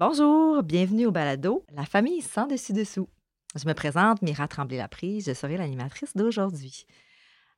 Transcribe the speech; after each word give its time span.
Bonjour, 0.00 0.62
bienvenue 0.62 1.06
au 1.06 1.10
balado 1.10 1.64
La 1.74 1.84
famille 1.84 2.20
sans 2.20 2.46
dessus-dessous. 2.46 3.08
Je 3.56 3.66
me 3.66 3.72
présente, 3.72 4.22
Mira 4.22 4.46
Tremblay-Laprise, 4.46 5.26
je 5.26 5.34
serai 5.34 5.56
l'animatrice 5.56 6.14
d'aujourd'hui. 6.14 6.86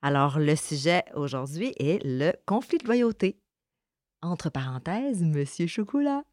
Alors, 0.00 0.38
le 0.38 0.56
sujet 0.56 1.04
aujourd'hui 1.14 1.74
est 1.78 2.02
le 2.02 2.32
conflit 2.46 2.78
de 2.78 2.86
loyauté. 2.86 3.38
Entre 4.22 4.48
parenthèses, 4.48 5.22
Monsieur 5.22 5.66
Chocolat. 5.66 6.24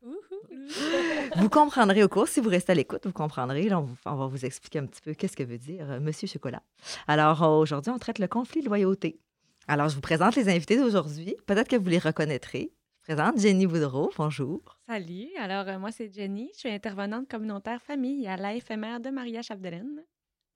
vous 1.35 1.49
comprendrez 1.49 2.05
au 2.05 2.07
cours, 2.07 2.29
si 2.29 2.39
vous 2.39 2.47
restez 2.47 2.71
à 2.71 2.75
l'écoute, 2.75 3.05
vous 3.05 3.11
comprendrez. 3.11 3.67
Là, 3.67 3.83
on, 4.05 4.15
va 4.15 4.27
vous 4.27 4.45
expliquer 4.45 4.79
un 4.79 4.85
petit 4.85 5.01
peu 5.01 5.13
qu'est-ce 5.13 5.35
que 5.35 5.43
veut 5.43 5.57
dire 5.57 5.91
euh, 5.91 5.99
Monsieur 5.99 6.29
Chocolat. 6.29 6.63
Alors, 7.09 7.41
aujourd'hui, 7.41 7.91
on 7.91 7.99
traite 7.99 8.19
le 8.19 8.29
conflit 8.29 8.61
de 8.61 8.67
loyauté. 8.67 9.19
Alors, 9.67 9.89
je 9.89 9.95
vous 9.95 10.01
présente 10.01 10.37
les 10.37 10.47
invités 10.47 10.77
d'aujourd'hui. 10.77 11.35
Peut-être 11.47 11.67
que 11.67 11.75
vous 11.75 11.89
les 11.89 11.99
reconnaîtrez 11.99 12.71
présente 13.07 13.39
Jenny 13.39 13.65
Boudreau. 13.65 14.11
Bonjour. 14.17 14.59
Salut. 14.85 15.29
Alors, 15.39 15.65
euh, 15.69 15.79
moi, 15.79 15.91
c'est 15.93 16.13
Jenny. 16.13 16.49
Je 16.53 16.59
suis 16.59 16.69
intervenante 16.69 17.29
communautaire 17.29 17.81
famille 17.81 18.27
à 18.27 18.35
l'AFMR 18.35 18.99
de 18.99 19.09
Maria 19.11 19.41
Chapdelaine. 19.41 20.03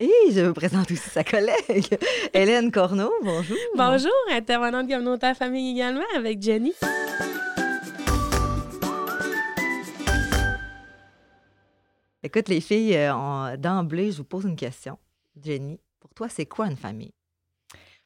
Et 0.02 0.12
je 0.32 0.42
vous 0.42 0.54
présente 0.54 0.92
aussi 0.92 0.98
sa 1.10 1.24
collègue, 1.24 1.98
Hélène 2.34 2.70
Corneau. 2.70 3.10
Bonjour. 3.24 3.56
Bonjour, 3.78 4.12
intervenante 4.32 4.90
communautaire 4.90 5.38
famille 5.38 5.72
également 5.72 6.04
avec 6.14 6.42
Jenny. 6.42 6.74
Écoute, 12.22 12.50
les 12.50 12.60
filles, 12.60 12.98
euh, 12.98 13.56
d'emblée, 13.56 14.12
je 14.12 14.18
vous 14.18 14.26
pose 14.26 14.44
une 14.44 14.58
question. 14.58 14.98
Jenny, 15.42 15.80
pour 16.02 16.14
toi, 16.14 16.28
c'est 16.28 16.48
quoi 16.48 16.68
une 16.68 16.76
famille? 16.76 17.14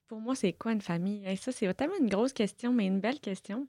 Pour 0.08 0.20
moi, 0.20 0.36
c'est 0.36 0.54
quoi 0.54 0.72
une 0.72 0.82
famille? 0.82 1.36
ça, 1.38 1.52
c'est 1.52 1.74
tellement 1.74 1.98
une 2.00 2.10
grosse 2.10 2.34
question, 2.34 2.72
mais 2.72 2.86
une 2.86 3.00
belle 3.00 3.20
question. 3.20 3.68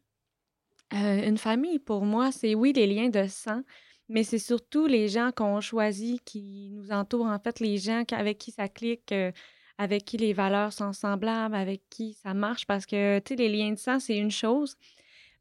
Euh, 0.95 1.27
une 1.27 1.39
famille, 1.39 1.79
pour 1.79 2.05
moi, 2.05 2.31
c'est 2.31 2.55
oui, 2.55 2.73
les 2.73 2.87
liens 2.87 3.09
de 3.09 3.27
sang, 3.27 3.63
mais 4.09 4.23
c'est 4.23 4.39
surtout 4.39 4.87
les 4.87 5.09
gens 5.09 5.31
qu'on 5.35 5.61
choisit 5.61 6.23
qui 6.25 6.71
nous 6.73 6.93
entourent, 6.93 7.27
en 7.27 7.39
fait, 7.41 7.61
les 7.61 7.77
gens 7.79 8.05
avec 8.13 8.39
qui 8.39 8.53
ça 8.53 8.69
clique, 8.69 9.11
euh, 9.13 9.33
avec 9.79 10.05
qui 10.05 10.17
les 10.17 10.33
valeurs 10.33 10.73
sont 10.73 10.93
semblables, 10.93 11.55
avec 11.57 11.83
qui 11.91 12.15
ça 12.15 12.35
marche, 12.35 12.67
parce 12.67 12.87
que, 12.87 13.19
tu 13.19 13.35
sais, 13.35 13.37
les 13.37 13.49
liens 13.49 13.73
de 13.73 13.79
sang, 13.79 13.99
c'est 13.99 14.17
une 14.17 14.31
chose, 14.31 14.77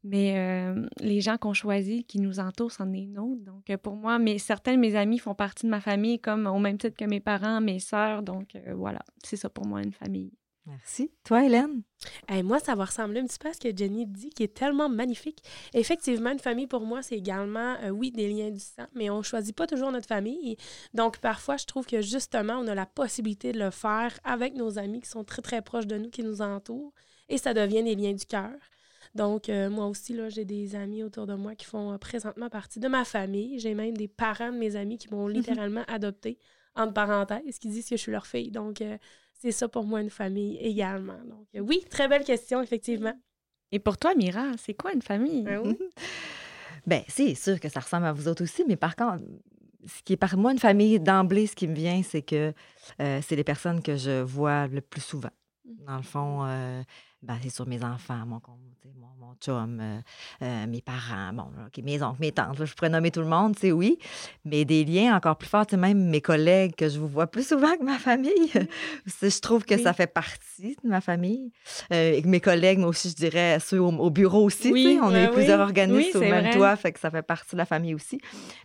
mais 0.03 0.37
euh, 0.37 0.87
les 0.99 1.21
gens 1.21 1.37
qu'on 1.37 1.53
choisit, 1.53 2.07
qui 2.07 2.19
nous 2.19 2.39
entourent, 2.39 2.71
c'en 2.71 2.91
est 2.93 3.03
une 3.03 3.19
autre. 3.19 3.43
Donc, 3.43 3.75
pour 3.77 3.95
moi, 3.95 4.19
certains 4.39 4.73
de 4.73 4.79
mes 4.79 4.95
amis 4.95 5.19
font 5.19 5.35
partie 5.35 5.67
de 5.67 5.71
ma 5.71 5.81
famille, 5.81 6.19
comme 6.19 6.47
au 6.47 6.59
même 6.59 6.77
titre 6.77 6.97
que 6.97 7.05
mes 7.05 7.19
parents, 7.19 7.61
mes 7.61 7.79
sœurs. 7.79 8.23
Donc, 8.23 8.57
voilà, 8.75 8.99
c'est 9.23 9.37
ça 9.37 9.49
pour 9.49 9.65
moi, 9.67 9.81
une 9.83 9.93
famille. 9.93 10.31
Merci. 10.67 11.11
Toi, 11.23 11.45
Hélène? 11.45 11.83
moi, 12.43 12.59
ça 12.59 12.73
va 12.73 12.85
ressembler 12.85 13.19
un 13.19 13.25
petit 13.25 13.37
peu 13.37 13.49
à 13.49 13.53
ce 13.53 13.59
que 13.59 13.75
Jenny 13.75 14.05
dit, 14.07 14.29
qui 14.29 14.43
est 14.43 14.53
tellement 14.53 14.89
magnifique. 14.89 15.43
Effectivement, 15.73 16.31
une 16.31 16.39
famille, 16.39 16.65
pour 16.65 16.81
moi, 16.81 17.03
c'est 17.03 17.17
également, 17.17 17.75
euh, 17.83 17.89
oui, 17.89 18.11
des 18.11 18.27
liens 18.27 18.49
du 18.49 18.59
sang, 18.59 18.87
mais 18.95 19.09
on 19.09 19.19
ne 19.19 19.23
choisit 19.23 19.55
pas 19.55 19.67
toujours 19.67 19.91
notre 19.91 20.07
famille. 20.07 20.57
Donc, 20.93 21.19
parfois, 21.19 21.57
je 21.57 21.65
trouve 21.65 21.85
que 21.85 22.01
justement, 22.01 22.53
on 22.53 22.67
a 22.67 22.73
la 22.73 22.87
possibilité 22.87 23.51
de 23.51 23.59
le 23.59 23.69
faire 23.69 24.17
avec 24.23 24.55
nos 24.55 24.79
amis 24.79 25.01
qui 25.01 25.09
sont 25.09 25.23
très, 25.23 25.41
très 25.43 25.61
proches 25.61 25.87
de 25.87 25.97
nous, 25.97 26.09
qui 26.09 26.23
nous 26.23 26.41
entourent, 26.41 26.93
et 27.29 27.37
ça 27.37 27.53
devient 27.53 27.83
des 27.83 27.95
liens 27.95 28.13
du 28.13 28.25
cœur. 28.25 28.53
Donc, 29.13 29.49
euh, 29.49 29.69
moi 29.69 29.85
aussi, 29.85 30.13
là, 30.13 30.29
j'ai 30.29 30.45
des 30.45 30.75
amis 30.75 31.03
autour 31.03 31.27
de 31.27 31.35
moi 31.35 31.55
qui 31.55 31.65
font 31.65 31.93
euh, 31.93 31.97
présentement 31.97 32.49
partie 32.49 32.79
de 32.79 32.87
ma 32.87 33.05
famille. 33.05 33.59
J'ai 33.59 33.75
même 33.75 33.95
des 33.95 34.07
parents 34.07 34.51
de 34.51 34.57
mes 34.57 34.75
amis 34.75 34.97
qui 34.97 35.13
m'ont 35.13 35.27
littéralement 35.27 35.83
adopté, 35.87 36.39
entre 36.75 36.93
parenthèses, 36.93 37.59
qui 37.59 37.69
disent 37.69 37.87
que 37.87 37.95
je 37.95 38.01
suis 38.01 38.11
leur 38.11 38.25
fille. 38.25 38.51
Donc, 38.51 38.81
c'est 39.39 39.51
ça 39.51 39.67
pour 39.67 39.83
moi 39.83 40.01
une 40.01 40.09
famille 40.09 40.57
également. 40.57 41.19
Donc, 41.25 41.47
euh, 41.55 41.59
oui, 41.59 41.83
très 41.89 42.07
belle 42.07 42.23
question, 42.23 42.61
effectivement. 42.61 43.13
Et 43.71 43.79
pour 43.79 43.97
toi, 43.97 44.15
Mira, 44.15 44.51
c'est 44.57 44.73
quoi 44.73 44.93
une 44.93 45.01
famille? 45.01 45.43
Ben, 45.43 45.75
ben 46.87 47.03
c'est 47.07 47.35
sûr 47.35 47.59
que 47.59 47.69
ça 47.69 47.79
ressemble 47.79 48.05
à 48.05 48.13
vous 48.13 48.27
autres 48.27 48.43
aussi, 48.43 48.63
mais 48.67 48.75
par 48.75 48.95
contre, 48.95 49.23
ce 49.85 50.01
qui 50.03 50.13
est 50.13 50.17
par 50.17 50.37
moi 50.37 50.51
une 50.51 50.59
famille 50.59 50.99
d'emblée, 50.99 51.47
ce 51.47 51.55
qui 51.55 51.67
me 51.67 51.75
vient, 51.75 52.01
c'est 52.03 52.21
que 52.21 52.53
euh, 53.01 53.19
c'est 53.21 53.35
les 53.35 53.43
personnes 53.43 53.81
que 53.81 53.97
je 53.97 54.21
vois 54.21 54.67
le 54.67 54.81
plus 54.81 55.01
souvent. 55.01 55.29
Mmh. 55.65 55.85
Dans 55.85 55.97
le 55.97 56.03
fond, 56.03 56.45
euh, 56.45 56.81
ben, 57.25 57.37
c'est 57.41 57.49
sur 57.49 57.67
mes 57.67 57.83
enfants, 57.83 58.23
mon, 58.25 58.39
mon, 58.45 59.07
mon 59.19 59.33
chum, 59.41 59.79
euh, 59.81 59.99
euh, 60.43 60.67
mes 60.67 60.81
parents, 60.81 61.33
bon, 61.33 61.45
mes 61.83 62.01
oncles, 62.03 62.21
mes 62.21 62.31
tantes, 62.31 62.63
je 62.63 62.73
pourrais 62.75 62.89
nommer 62.89 63.09
tout 63.09 63.21
le 63.21 63.27
monde, 63.27 63.55
tu 63.55 63.71
oui. 63.71 63.97
Mais 64.43 64.63
des 64.63 64.85
liens 64.85 65.15
encore 65.15 65.37
plus 65.37 65.49
forts, 65.49 65.65
même 65.73 66.09
mes 66.09 66.21
collègues 66.21 66.75
que 66.75 66.87
je 66.87 66.99
vous 66.99 67.07
vois 67.07 67.25
plus 67.25 67.47
souvent 67.47 67.75
que 67.77 67.83
ma 67.83 67.97
famille. 67.97 68.51
je 69.05 69.39
trouve 69.39 69.65
que 69.65 69.77
ça 69.77 69.93
fait 69.93 70.07
partie 70.07 70.77
de 70.83 70.87
ma 70.87 71.01
famille. 71.01 71.51
Euh, 71.91 72.21
mes 72.25 72.39
collègues, 72.39 72.77
moi 72.77 72.89
aussi, 72.89 73.09
je 73.09 73.15
dirais, 73.15 73.57
ceux 73.59 73.79
au, 73.79 74.09
bureau 74.11 74.43
aussi, 74.43 74.71
oui, 74.71 74.99
on 75.01 75.13
est 75.13 75.29
plusieurs 75.31 75.59
organismes 75.59 76.19
au 76.19 76.21
même 76.21 76.53
toit, 76.53 76.75
fait 76.75 76.91
que 76.91 76.99
ça 76.99 77.09
fait 77.09 77.23
partie 77.23 77.53
de 77.53 77.57
la 77.57 77.65
famille 77.65 77.95
aussi. 77.95 78.19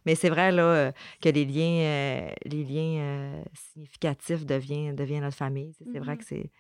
Mais 0.05 0.15
c'est 0.15 0.29
vrai, 0.29 0.53
là, 0.53 0.93
que 1.23 1.29
les 1.31 1.47
liens, 1.47 2.31
les 2.45 2.65
liens 2.65 3.43
significatifs 3.55 4.45
deviennent, 4.45 4.95
deviennent 4.95 5.23
notre 5.23 5.37
famille. 5.37 5.73
C'est 5.93 5.99
vrai 5.99 6.15
mm-hmm. 6.15 6.19
que 6.19 6.25
c'est 6.25 6.51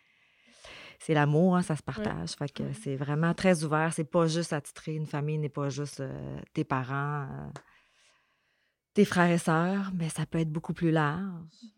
c'est 1.00 1.14
l'amour, 1.14 1.56
hein, 1.56 1.62
ça 1.62 1.76
se 1.76 1.82
partage. 1.82 2.32
Fait 2.32 2.52
que 2.52 2.62
c'est 2.74 2.94
vraiment 2.94 3.32
très 3.32 3.64
ouvert. 3.64 3.90
C'est 3.92 4.04
pas 4.04 4.26
juste 4.26 4.52
attitré. 4.52 4.94
Une 4.94 5.06
famille 5.06 5.38
n'est 5.38 5.48
pas 5.48 5.70
juste 5.70 6.00
euh, 6.00 6.38
tes 6.52 6.62
parents, 6.62 7.22
euh, 7.22 7.48
tes 8.92 9.06
frères 9.06 9.30
et 9.30 9.38
sœurs, 9.38 9.92
mais 9.94 10.10
ça 10.10 10.26
peut 10.26 10.38
être 10.38 10.52
beaucoup 10.52 10.74
plus 10.74 10.90
large. 10.90 11.22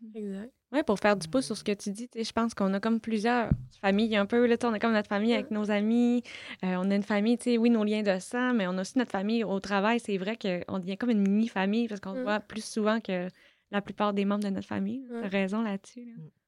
Mmh 0.01 0.17
exact. 0.17 0.53
Oui, 0.73 0.83
pour 0.85 0.99
faire 0.99 1.15
du 1.15 1.27
pouce 1.29 1.45
sur 1.45 1.55
ce 1.55 1.63
que 1.63 1.71
tu 1.71 1.91
dis, 1.91 2.09
je 2.13 2.31
pense 2.31 2.53
qu'on 2.53 2.73
a 2.73 2.79
comme 2.81 2.99
plusieurs 2.99 3.49
familles 3.79 4.17
un 4.17 4.25
peu. 4.25 4.45
Là, 4.45 4.57
on 4.63 4.73
a 4.73 4.79
comme 4.79 4.91
notre 4.91 5.07
famille 5.07 5.33
avec 5.33 5.51
nos 5.51 5.71
amis. 5.71 6.23
Euh, 6.65 6.75
on 6.77 6.91
a 6.91 6.95
une 6.95 7.03
famille, 7.03 7.37
tu 7.37 7.43
sais, 7.43 7.57
oui, 7.57 7.69
nos 7.69 7.85
liens 7.85 8.01
de 8.01 8.19
sang, 8.19 8.53
mais 8.53 8.67
on 8.67 8.77
a 8.77 8.81
aussi 8.81 8.97
notre 8.97 9.11
famille 9.11 9.45
au 9.45 9.59
travail. 9.61 10.01
C'est 10.01 10.17
vrai 10.17 10.35
qu'on 10.35 10.79
devient 10.79 10.97
comme 10.97 11.11
une 11.11 11.21
mini-famille 11.21 11.87
parce 11.87 12.01
qu'on 12.01 12.15
mmh. 12.15 12.23
voit 12.23 12.39
plus 12.41 12.65
souvent 12.65 12.99
que 12.99 13.29
la 13.71 13.81
plupart 13.81 14.13
des 14.13 14.25
membres 14.25 14.43
de 14.43 14.49
notre 14.49 14.67
famille. 14.67 15.07
As 15.23 15.29
raison 15.29 15.61
là-dessus. 15.61 16.17
Mmh. 16.17 16.42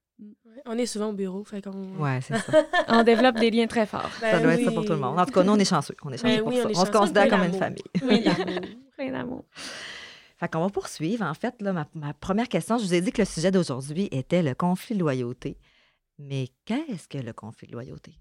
On 0.65 0.77
est 0.77 0.85
souvent 0.85 1.09
au 1.09 1.13
bureau, 1.13 1.43
fait 1.43 1.61
qu'on... 1.61 1.97
Ouais, 1.97 2.19
c'est 2.21 2.37
ça. 2.37 2.65
on 2.87 3.03
développe 3.03 3.35
des 3.35 3.51
liens 3.51 3.67
très 3.67 3.85
forts. 3.85 4.09
ça 4.19 4.39
doit 4.39 4.53
être 4.53 4.63
ça 4.63 4.71
pour 4.71 4.85
tout 4.85 4.93
le 4.93 4.99
monde. 4.99 5.19
En 5.19 5.25
tout 5.25 5.33
cas, 5.33 5.43
nous, 5.43 5.51
on 5.51 5.59
est 5.59 5.65
chanceux. 5.65 5.95
On 6.03 6.11
est 6.11 6.17
chanceux 6.17 6.37
ben 6.37 6.43
pour 6.43 6.53
ça. 6.53 6.81
On, 6.81 6.85
se 6.85 6.91
considère 6.91 7.27
comme 7.27 7.43
une 7.43 7.53
famille. 7.53 7.83
Oui, 8.01 8.25
plein 8.97 9.11
d'amour. 9.11 9.43
Fait 10.37 10.51
qu'on 10.51 10.61
va 10.61 10.69
poursuivre. 10.69 11.25
En 11.25 11.33
fait, 11.33 11.61
là, 11.61 11.73
ma, 11.73 11.87
ma, 11.93 12.13
première 12.13 12.47
question, 12.47 12.77
je 12.77 12.85
vous 12.85 12.93
ai 12.93 13.01
dit 13.01 13.11
que 13.11 13.21
le 13.21 13.25
sujet 13.25 13.51
d'aujourd'hui 13.51 14.07
était 14.11 14.41
le 14.41 14.55
conflit 14.55 14.95
de 14.95 15.01
loyauté. 15.01 15.57
Mais 16.17 16.47
qu'est-ce 16.65 17.07
que 17.07 17.17
le 17.17 17.33
conflit 17.33 17.67
de 17.67 17.73
loyauté? 17.73 18.17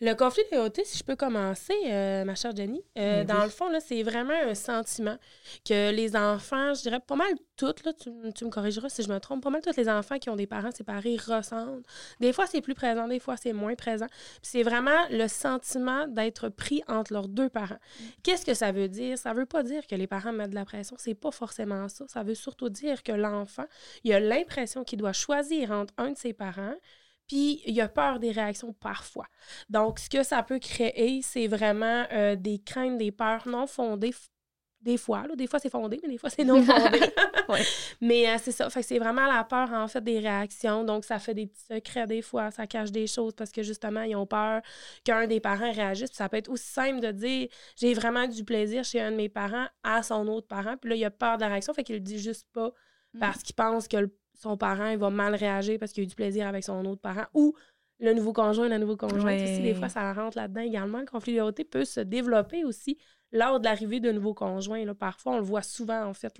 Le 0.00 0.14
conflit 0.14 0.42
de 0.50 0.56
loyauté, 0.56 0.84
si 0.84 0.98
je 0.98 1.04
peux 1.04 1.16
commencer, 1.16 1.74
euh, 1.86 2.24
ma 2.24 2.34
chère 2.34 2.54
Jenny, 2.54 2.82
euh, 2.98 3.24
dans 3.24 3.42
le 3.42 3.48
fond, 3.48 3.68
c'est 3.80 4.02
vraiment 4.02 4.34
un 4.34 4.54
sentiment 4.54 5.16
que 5.64 5.90
les 5.92 6.16
enfants, 6.16 6.74
je 6.74 6.82
dirais 6.82 7.00
pas 7.00 7.16
mal 7.16 7.32
toutes, 7.56 7.84
là, 7.84 7.92
tu, 7.92 8.10
me 8.10 8.50
corrigeras 8.50 8.88
si 8.88 9.02
je 9.02 9.08
me 9.08 9.18
trompe, 9.18 9.42
pas 9.42 9.50
mal 9.50 9.62
tous 9.62 9.76
les 9.76 9.88
enfants 9.88 10.18
qui 10.18 10.30
ont 10.30 10.36
des 10.36 10.46
parents 10.46 10.72
séparés 10.72 11.16
ressentent. 11.16 11.84
Des 12.20 12.32
fois, 12.32 12.46
c'est 12.46 12.60
plus 12.60 12.74
présent, 12.74 13.06
des 13.06 13.20
fois, 13.20 13.36
c'est 13.36 13.52
moins 13.52 13.74
présent. 13.74 14.06
c'est 14.42 14.62
vraiment 14.62 15.06
le 15.10 15.28
sentiment 15.28 16.06
d'être 16.08 16.48
pris 16.48 16.82
entre 16.88 17.12
leurs 17.12 17.28
deux 17.28 17.48
parents. 17.48 17.74
Mm. 17.74 18.04
Qu'est-ce 18.22 18.44
que 18.44 18.54
ça 18.54 18.72
veut 18.72 18.88
dire? 18.88 19.16
Ça 19.16 19.32
veut 19.32 19.46
pas 19.46 19.62
dire 19.62 19.86
que 19.86 19.94
les 19.94 20.06
parents 20.06 20.32
mettent 20.32 20.50
de 20.50 20.54
la 20.54 20.64
pression, 20.64 20.96
c'est 20.98 21.14
pas 21.14 21.30
forcément 21.30 21.88
ça. 21.88 22.04
Ça 22.08 22.22
veut 22.22 22.34
surtout 22.34 22.68
dire 22.68 23.02
que 23.02 23.12
l'enfant, 23.12 23.66
il 24.04 24.12
a 24.12 24.20
l'impression 24.20 24.84
qu'il 24.84 24.98
doit 24.98 25.12
choisir 25.12 25.70
entre 25.70 25.94
un 25.98 26.10
de 26.10 26.18
ses 26.18 26.32
parents, 26.32 26.74
puis 27.32 27.62
il 27.64 27.74
y 27.74 27.80
a 27.80 27.88
peur 27.88 28.18
des 28.18 28.30
réactions 28.30 28.74
parfois. 28.74 29.24
Donc, 29.70 29.98
ce 29.98 30.10
que 30.10 30.22
ça 30.22 30.42
peut 30.42 30.58
créer, 30.58 31.22
c'est 31.22 31.46
vraiment 31.46 32.04
euh, 32.12 32.36
des 32.36 32.58
craintes, 32.58 32.98
des 32.98 33.10
peurs 33.10 33.48
non 33.48 33.66
fondées. 33.66 34.12
Des 34.82 34.98
fois, 34.98 35.26
là, 35.26 35.34
des 35.34 35.46
fois 35.46 35.58
c'est 35.58 35.70
fondé, 35.70 35.98
mais 36.02 36.10
des 36.10 36.18
fois 36.18 36.28
c'est 36.28 36.44
non 36.44 36.62
fondé. 36.62 37.00
Mais 38.02 38.28
euh, 38.28 38.36
c'est 38.38 38.52
ça. 38.52 38.68
Fait 38.68 38.80
que 38.80 38.86
c'est 38.86 38.98
vraiment 38.98 39.26
la 39.26 39.44
peur, 39.44 39.72
en 39.72 39.88
fait, 39.88 40.02
des 40.04 40.18
réactions. 40.18 40.84
Donc, 40.84 41.06
ça 41.06 41.18
fait 41.18 41.32
des 41.32 41.46
petits 41.46 41.64
secrets 41.64 42.06
des 42.06 42.20
fois, 42.20 42.50
ça 42.50 42.66
cache 42.66 42.90
des 42.90 43.06
choses 43.06 43.32
parce 43.32 43.50
que 43.50 43.62
justement, 43.62 44.02
ils 44.02 44.14
ont 44.14 44.26
peur 44.26 44.60
qu'un 45.02 45.26
des 45.26 45.40
parents 45.40 45.72
réagisse. 45.72 46.10
Puis 46.10 46.16
ça 46.18 46.28
peut 46.28 46.36
être 46.36 46.50
aussi 46.50 46.68
simple 46.68 47.00
de 47.00 47.12
dire 47.12 47.48
j'ai 47.76 47.94
vraiment 47.94 48.26
du 48.26 48.44
plaisir 48.44 48.84
chez 48.84 49.00
un 49.00 49.10
de 49.10 49.16
mes 49.16 49.30
parents 49.30 49.68
à 49.84 50.02
son 50.02 50.28
autre 50.28 50.48
parent. 50.48 50.76
Puis 50.76 50.90
là, 50.90 50.96
il 50.96 51.04
a 51.06 51.10
peur 51.10 51.38
de 51.38 51.42
la 51.42 51.48
réaction, 51.48 51.72
fait 51.72 51.82
qu'il 51.82 51.94
le 51.94 52.02
dit 52.02 52.18
juste 52.18 52.46
pas 52.52 52.72
mm. 53.14 53.20
parce 53.20 53.42
qu'il 53.42 53.54
pense 53.54 53.88
que 53.88 53.96
le 53.96 54.14
son 54.42 54.56
parent 54.56 54.88
il 54.88 54.98
va 54.98 55.10
mal 55.10 55.34
réagir 55.34 55.78
parce 55.78 55.92
qu'il 55.92 56.02
a 56.02 56.04
eu 56.04 56.08
du 56.08 56.14
plaisir 56.14 56.46
avec 56.46 56.64
son 56.64 56.84
autre 56.84 57.00
parent 57.00 57.26
ou 57.32 57.54
le 58.00 58.12
nouveau 58.14 58.32
conjoint, 58.32 58.68
la 58.68 58.78
nouveau 58.78 58.96
conjoint. 58.96 59.36
des 59.36 59.74
fois, 59.74 59.88
ça 59.88 60.12
rentre 60.12 60.36
là-dedans 60.36 60.62
également. 60.62 60.98
Le 60.98 61.06
conflit 61.06 61.34
de 61.34 61.38
loyauté 61.38 61.64
peut 61.64 61.84
se 61.84 62.00
développer 62.00 62.64
aussi 62.64 62.98
lors 63.30 63.60
de 63.60 63.64
l'arrivée 63.64 64.00
de 64.00 64.10
nouveaux 64.10 64.34
conjoints. 64.34 64.84
Là. 64.84 64.94
Parfois, 64.94 65.34
on 65.34 65.36
le 65.36 65.44
voit 65.44 65.62
souvent, 65.62 66.04
en 66.06 66.12
fait. 66.12 66.32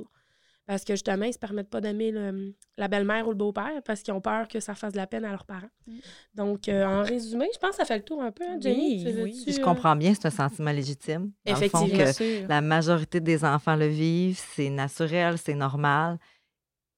Parce 0.67 0.85
que 0.85 0.95
justement, 0.95 1.25
ils 1.25 1.29
ne 1.29 1.33
se 1.33 1.39
permettent 1.39 1.71
pas 1.71 1.81
d'aimer 1.81 2.13
la 2.77 2.89
belle-mère 2.89 3.27
ou 3.27 3.31
le 3.31 3.37
beau-père 3.37 3.81
parce 3.85 4.03
qu'ils 4.03 4.15
ont 4.15 4.21
peur 4.21 4.49
que 4.49 4.59
ça 4.59 4.75
fasse 4.75 4.93
de 4.93 4.97
la 4.97 5.07
peine 5.07 5.25
à 5.25 5.31
leurs 5.31 5.45
parents. 5.45 5.71
Mm. 5.87 5.99
Donc, 6.35 6.69
euh, 6.69 6.85
en 6.85 7.03
résumé, 7.03 7.49
je 7.53 7.59
pense 7.59 7.71
que 7.71 7.77
ça 7.77 7.85
fait 7.85 7.97
le 7.97 8.05
tour 8.05 8.23
un 8.23 8.31
peu, 8.33 8.45
hein, 8.45 8.59
Jenny. 8.61 9.05
Oui, 9.23 9.45
Je 9.47 9.61
comprends 9.61 9.97
bien, 9.97 10.15
c'est 10.15 10.27
un 10.27 10.31
sentiment 10.31 10.71
légitime. 10.73 11.33
Effectivement. 11.45 11.87
que 11.89 12.49
la 12.49 12.61
majorité 12.61 13.21
des 13.21 13.45
enfants 13.45 13.77
le 13.77 13.87
vivent, 13.87 14.41
c'est 14.55 14.71
naturel, 14.71 15.37
c'est 15.39 15.55
normal. 15.55 16.19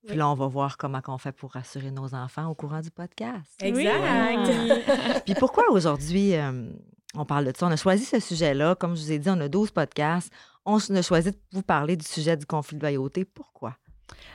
Puis 0.06 0.17
là, 0.17 0.29
on 0.29 0.35
va 0.35 0.47
voir 0.47 0.77
comment 0.77 1.01
on 1.09 1.19
fait 1.19 1.33
pour 1.33 1.53
rassurer 1.53 1.91
nos 1.91 2.15
enfants 2.15 2.49
au 2.49 2.55
courant 2.55 2.81
du 2.81 2.91
podcast. 2.91 3.51
Exact. 3.61 4.51
Puis 5.25 5.35
pourquoi 5.35 5.71
aujourd'hui, 5.71 6.35
euh, 6.37 6.69
on 7.15 7.25
parle 7.25 7.47
de 7.47 7.56
ça? 7.56 7.67
On 7.67 7.71
a 7.71 7.77
choisi 7.77 8.05
ce 8.05 8.21
sujet-là. 8.21 8.75
Comme 8.75 8.97
je 8.97 9.03
vous 9.03 9.12
ai 9.12 9.19
dit, 9.19 9.31
on 9.31 9.41
a 9.41 9.49
12 9.49 9.71
podcasts. 9.71 10.33
on 10.65 10.77
a 10.79 11.03
choisi 11.03 11.31
de 11.31 11.37
vous 11.53 11.62
parler 11.62 11.97
du 11.97 12.05
sujet 12.05 12.37
du 12.37 12.47
conflit 12.47 12.77
de 12.77 12.83
loyauté. 12.83 13.25
Pourquoi? 13.25 13.77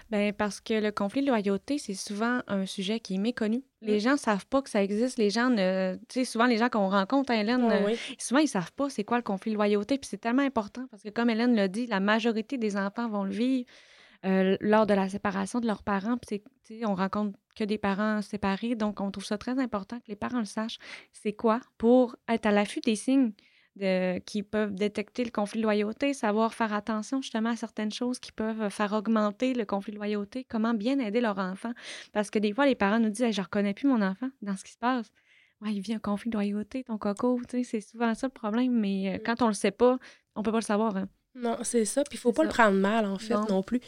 Bien, 0.10 0.31
parce 0.33 0.60
que 0.60 0.74
le 0.74 0.92
conflit 0.92 1.21
de 1.21 1.27
loyauté, 1.27 1.77
c'est 1.77 1.94
souvent 1.94 2.42
un 2.48 2.66
sujet 2.66 3.00
qui 3.00 3.16
est 3.16 3.19
méconnu. 3.19 3.63
Les 3.81 3.98
mmh. 3.98 4.00
gens 4.00 4.12
ne 4.13 4.18
savent 4.18 4.48
pas 4.48 4.62
que 4.62 4.69
ça 4.69 4.83
existe. 4.83 5.19
Les 5.19 5.30
gens 5.30 5.50
ne. 5.50 5.95
Tu 6.10 6.19
sais, 6.19 6.25
souvent, 6.25 6.48
les 6.48 6.57
gens 6.57 6.69
qu'on 6.69 6.89
rencontre, 6.89 7.31
hein, 7.31 7.36
Hélène, 7.36 7.69
euh, 7.71 7.95
souvent, 8.18 8.39
ils 8.39 8.45
ne 8.45 8.50
savent 8.50 8.74
pas 8.74 8.89
c'est 8.89 9.04
quoi 9.04 9.18
le 9.18 9.24
conflit 9.24 9.51
de 9.51 9.56
loyauté. 9.56 9.98
Puis 10.00 10.10
c'est 10.10 10.18
tellement 10.18 10.42
important 10.42 10.86
parce 10.89 11.04
que, 11.04 11.10
comme 11.10 11.30
Hélène 11.30 11.56
l'a 11.56 11.68
dit, 11.68 11.86
la 11.86 12.00
majorité 12.00 12.57
des 12.57 12.75
enfants 12.75 13.07
vont 13.07 13.24
le 13.24 13.31
vivre 13.31 13.69
euh, 14.25 14.57
lors 14.60 14.86
de 14.86 14.94
la 14.94 15.10
séparation 15.10 15.60
de 15.60 15.68
leurs 15.68 15.83
parents. 15.83 16.18
Puis 16.18 16.42
on 16.86 16.95
rencontre 16.95 17.38
que 17.56 17.63
des 17.63 17.77
parents 17.77 18.21
séparés. 18.21 18.75
Donc, 18.75 19.01
on 19.01 19.12
trouve 19.12 19.25
ça 19.25 19.38
très 19.38 19.60
important 19.60 19.98
que 20.00 20.07
les 20.07 20.16
parents 20.16 20.39
le 20.39 20.45
sachent. 20.45 20.80
C'est 21.12 21.33
quoi 21.33 21.60
pour 21.77 22.16
être 22.27 22.45
à 22.45 22.51
l'affût 22.51 22.81
des 22.81 22.95
signes 22.95 23.33
qui 24.25 24.44
peuvent 24.44 24.75
détecter 24.75 25.24
le 25.24 25.31
conflit 25.31 25.60
de 25.60 25.63
loyauté, 25.63 26.13
savoir 26.13 26.54
faire 26.54 26.74
attention 26.74 27.21
justement 27.21 27.51
à 27.51 27.56
certaines 27.56 27.94
choses 27.94 28.19
qui 28.19 28.33
peuvent 28.33 28.69
faire 28.69 28.92
augmenter 28.92 29.54
le 29.54 29.63
conflit 29.63 29.94
de 29.94 29.98
loyauté, 29.98 30.44
comment 30.44 30.74
bien 30.74 31.00
aider 31.00 31.21
leur 31.21 31.38
enfant? 31.38 31.71
Parce 32.12 32.30
que 32.30 32.39
des 32.39 32.51
fois, 32.51 32.66
les 32.66 32.75
parents 32.75 33.00
nous 33.00 33.10
disent 33.10 33.31
Je 33.31 33.39
ne 33.39 33.45
reconnais 33.45 33.74
plus 33.74 33.88
mon 33.88 34.01
enfant 34.01 34.30
dans 34.42 34.57
ce 34.57 34.66
qui 34.66 34.74
se 34.74 34.77
passe. 34.77 35.10
Ouais, 35.62 35.74
il 35.74 35.81
vit 35.81 35.94
un 35.94 36.00
conflit 36.00 36.30
de 36.30 36.36
loyauté, 36.36 36.83
ton 36.83 36.98
coco. 36.98 37.42
C'est 37.63 37.81
souvent 37.81 38.13
ça 38.16 38.27
le 38.27 38.33
problème, 38.33 38.74
mais 38.80 39.10
euh, 39.10 39.16
mmh. 39.16 39.19
quand 39.25 39.42
on 39.42 39.48
le 39.48 39.54
sait 39.54 39.71
pas, 39.71 39.98
on 40.36 40.44
peut 40.44 40.51
pas 40.51 40.60
le 40.60 40.63
savoir. 40.63 40.95
Hein. 40.95 41.07
Non, 41.41 41.57
c'est 41.63 41.86
ça. 41.86 42.03
Puis 42.03 42.18
il 42.18 42.19
faut 42.19 42.31
pas 42.31 42.44
le 42.44 42.50
prendre 42.50 42.77
mal, 42.77 43.06
en 43.06 43.18
fait, 43.18 43.36
non, 43.50 43.63
plus. 43.63 43.81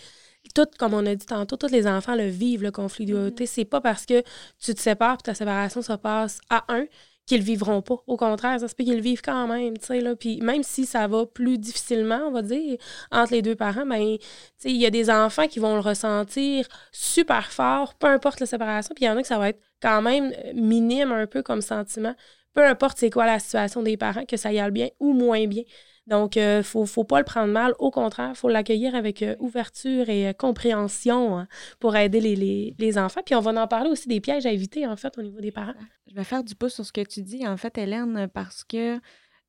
Tout, 0.55 0.65
comme 0.79 0.93
on 0.93 1.05
a 1.05 1.13
dit 1.13 1.25
tantôt, 1.25 1.55
tous 1.55 1.71
les 1.71 1.85
enfants 1.85 2.15
le 2.15 2.27
vivent, 2.27 2.63
le 2.63 2.71
conflit 2.71 3.05
de 3.05 3.13
loyauté. 3.13 3.43
Mmh. 3.43 3.47
C'est 3.47 3.65
pas 3.65 3.79
parce 3.79 4.05
que 4.05 4.23
tu 4.59 4.73
te 4.73 4.81
sépares 4.81 5.17
et 5.19 5.23
ta 5.23 5.33
séparation 5.35 5.81
se 5.81 5.93
passe 5.93 6.39
à 6.49 6.65
un 6.67 6.85
qu'ils 7.27 7.37
le 7.37 7.43
vivront 7.43 7.81
pas. 7.81 7.97
Au 8.07 8.17
contraire, 8.17 8.59
ça 8.59 8.67
se 8.67 8.75
peut 8.75 8.83
qu'ils 8.83 8.95
le 8.95 9.01
vivent 9.01 9.21
quand 9.21 9.47
même, 9.47 9.77
tu 9.77 9.85
sais, 9.85 10.01
là. 10.01 10.15
Puis 10.15 10.41
même 10.41 10.63
si 10.63 10.85
ça 10.85 11.07
va 11.07 11.25
plus 11.25 11.57
difficilement, 11.57 12.21
on 12.27 12.31
va 12.31 12.41
dire, 12.41 12.77
entre 13.11 13.33
les 13.33 13.41
deux 13.41 13.55
parents, 13.55 13.85
ben, 13.85 14.17
tu 14.17 14.25
sais, 14.57 14.71
il 14.71 14.77
y 14.77 14.85
a 14.85 14.89
des 14.89 15.09
enfants 15.09 15.47
qui 15.47 15.59
vont 15.59 15.75
le 15.75 15.81
ressentir 15.81 16.67
super 16.91 17.51
fort, 17.51 17.93
peu 17.95 18.07
importe 18.07 18.39
la 18.39 18.47
séparation, 18.47 18.93
puis 18.95 19.05
il 19.05 19.07
y 19.07 19.11
en 19.11 19.17
a 19.17 19.21
que 19.21 19.27
ça 19.27 19.37
va 19.37 19.49
être 19.49 19.61
quand 19.81 20.01
même 20.01 20.33
minime 20.55 21.11
un 21.11 21.27
peu 21.27 21.43
comme 21.43 21.61
sentiment, 21.61 22.15
peu 22.53 22.65
importe 22.65 22.97
c'est 22.97 23.09
quoi 23.09 23.25
la 23.25 23.39
situation 23.39 23.81
des 23.83 23.97
parents, 23.97 24.25
que 24.25 24.37
ça 24.37 24.51
y 24.51 24.59
aille 24.59 24.71
bien 24.71 24.89
ou 24.99 25.13
moins 25.13 25.47
bien. 25.47 25.63
Donc, 26.07 26.35
il 26.35 26.41
euh, 26.41 26.57
ne 26.57 26.85
faut, 26.85 27.03
pas 27.03 27.19
le 27.19 27.25
prendre 27.25 27.51
mal. 27.51 27.73
Au 27.79 27.91
contraire, 27.91 28.31
il 28.33 28.35
faut 28.35 28.49
l'accueillir 28.49 28.95
avec 28.95 29.21
euh, 29.21 29.35
ouverture 29.39 30.09
et 30.09 30.27
euh, 30.27 30.33
compréhension 30.33 31.37
hein, 31.37 31.47
pour 31.79 31.95
aider 31.95 32.19
les, 32.19 32.97
enfants. 32.97 33.21
Puis, 33.25 33.35
on 33.35 33.39
va 33.39 33.51
en 33.51 33.67
parler 33.67 33.89
aussi 33.89 34.07
des 34.07 34.19
pièges 34.19 34.45
à 34.45 34.51
éviter, 34.51 34.87
en 34.87 34.95
fait, 34.95 35.17
au 35.17 35.21
niveau 35.21 35.39
des 35.39 35.51
parents. 35.51 35.73
Je 36.07 36.15
vais 36.15 36.23
faire 36.23 36.43
du 36.43 36.55
pouce 36.55 36.73
sur 36.73 36.85
ce 36.85 36.91
que 36.91 37.01
tu 37.01 37.21
dis, 37.21 37.47
en 37.47 37.55
fait, 37.55 37.77
Hélène, 37.77 38.27
parce 38.33 38.63
que, 38.63 38.95
tu 38.97 39.01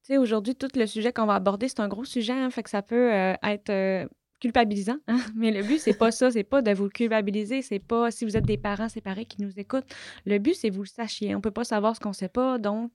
sais, 0.03 0.19
aujourd'hui, 0.19 0.55
tout 0.55 0.69
le 0.75 0.87
sujet 0.87 1.13
qu'on 1.13 1.27
va 1.27 1.35
aborder, 1.35 1.69
c'est 1.69 1.81
un 1.81 1.89
gros 1.89 2.05
sujet, 2.05 2.33
hein, 2.33 2.51
fait 2.51 2.63
que 2.63 2.71
ça 2.71 2.83
peut 2.83 3.11
être 3.43 4.09
culpabilisant. 4.43 4.99
Hein. 5.09 5.19
Mais 5.37 5.53
le 5.53 5.63
but, 5.63 5.79
c'est 5.79 5.97
pas 5.97 6.11
ça. 6.11 6.31
C'est 6.31 6.45
pas 6.45 6.61
de 6.63 6.73
vous 6.73 6.89
culpabiliser. 6.89 7.63
C'est 7.63 7.79
pas 7.79 8.11
si 8.11 8.25
vous 8.25 8.37
êtes 8.37 8.45
des 8.45 8.59
parents 8.59 8.89
séparés 8.89 9.25
qui 9.25 9.41
nous 9.41 9.59
écoutent. 9.59 9.87
Le 10.27 10.39
but, 10.39 10.55
c'est 10.55 10.69
que 10.69 10.75
vous 10.75 10.83
le 10.83 10.89
sachiez. 10.89 11.35
On 11.35 11.41
peut 11.41 11.53
pas 11.53 11.65
savoir 11.65 11.95
ce 11.95 12.01
qu'on 12.01 12.13
sait 12.13 12.29
pas. 12.29 12.59
Donc, 12.59 12.91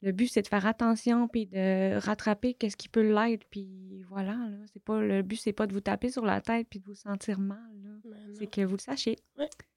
le 0.00 0.12
but, 0.12 0.28
c'est 0.28 0.42
de 0.42 0.48
faire 0.48 0.66
attention 0.66 1.28
puis 1.28 1.46
de 1.46 1.98
rattraper 1.98 2.54
qu'est-ce 2.54 2.76
qui 2.76 2.88
peut 2.88 3.02
l'être. 3.02 3.44
Puis 3.50 4.04
voilà, 4.08 4.32
là, 4.32 4.56
c'est 4.72 4.82
pas, 4.82 5.00
le 5.00 5.22
but, 5.22 5.36
c'est 5.36 5.52
pas 5.52 5.66
de 5.66 5.72
vous 5.72 5.80
taper 5.80 6.10
sur 6.10 6.24
la 6.24 6.40
tête 6.40 6.68
puis 6.70 6.78
de 6.78 6.84
vous 6.84 6.94
sentir 6.94 7.38
mal. 7.40 7.58
Ben 8.04 8.16
c'est 8.38 8.46
que 8.46 8.60
vous 8.64 8.76
le 8.76 8.80
sachiez. 8.80 9.16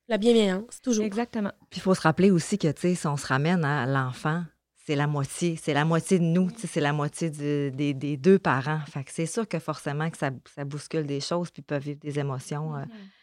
La 0.07 0.17
bienveillance, 0.17 0.81
toujours. 0.81 1.05
Exactement. 1.05 1.51
Puis 1.69 1.79
il 1.79 1.81
faut 1.81 1.95
se 1.95 2.01
rappeler 2.01 2.31
aussi 2.31 2.57
que, 2.57 2.71
tu 2.71 2.81
sais, 2.81 2.95
si 2.95 3.07
on 3.07 3.17
se 3.17 3.25
ramène 3.25 3.65
à 3.65 3.85
l'enfant, 3.85 4.43
c'est 4.85 4.95
la 4.95 5.07
moitié. 5.07 5.55
C'est 5.55 5.73
la 5.73 5.85
moitié 5.85 6.19
de 6.19 6.23
nous, 6.23 6.49
c'est 6.55 6.81
la 6.81 6.93
moitié 6.93 7.29
des, 7.29 8.17
deux 8.17 8.37
parents. 8.37 8.81
Fait 8.87 9.03
que 9.03 9.11
c'est 9.11 9.25
sûr 9.25 9.47
que 9.47 9.57
forcément 9.59 10.09
que 10.09 10.17
ça, 10.17 10.31
bouscule 10.65 11.05
des 11.05 11.19
choses 11.19 11.49
puis 11.49 11.61
peuvent 11.61 11.83
vivre 11.83 11.99
des 11.99 12.19
émotions. 12.19 12.75
Euh, 12.75 12.81
mm-hmm 12.81 13.20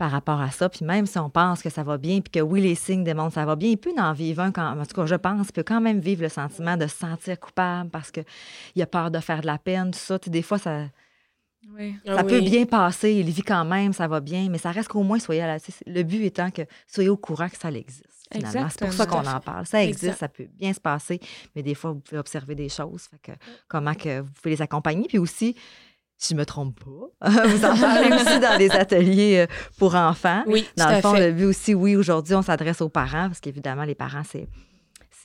par 0.00 0.10
rapport 0.10 0.40
à 0.40 0.50
ça. 0.50 0.70
Puis 0.70 0.82
même 0.82 1.04
si 1.04 1.18
on 1.18 1.28
pense 1.28 1.60
que 1.60 1.68
ça 1.68 1.82
va 1.82 1.98
bien, 1.98 2.22
puis 2.22 2.30
que 2.30 2.40
oui, 2.40 2.62
les 2.62 2.74
signes 2.74 3.04
démontrent 3.04 3.28
que 3.28 3.34
ça 3.34 3.44
va 3.44 3.54
bien, 3.54 3.68
il 3.68 3.76
peut 3.76 3.92
en 3.98 4.14
vivre 4.14 4.40
un, 4.40 4.50
quand, 4.50 4.80
en 4.80 4.86
tout 4.86 4.94
cas, 4.94 5.04
je 5.04 5.14
pense, 5.14 5.48
il 5.48 5.52
peut 5.52 5.62
quand 5.62 5.82
même 5.82 6.00
vivre 6.00 6.22
le 6.22 6.30
sentiment 6.30 6.78
de 6.78 6.86
se 6.86 6.96
sentir 6.96 7.38
coupable 7.38 7.90
parce 7.90 8.10
qu'il 8.10 8.24
a 8.80 8.86
peur 8.86 9.10
de 9.10 9.18
faire 9.18 9.42
de 9.42 9.46
la 9.46 9.58
peine, 9.58 9.90
tout 9.90 9.98
ça. 9.98 10.16
des 10.18 10.40
fois, 10.40 10.56
ça, 10.56 10.86
ça 12.06 12.16
ah 12.16 12.24
peut 12.24 12.40
bien 12.40 12.64
passer, 12.64 13.12
il 13.12 13.28
vit 13.28 13.42
quand 13.42 13.66
même, 13.66 13.92
ça 13.92 14.08
va 14.08 14.20
bien, 14.20 14.48
mais 14.48 14.56
ça 14.56 14.70
reste 14.70 14.88
qu'au 14.88 15.02
moins, 15.02 15.18
soyez 15.18 15.42
à 15.42 15.46
la, 15.46 15.58
le 15.86 16.02
but 16.02 16.24
étant 16.24 16.50
que 16.50 16.62
soyez 16.86 17.10
au 17.10 17.18
courant 17.18 17.50
que 17.50 17.58
ça 17.58 17.70
existe. 17.70 18.06
C'est 18.32 18.78
pour 18.78 18.92
ça 18.94 19.04
qu'on 19.04 19.26
en 19.26 19.40
parle. 19.40 19.66
Ça 19.66 19.84
existe, 19.84 20.16
ça 20.16 20.28
peut 20.28 20.48
bien 20.54 20.72
se 20.72 20.80
passer, 20.80 21.20
mais 21.54 21.62
des 21.62 21.74
fois, 21.74 21.92
vous 21.92 22.00
pouvez 22.00 22.18
observer 22.18 22.54
des 22.54 22.70
choses. 22.70 23.08
que, 23.22 23.32
comment 23.68 23.92
que 23.92 24.20
vous 24.20 24.30
pouvez 24.32 24.54
les 24.54 24.62
accompagner. 24.62 25.08
Puis 25.08 25.18
aussi, 25.18 25.56
si 26.20 26.34
je 26.34 26.38
me 26.38 26.44
trompe 26.44 26.78
pas. 26.78 27.30
Vous 27.46 27.64
en 27.64 27.76
parlez 27.76 28.12
aussi 28.12 28.38
dans 28.38 28.58
des 28.58 28.70
ateliers 28.70 29.46
euh, 29.48 29.54
pour 29.78 29.94
enfants. 29.94 30.44
Oui, 30.46 30.68
Dans 30.76 30.90
le 30.90 31.00
fond, 31.00 31.14
le 31.14 31.32
but 31.32 31.46
aussi, 31.46 31.74
oui, 31.74 31.96
aujourd'hui, 31.96 32.34
on 32.34 32.42
s'adresse 32.42 32.82
aux 32.82 32.90
parents 32.90 33.28
parce 33.28 33.40
qu'évidemment, 33.40 33.84
les 33.84 33.94
parents, 33.94 34.22
c'est 34.28 34.46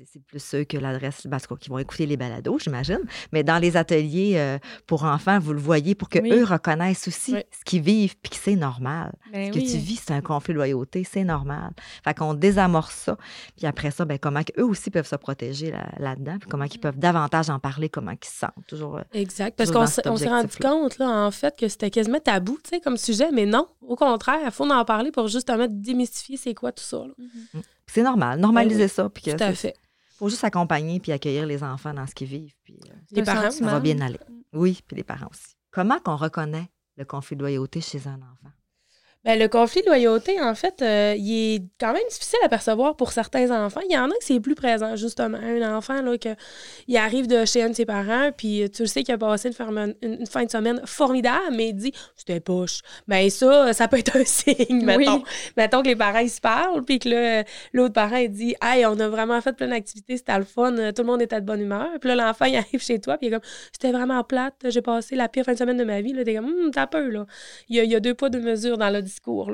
c'est 0.03 0.21
plus 0.23 0.43
ceux 0.43 0.63
que 0.63 0.77
l'adresse, 0.77 1.27
parce 1.29 1.47
qu'ils 1.47 1.71
vont 1.71 1.77
écouter 1.77 2.05
les 2.05 2.17
balados, 2.17 2.59
j'imagine. 2.59 2.99
Mais 3.31 3.43
dans 3.43 3.57
les 3.57 3.77
ateliers 3.77 4.33
euh, 4.35 4.57
pour 4.87 5.03
enfants, 5.03 5.39
vous 5.39 5.53
le 5.53 5.59
voyez 5.59 5.95
pour 5.95 6.09
qu'eux 6.09 6.43
reconnaissent 6.43 7.07
aussi 7.07 7.31
ce 7.31 7.63
qu'ils 7.65 7.81
vivent 7.81 8.15
puis 8.21 8.31
que 8.31 8.35
c'est 8.35 8.55
normal. 8.55 9.13
Ben 9.31 9.53
ce 9.53 9.57
que 9.57 9.63
tu 9.63 9.77
vis, 9.77 10.01
c'est 10.05 10.13
un 10.13 10.21
conflit 10.21 10.53
de 10.53 10.57
loyauté, 10.57 11.03
c'est 11.03 11.23
normal. 11.23 11.71
Fait 12.03 12.13
qu'on 12.13 12.33
désamorce 12.33 12.95
ça. 12.95 13.17
Puis 13.55 13.65
après 13.65 13.91
ça, 13.91 14.05
ben, 14.05 14.19
comment 14.19 14.41
eux 14.57 14.65
aussi 14.65 14.91
peuvent 14.91 15.07
se 15.07 15.15
protéger 15.15 15.73
là-dedans, 15.97 16.37
puis 16.39 16.49
comment 16.49 16.65
ils 16.65 16.79
peuvent 16.79 16.97
davantage 16.97 17.49
en 17.49 17.59
parler, 17.59 17.89
comment 17.89 18.11
ils 18.11 18.27
se 18.27 18.39
sentent. 18.39 18.65
Toujours, 18.67 18.97
euh, 18.97 19.03
exact. 19.13 19.57
Parce 19.57 19.71
qu'on 19.71 19.87
s'est 19.87 20.27
rendu 20.27 20.57
compte, 20.57 20.97
là, 20.97 21.25
en 21.25 21.31
fait, 21.31 21.57
que 21.57 21.67
c'était 21.67 21.89
quasiment 21.89 22.19
tabou, 22.19 22.57
tu 22.63 22.71
sais, 22.71 22.81
comme 22.81 22.97
sujet, 22.97 23.31
mais 23.31 23.45
non. 23.45 23.67
Au 23.81 23.95
contraire, 23.95 24.39
il 24.43 24.51
faut 24.51 24.69
en 24.69 24.85
parler 24.85 25.11
pour 25.11 25.27
justement 25.27 25.67
démystifier 25.69 26.37
c'est 26.37 26.53
quoi 26.53 26.71
tout 26.71 26.83
ça. 26.83 26.97
Mm-hmm. 26.97 27.61
C'est 27.87 28.03
normal, 28.03 28.39
normaliser 28.39 28.79
ben 28.79 28.87
ça. 28.87 29.09
Puis 29.09 29.23
tout 29.23 29.43
à 29.43 29.53
fait 29.53 29.75
faut 30.17 30.29
juste 30.29 30.43
accompagner 30.43 30.99
puis 30.99 31.11
accueillir 31.11 31.45
les 31.45 31.63
enfants 31.63 31.93
dans 31.93 32.07
ce 32.07 32.15
qu'ils 32.15 32.27
vivent. 32.27 32.55
Puis, 32.63 32.79
euh, 32.89 32.93
les 33.11 33.23
parents, 33.23 33.51
ça 33.51 33.65
va 33.65 33.79
bien 33.79 33.99
aller. 34.01 34.19
Oui, 34.53 34.81
puis 34.87 34.95
les 34.95 35.03
parents 35.03 35.27
aussi. 35.29 35.55
Comment 35.71 35.99
qu'on 35.99 36.15
reconnaît 36.15 36.69
le 36.95 37.05
conflit 37.05 37.35
de 37.35 37.41
loyauté 37.41 37.81
chez 37.81 38.07
un 38.07 38.15
enfant? 38.15 38.51
Bien, 39.25 39.37
le 39.37 39.47
conflit 39.47 39.81
de 39.81 39.87
loyauté, 39.87 40.39
en 40.39 40.53
fait, 40.53 40.83
euh, 40.83 41.15
il 41.17 41.55
est 41.55 41.63
quand 41.79 41.93
même 41.93 42.03
difficile 42.11 42.37
à 42.43 42.49
percevoir 42.49 42.95
pour 42.95 43.11
certains 43.11 43.49
enfants. 43.49 43.81
Il 43.89 43.93
y 43.93 43.97
en 43.97 44.11
a 44.11 44.13
qui 44.13 44.27
c'est 44.27 44.39
plus 44.39 44.53
présent, 44.53 44.95
justement. 44.95 45.39
Un 45.39 45.75
enfant, 45.75 45.99
là, 46.03 46.15
que, 46.19 46.29
il 46.87 46.95
arrive 46.95 47.25
de 47.25 47.43
chez 47.43 47.63
un 47.63 47.69
de 47.69 47.73
ses 47.73 47.85
parents, 47.85 48.29
puis 48.37 48.69
tu 48.69 48.83
le 48.83 48.87
sais 48.87 49.01
qu'il 49.01 49.15
a 49.15 49.17
passé 49.17 49.49
une, 49.49 49.95
une, 50.03 50.27
fin 50.27 50.43
de 50.43 50.51
semaine 50.51 50.79
formidable, 50.85 51.55
mais 51.55 51.69
il 51.69 51.73
dit 51.73 51.91
c'était 52.15 52.39
poche. 52.39 52.81
Bien, 53.07 53.27
ça, 53.31 53.73
ça 53.73 53.87
peut 53.87 53.97
être 53.97 54.15
un 54.15 54.23
signe, 54.25 54.85
mettons. 54.85 55.23
Mettons 55.57 55.81
que 55.81 55.87
les 55.87 55.95
parents, 55.95 56.19
ils 56.19 56.29
se 56.29 56.39
parlent, 56.39 56.83
puis 56.83 56.99
que 56.99 57.43
l'autre 57.73 57.93
parent, 57.93 58.17
il 58.17 58.29
dit 58.29 58.55
Hey, 58.61 58.85
on 58.85 58.99
a 58.99 59.07
vraiment 59.09 59.41
fait 59.41 59.53
plein 59.53 59.69
d'activités, 59.69 60.17
c'était 60.17 60.37
le 60.37 60.45
fun, 60.45 60.71
tout 60.71 61.01
le 61.01 61.07
monde 61.07 61.23
était 61.23 61.41
de 61.41 61.45
bonne 61.47 61.61
humeur. 61.61 61.89
Puis 61.99 62.09
là, 62.09 62.15
l'enfant, 62.15 62.45
il 62.45 62.57
arrive 62.57 62.83
chez 62.83 62.99
toi, 62.99 63.17
puis 63.17 63.25
il 63.25 63.33
est 63.33 63.39
comme 63.39 63.49
C'était 63.71 63.91
vraiment 63.91 64.23
plate, 64.23 64.53
j'ai 64.65 64.83
passé 64.83 65.15
la 65.15 65.29
pire 65.29 65.45
fin 65.45 65.53
de 65.53 65.57
semaine 65.57 65.77
de 65.77 65.83
ma 65.83 66.01
vie. 66.01 66.13
Là, 66.13 66.23
t'es 66.23 66.35
comme 66.35 66.45
hum, 66.45 66.71
T'as 66.71 66.85
peur, 66.85 67.09
là. 67.09 67.25
Il 67.69 67.77
y, 67.77 67.79
a, 67.79 67.83
il 67.83 67.89
y 67.89 67.95
a 67.95 67.99
deux 67.99 68.13
poids, 68.13 68.29
deux 68.29 68.39
mesures 68.39 68.77
dans 68.77 68.89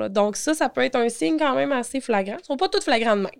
donc, 0.08 0.36
ça, 0.36 0.54
ça 0.54 0.68
peut 0.68 0.82
être 0.82 0.96
un 0.96 1.08
signe 1.08 1.38
quand 1.38 1.54
même 1.54 1.72
assez 1.72 2.00
flagrant. 2.00 2.36
Ils 2.36 2.42
ne 2.42 2.44
sont 2.44 2.56
pas 2.56 2.68
tous 2.68 2.84
flagrants 2.84 3.16
de 3.16 3.22
même. 3.22 3.30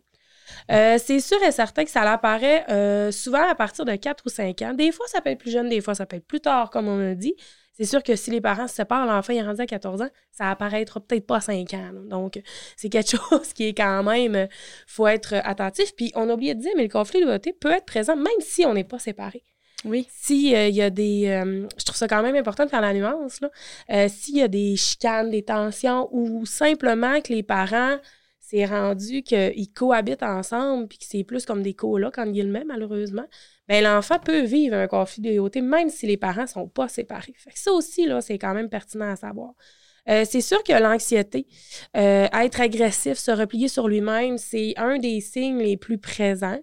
Euh, 0.70 0.98
c'est 0.98 1.20
sûr 1.20 1.42
et 1.42 1.52
certain 1.52 1.84
que 1.84 1.90
ça 1.90 2.02
apparaît 2.02 2.64
euh, 2.70 3.10
souvent 3.10 3.46
à 3.48 3.54
partir 3.54 3.84
de 3.84 3.94
4 3.94 4.24
ou 4.26 4.28
5 4.28 4.62
ans. 4.62 4.74
Des 4.74 4.92
fois, 4.92 5.06
ça 5.08 5.20
peut 5.20 5.30
être 5.30 5.38
plus 5.38 5.50
jeune, 5.50 5.68
des 5.68 5.80
fois, 5.80 5.94
ça 5.94 6.06
peut 6.06 6.16
être 6.16 6.26
plus 6.26 6.40
tard, 6.40 6.70
comme 6.70 6.88
on 6.88 7.00
a 7.00 7.14
dit. 7.14 7.34
C'est 7.74 7.86
sûr 7.86 8.02
que 8.02 8.16
si 8.16 8.30
les 8.30 8.40
parents 8.40 8.68
se 8.68 8.74
séparent, 8.74 9.06
l'enfant 9.06 9.32
est 9.32 9.42
rendu 9.42 9.62
à 9.62 9.66
14 9.66 10.02
ans, 10.02 10.10
ça 10.30 10.50
apparaîtra 10.50 11.00
peut-être 11.00 11.26
pas 11.26 11.36
à 11.36 11.40
5 11.40 11.72
ans. 11.74 11.90
Donc, 12.08 12.40
c'est 12.76 12.90
quelque 12.90 13.16
chose 13.16 13.52
qui 13.54 13.64
est 13.64 13.74
quand 13.74 14.02
même, 14.02 14.34
il 14.34 14.48
faut 14.86 15.06
être 15.06 15.34
attentif. 15.44 15.94
Puis, 15.96 16.12
on 16.14 16.28
a 16.28 16.34
oublié 16.34 16.54
de 16.54 16.60
dire, 16.60 16.72
mais 16.76 16.82
le 16.82 16.88
conflit 16.88 17.20
de 17.20 17.24
loyauté 17.24 17.52
peut 17.52 17.72
être 17.72 17.86
présent 17.86 18.16
même 18.16 18.26
si 18.40 18.66
on 18.66 18.74
n'est 18.74 18.84
pas 18.84 18.98
séparés. 18.98 19.44
Oui. 19.84 20.06
S'il 20.10 20.54
euh, 20.54 20.68
y 20.68 20.82
a 20.82 20.90
des. 20.90 21.26
Euh, 21.28 21.66
je 21.76 21.84
trouve 21.84 21.96
ça 21.96 22.08
quand 22.08 22.22
même 22.22 22.36
important 22.36 22.64
de 22.64 22.70
faire 22.70 22.80
la 22.80 22.92
nuance. 22.92 23.40
Là. 23.40 23.50
Euh, 23.90 24.08
s'il 24.08 24.36
y 24.36 24.42
a 24.42 24.48
des 24.48 24.76
chicanes, 24.76 25.30
des 25.30 25.42
tensions 25.42 26.08
ou 26.12 26.46
simplement 26.46 27.20
que 27.20 27.32
les 27.32 27.42
parents, 27.42 27.96
c'est 28.38 28.64
rendu 28.64 29.22
qu'ils 29.22 29.72
cohabitent 29.74 30.22
ensemble 30.22 30.88
puis 30.88 30.98
que 30.98 31.04
c'est 31.08 31.24
plus 31.24 31.46
comme 31.46 31.62
des 31.62 31.74
colocs 31.74 32.18
en 32.18 32.26
guillemets, 32.26 32.64
malheureusement, 32.64 33.26
ben 33.66 33.82
l'enfant 33.82 34.18
peut 34.18 34.42
vivre 34.42 34.76
un 34.76 34.86
conflit 34.86 35.22
de 35.22 35.28
loyauté 35.28 35.62
même 35.62 35.88
si 35.88 36.06
les 36.06 36.16
parents 36.16 36.46
sont 36.46 36.68
pas 36.68 36.88
séparés. 36.88 37.34
Fait 37.36 37.52
ça 37.54 37.72
aussi, 37.72 38.06
là, 38.06 38.20
c'est 38.20 38.38
quand 38.38 38.52
même 38.54 38.68
pertinent 38.68 39.10
à 39.10 39.16
savoir. 39.16 39.54
c'est 40.06 40.42
sûr 40.42 40.62
que 40.64 40.72
l'anxiété, 40.72 41.46
être 41.94 42.60
agressif, 42.60 43.16
se 43.16 43.30
replier 43.30 43.68
sur 43.68 43.88
lui-même, 43.88 44.36
c'est 44.36 44.74
un 44.76 44.98
des 44.98 45.20
signes 45.20 45.62
les 45.62 45.78
plus 45.78 45.98
présents. 45.98 46.60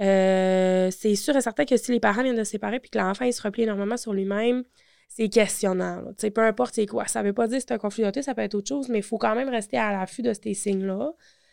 Euh, 0.00 0.90
c'est 0.90 1.14
sûr 1.14 1.34
et 1.36 1.40
certain 1.40 1.64
que 1.64 1.76
si 1.76 1.90
les 1.92 2.00
parents 2.00 2.22
viennent 2.22 2.36
de 2.36 2.44
se 2.44 2.50
séparer 2.52 2.80
puis 2.80 2.90
que 2.90 2.98
l'enfant 2.98 3.30
se 3.30 3.42
replie 3.42 3.62
énormément 3.62 3.96
sur 3.96 4.12
lui-même, 4.12 4.62
c'est 5.08 5.28
questionnant. 5.28 6.02
Peu 6.34 6.42
importe 6.42 6.74
c'est 6.74 6.86
quoi. 6.86 7.06
Ça 7.06 7.22
ne 7.22 7.28
veut 7.28 7.32
pas 7.32 7.48
dire 7.48 7.58
que 7.58 7.64
c'est 7.66 7.74
un 7.74 7.78
conflit 7.78 8.04
d'autisme, 8.04 8.24
ça 8.24 8.34
peut 8.34 8.42
être 8.42 8.54
autre 8.54 8.68
chose, 8.68 8.88
mais 8.88 8.98
il 8.98 9.04
faut 9.04 9.18
quand 9.18 9.34
même 9.34 9.48
rester 9.48 9.78
à 9.78 9.92
l'affût 9.92 10.22
de 10.22 10.32
ces 10.32 10.54
signes-là. 10.54 11.12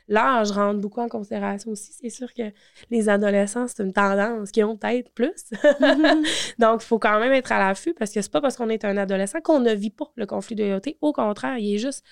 l'âge 0.10 0.52
rentre 0.52 0.80
beaucoup 0.82 1.00
en 1.02 1.08
considération 1.08 1.72
aussi. 1.72 1.94
C'est 1.94 2.10
sûr 2.10 2.34
que 2.34 2.52
les 2.92 3.10
adolescents, 3.10 3.68
c'est 3.68 3.84
une 3.84 3.94
tendance 3.94 4.52
qui 4.52 4.64
ont 4.64 4.76
peut-être 4.78 5.12
plus. 5.14 5.32
Donc, 6.60 6.84
il 6.84 6.86
faut 6.86 7.00
quand 7.00 7.20
même 7.20 7.32
être 7.34 7.52
à 7.54 7.60
l'affût 7.60 7.94
parce 7.94 8.12
que 8.12 8.22
c'est 8.22 8.32
pas 8.32 8.42
parce 8.42 8.58
qu'on 8.58 8.70
est 8.70 8.84
un 8.86 8.98
adolescent 8.98 9.40
qu'on 9.42 9.60
ne 9.60 9.74
vit 9.74 9.92
pas 9.92 10.12
le 10.16 10.26
conflit 10.26 10.56
de 10.56 10.64
loyauté. 10.64 10.98
Au 11.02 11.14
contraire, 11.14 11.58
il 11.58 11.76
est 11.76 11.78
juste 11.80 12.04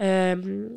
euh, 0.00 0.68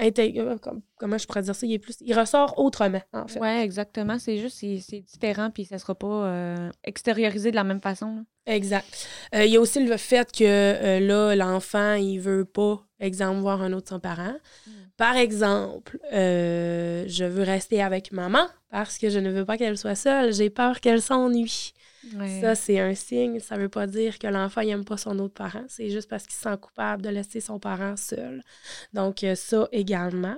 euh, 0.00 0.56
comment 0.98 1.18
je 1.18 1.26
pourrais 1.26 1.42
dire 1.42 1.54
ça, 1.54 1.66
il 1.66 1.72
est 1.72 1.78
plus, 1.78 1.96
il 2.00 2.18
ressort 2.18 2.58
autrement, 2.58 3.00
en 3.12 3.26
fait. 3.26 3.40
Oui, 3.40 3.48
exactement. 3.48 4.18
C'est 4.18 4.38
juste, 4.38 4.58
c'est 4.58 5.00
différent, 5.00 5.50
puis 5.50 5.64
ça 5.64 5.76
ne 5.76 5.80
sera 5.80 5.94
pas 5.94 6.26
euh, 6.26 6.70
extériorisé 6.84 7.50
de 7.50 7.56
la 7.56 7.64
même 7.64 7.80
façon. 7.80 8.24
Exact. 8.46 8.86
Euh, 9.34 9.44
il 9.44 9.52
y 9.52 9.56
a 9.56 9.60
aussi 9.60 9.84
le 9.84 9.96
fait 9.96 10.30
que 10.30 11.00
là, 11.00 11.34
l'enfant, 11.34 11.94
il 11.94 12.18
veut 12.18 12.44
pas, 12.44 12.86
exemple, 13.00 13.40
voir 13.40 13.62
un 13.62 13.72
autre 13.72 13.88
son 13.88 14.00
parent. 14.00 14.34
Mm. 14.66 14.70
Par 14.96 15.16
exemple, 15.16 15.98
je 16.12 17.24
veux 17.24 17.42
rester 17.42 17.82
avec 17.82 18.12
maman 18.12 18.46
parce 18.70 18.98
que 18.98 19.08
je 19.10 19.18
ne 19.18 19.30
veux 19.30 19.44
pas 19.44 19.56
qu'elle 19.56 19.78
soit 19.78 19.94
seule. 19.94 20.32
J'ai 20.32 20.50
peur 20.50 20.80
qu'elle 20.80 21.02
s'ennuie. 21.02 21.72
Ça, 22.40 22.54
c'est 22.54 22.78
un 22.80 22.94
signe. 22.94 23.40
Ça 23.40 23.56
ne 23.56 23.62
veut 23.62 23.68
pas 23.68 23.86
dire 23.86 24.18
que 24.18 24.26
l'enfant 24.26 24.62
n'aime 24.62 24.84
pas 24.84 24.96
son 24.96 25.18
autre 25.18 25.34
parent. 25.34 25.64
C'est 25.68 25.90
juste 25.90 26.08
parce 26.08 26.24
qu'il 26.24 26.34
se 26.34 26.42
sent 26.42 26.56
coupable 26.60 27.02
de 27.02 27.08
laisser 27.08 27.40
son 27.40 27.58
parent 27.58 27.96
seul. 27.96 28.42
Donc, 28.92 29.24
euh, 29.24 29.34
ça 29.34 29.68
également. 29.72 30.36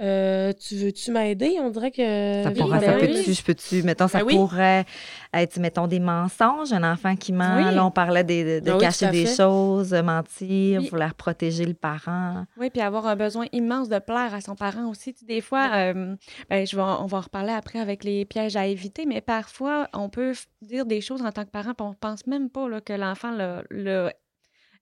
Euh, 0.00 0.52
tu 0.52 0.74
veux-tu 0.74 1.12
m'aider? 1.12 1.56
On 1.60 1.70
dirait 1.70 1.92
que. 1.92 2.42
Ça, 2.42 2.50
pourrait, 2.50 2.80
ça 2.80 2.96
ben 2.96 3.00
peut-tu, 3.00 3.32
je 3.32 3.42
peux-tu, 3.44 3.82
mettons, 3.84 4.08
ça 4.08 4.24
ben 4.24 4.36
pourrait 4.36 4.84
être, 5.32 5.58
mettons, 5.60 5.86
des 5.86 6.00
mensonges, 6.00 6.72
un 6.72 6.82
enfant 6.82 7.14
qui 7.14 7.32
ment. 7.32 7.70
Là, 7.70 7.86
on 7.86 7.92
parlait 7.92 8.24
de, 8.24 8.60
ben 8.60 8.78
cacher 8.78 9.08
des 9.10 9.26
choses, 9.26 9.90
de 9.90 10.00
mentir, 10.00 10.82
vouloir 10.90 11.14
protéger 11.14 11.64
le 11.64 11.74
parent. 11.74 12.44
Oui, 12.56 12.70
puis 12.70 12.82
avoir 12.82 13.06
un 13.06 13.14
besoin 13.14 13.46
immense 13.52 13.88
de 13.88 14.00
plaire 14.00 14.34
à 14.34 14.40
son 14.40 14.56
parent 14.56 14.90
aussi. 14.90 15.14
des 15.22 15.40
fois, 15.40 15.70
euh, 15.74 16.16
je 16.50 16.74
vais, 16.74 16.82
on 16.82 17.06
va 17.06 17.18
en 17.18 17.22
reparler 17.22 17.52
après 17.52 17.78
avec 17.78 18.02
les 18.02 18.24
pièges 18.24 18.56
à 18.56 18.66
éviter, 18.66 19.06
mais 19.06 19.20
parfois, 19.20 19.88
on 19.92 20.08
peut 20.08 20.32
dire 20.60 20.86
des 20.86 21.00
choses 21.00 21.22
en 21.22 21.30
tant 21.30 21.44
que 21.44 21.50
parent, 21.50 21.72
puis 21.74 21.86
on 21.86 21.94
pense 21.94 22.26
même 22.26 22.50
pas 22.50 22.68
là, 22.68 22.80
que 22.80 22.92
l'enfant 22.92 23.30
l'a 23.30 24.12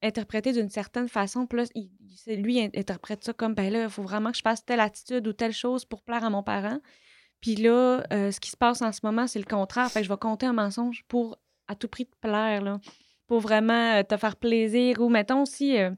interprété 0.02 0.52
d'une 0.52 0.68
certaine 0.68 1.08
façon. 1.08 1.46
Puis 1.46 1.58
là, 1.58 2.36
lui 2.36 2.60
interprète 2.60 3.24
ça 3.24 3.32
comme, 3.32 3.54
ben 3.54 3.72
là, 3.72 3.84
il 3.84 3.90
faut 3.90 4.02
vraiment 4.02 4.30
que 4.30 4.36
je 4.36 4.42
fasse 4.42 4.64
telle 4.64 4.80
attitude 4.80 5.26
ou 5.26 5.32
telle 5.32 5.52
chose 5.52 5.84
pour 5.84 6.02
plaire 6.02 6.24
à 6.24 6.30
mon 6.30 6.42
parent. 6.42 6.78
Puis 7.40 7.56
là, 7.56 8.04
euh, 8.12 8.30
ce 8.30 8.40
qui 8.40 8.50
se 8.50 8.56
passe 8.56 8.82
en 8.82 8.92
ce 8.92 9.00
moment, 9.02 9.26
c'est 9.26 9.40
le 9.40 9.44
contraire. 9.44 9.90
Fait 9.90 10.02
je 10.02 10.08
vais 10.08 10.16
compter 10.16 10.46
un 10.46 10.52
mensonge 10.52 11.04
pour 11.08 11.38
à 11.68 11.74
tout 11.74 11.88
prix 11.88 12.06
te 12.06 12.16
plaire, 12.20 12.78
pour 13.26 13.40
vraiment 13.40 13.94
euh, 13.94 14.02
te 14.02 14.16
faire 14.16 14.36
plaisir. 14.36 15.00
Ou 15.00 15.08
mettons 15.08 15.42
aussi, 15.42 15.76
euh, 15.78 15.90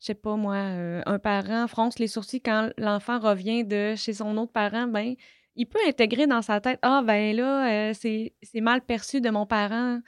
je 0.00 0.06
sais 0.06 0.14
pas 0.14 0.36
moi, 0.36 0.56
un 0.56 1.18
parent 1.18 1.66
fronce 1.66 1.98
les 1.98 2.06
sourcils 2.06 2.40
quand 2.40 2.70
l'enfant 2.78 3.18
revient 3.18 3.64
de 3.64 3.94
chez 3.96 4.14
son 4.14 4.36
autre 4.36 4.52
parent, 4.52 4.86
ben 4.86 5.14
il 5.54 5.66
peut 5.66 5.78
intégrer 5.86 6.26
dans 6.26 6.40
sa 6.40 6.60
tête, 6.60 6.78
ah 6.82 7.02
ben 7.04 7.36
là, 7.36 7.92
c'est 7.94 8.32
mal 8.54 8.80
perçu 8.80 9.20
de 9.20 9.30
mon 9.30 9.46
parent 9.46 10.00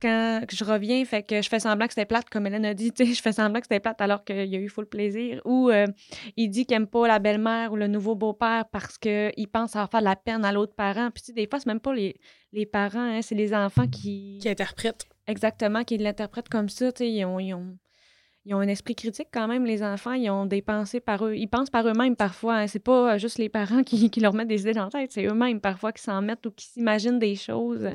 quand 0.00 0.42
je 0.50 0.64
reviens, 0.64 1.04
fait 1.04 1.22
que 1.22 1.42
je 1.42 1.48
fais 1.48 1.60
semblant 1.60 1.86
que 1.86 1.92
c'était 1.92 2.06
plate, 2.06 2.28
comme 2.30 2.46
Hélène 2.46 2.64
a 2.64 2.74
dit, 2.74 2.92
je 2.98 3.20
fais 3.20 3.32
semblant 3.32 3.60
que 3.60 3.66
c'était 3.66 3.80
plate 3.80 4.00
alors 4.00 4.24
qu'il 4.24 4.46
y 4.46 4.56
a 4.56 4.58
eu 4.58 4.68
full 4.68 4.86
plaisir. 4.86 5.40
Ou 5.44 5.70
euh, 5.70 5.86
il 6.36 6.48
dit 6.50 6.66
qu'il 6.66 6.76
n'aime 6.76 6.86
pas 6.86 7.06
la 7.06 7.18
belle-mère 7.18 7.72
ou 7.72 7.76
le 7.76 7.86
nouveau 7.86 8.14
beau-père 8.14 8.64
parce 8.70 8.98
qu'il 8.98 9.48
pense 9.52 9.76
avoir 9.76 9.90
faire 9.90 10.00
de 10.00 10.04
la 10.04 10.16
peine 10.16 10.44
à 10.44 10.52
l'autre 10.52 10.74
parent. 10.74 11.10
Puis 11.10 11.32
des 11.32 11.46
fois, 11.46 11.58
c'est 11.58 11.66
même 11.66 11.80
pas 11.80 11.94
les, 11.94 12.16
les 12.52 12.66
parents, 12.66 12.98
hein, 12.98 13.22
c'est 13.22 13.34
les 13.34 13.54
enfants 13.54 13.88
qui... 13.88 14.38
Qui 14.40 14.48
interprètent. 14.48 15.06
Exactement, 15.26 15.84
qui 15.84 15.98
l'interprètent 15.98 16.48
comme 16.48 16.68
ça. 16.68 16.90
Ils 17.00 17.24
ont, 17.24 17.38
ils 17.40 17.54
ont 17.54 17.76
ils 18.48 18.54
ont 18.54 18.60
un 18.60 18.68
esprit 18.68 18.94
critique 18.94 19.26
quand 19.32 19.48
même, 19.48 19.64
les 19.64 19.82
enfants. 19.82 20.12
Ils 20.12 20.30
ont 20.30 20.46
des 20.46 20.62
pensées 20.62 21.00
par 21.00 21.26
eux. 21.26 21.34
Ils 21.34 21.48
pensent 21.48 21.68
par 21.68 21.86
eux-mêmes 21.88 22.14
parfois. 22.14 22.58
Hein. 22.58 22.66
C'est 22.68 22.78
pas 22.78 23.14
euh, 23.14 23.18
juste 23.18 23.38
les 23.38 23.48
parents 23.48 23.82
qui, 23.82 24.08
leur 24.20 24.34
mettent 24.34 24.46
des 24.46 24.60
idées 24.60 24.72
dans 24.72 24.84
la 24.84 24.90
tête. 24.90 25.10
C'est 25.10 25.26
eux-mêmes 25.26 25.60
parfois 25.60 25.92
qui 25.92 26.00
s'en 26.02 26.22
mettent 26.22 26.46
ou 26.46 26.52
qui 26.52 26.66
s'imaginent 26.66 27.18
des 27.18 27.34
choses. 27.34 27.88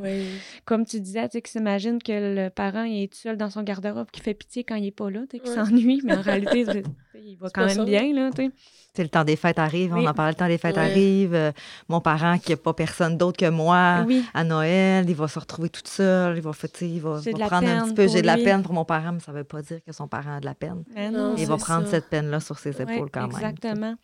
Comme 0.65 0.85
tu 0.85 0.99
disais, 0.99 1.23
tu 1.29 1.37
sais, 1.37 1.41
qui 1.41 1.51
s'imaginent 1.51 2.03
que 2.03 2.11
le 2.11 2.49
parent 2.49 2.83
est 2.83 3.11
tout 3.11 3.19
seul 3.19 3.37
dans 3.37 3.49
son 3.49 3.63
garde-robe, 3.63 4.11
qui 4.11 4.19
fait 4.19 4.33
pitié 4.33 4.65
quand 4.65 4.75
il 4.75 4.87
est 4.87 4.91
pas 4.91 5.09
là, 5.09 5.21
tu 5.29 5.37
sais, 5.37 5.43
qui 5.43 5.49
s'ennuie. 5.49 6.01
Mais 6.03 6.17
en 6.17 6.21
réalité, 6.21 6.65
il 7.15 7.37
va 7.37 7.49
quand 7.49 7.65
même 7.65 7.85
bien, 7.85 8.13
là, 8.13 8.29
tu 8.35 8.43
sais 8.43 8.51
le 8.97 9.07
temps 9.09 9.23
des 9.23 9.35
fêtes 9.35 9.59
arrive, 9.59 9.93
on 9.93 10.05
en 10.05 10.13
parlait, 10.13 10.31
le 10.31 10.37
temps 10.37 10.47
des 10.47 10.57
fêtes 10.57 10.77
arrive. 10.77 11.33
Euh, 11.33 11.51
mon 11.87 12.01
parent 12.01 12.37
qui 12.37 12.51
n'a 12.51 12.57
pas 12.57 12.73
personne 12.73 13.17
d'autre 13.17 13.37
que 13.37 13.49
moi 13.49 14.05
à 14.33 14.43
Noël, 14.43 15.05
il 15.07 15.15
va 15.15 15.27
se 15.27 15.39
retrouver 15.39 15.69
tout 15.69 15.81
seul, 15.85 16.37
il 16.37 16.41
va, 16.41 16.51
il 16.81 16.99
va, 16.99 17.19
prendre 17.47 17.69
un 17.69 17.85
petit 17.85 17.93
peu. 17.93 18.07
J'ai 18.07 18.21
de 18.21 18.27
la 18.27 18.37
peine 18.37 18.63
pour 18.63 18.73
mon 18.73 18.85
parent, 18.85 19.13
mais 19.13 19.19
ça 19.19 19.31
ne 19.31 19.37
veut 19.37 19.43
pas 19.43 19.61
dire 19.61 19.79
que 19.85 19.93
son 19.93 20.07
parent 20.07 20.39
de 20.41 20.45
la 20.45 20.55
peine. 20.55 20.83
il 21.37 21.47
va 21.47 21.57
prendre 21.57 21.87
cette 21.87 22.09
peine-là 22.09 22.39
sur 22.39 22.59
ses 22.59 22.81
épaules 22.81 23.09
quand 23.11 23.27
même. 23.27 23.31
Exactement. 23.31 23.95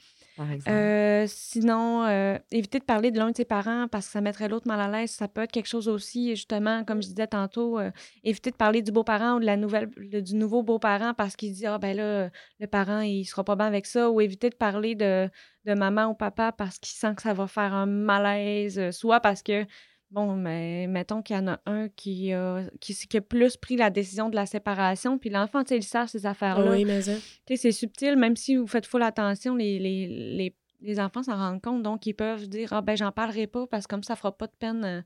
Euh, 0.68 1.26
sinon, 1.28 2.04
euh, 2.06 2.38
éviter 2.52 2.80
de 2.80 2.84
parler 2.84 3.12
de 3.12 3.18
l'un 3.18 3.32
de 3.32 3.36
ses 3.36 3.46
parents 3.46 3.88
parce 3.88 4.06
que 4.06 4.12
ça 4.12 4.22
mettrait 4.22 4.48
l'autre 4.48 4.68
mal 4.68 4.80
à 4.80 4.88
l'aise. 4.88 5.12
Ça 5.12 5.28
peut 5.28 5.42
être 5.42 5.52
quelque 5.52 5.68
chose 5.68 5.88
aussi, 5.88 6.36
justement, 6.36 6.84
comme 6.84 7.02
je 7.02 7.08
disais 7.08 7.28
tantôt, 7.28 7.80
euh, 7.80 7.92
éviter 8.24 8.52
de 8.52 8.56
parler 8.56 8.82
du 8.82 8.92
beau-parent 8.92 9.38
ou 9.38 9.40
de 9.40 9.46
la 9.46 9.58
nouvelle, 9.58 9.90
du 9.98 10.36
nouveau 10.36 10.62
beau-parent 10.64 11.14
parce 11.16 11.36
qu'il 11.36 11.54
dit 11.54 11.66
Ah, 11.66 11.78
ben 11.80 11.96
là, 11.96 12.30
le 12.60 12.68
parent, 12.68 13.02
il 13.02 13.26
sera 13.26 13.44
pas 13.44 13.56
bien 13.56 13.66
avec 13.66 13.86
ça. 13.86 14.12
Ou 14.12 14.22
éviter 14.22 14.50
de 14.50 14.56
parler 14.56 14.96
de, 14.96 15.30
de 15.66 15.74
maman 15.74 16.08
ou 16.08 16.14
papa 16.14 16.52
parce 16.52 16.78
qu'il 16.78 16.96
sent 16.96 17.16
que 17.16 17.24
ça 17.24 17.34
va 17.34 17.48
faire 17.48 17.74
un 17.74 17.88
malaise, 17.88 18.92
soit 18.92 19.20
parce 19.20 19.42
que 19.42 19.66
Bon, 20.10 20.36
mais 20.36 20.88
mettons 20.88 21.22
qu'il 21.22 21.36
y 21.36 21.40
en 21.40 21.48
a 21.48 21.60
un 21.66 21.90
qui 21.90 22.32
a, 22.32 22.62
qui, 22.80 22.96
qui, 22.96 23.18
a 23.18 23.22
plus 23.22 23.58
pris 23.58 23.76
la 23.76 23.90
décision 23.90 24.30
de 24.30 24.36
la 24.36 24.46
séparation, 24.46 25.18
puis 25.18 25.30
l'enfant, 25.30 25.64
tu 25.64 25.70
sais, 25.70 25.78
il 25.78 25.84
sait 25.84 26.08
ces 26.08 26.26
affaires-là. 26.26 26.72
Oui, 26.72 26.86
mais 26.86 27.02
c'est 27.02 27.72
subtil, 27.74 28.16
même 28.16 28.38
si 28.38 28.56
vous 28.56 28.68
faites 28.68 28.86
full 28.86 29.04
attention, 29.04 29.56
les, 29.56 29.80
les, 29.80 30.08
les, 30.08 30.56
les 30.82 31.00
enfants 31.00 31.24
s'en 31.24 31.36
rendent 31.36 31.62
compte, 31.62 31.84
donc 31.84 32.06
ils 32.06 32.14
peuvent 32.14 32.48
dire 32.48 32.72
Ah, 32.72 32.82
ben, 32.82 32.96
j'en 32.96 33.12
parlerai 33.12 33.48
pas 33.48 33.68
parce 33.68 33.86
que 33.86 33.96
comme 33.96 34.04
ça, 34.04 34.14
ça 34.14 34.16
fera 34.16 34.38
pas 34.38 34.48
de 34.48 34.56
peine 34.58 34.86
euh, 34.86 35.02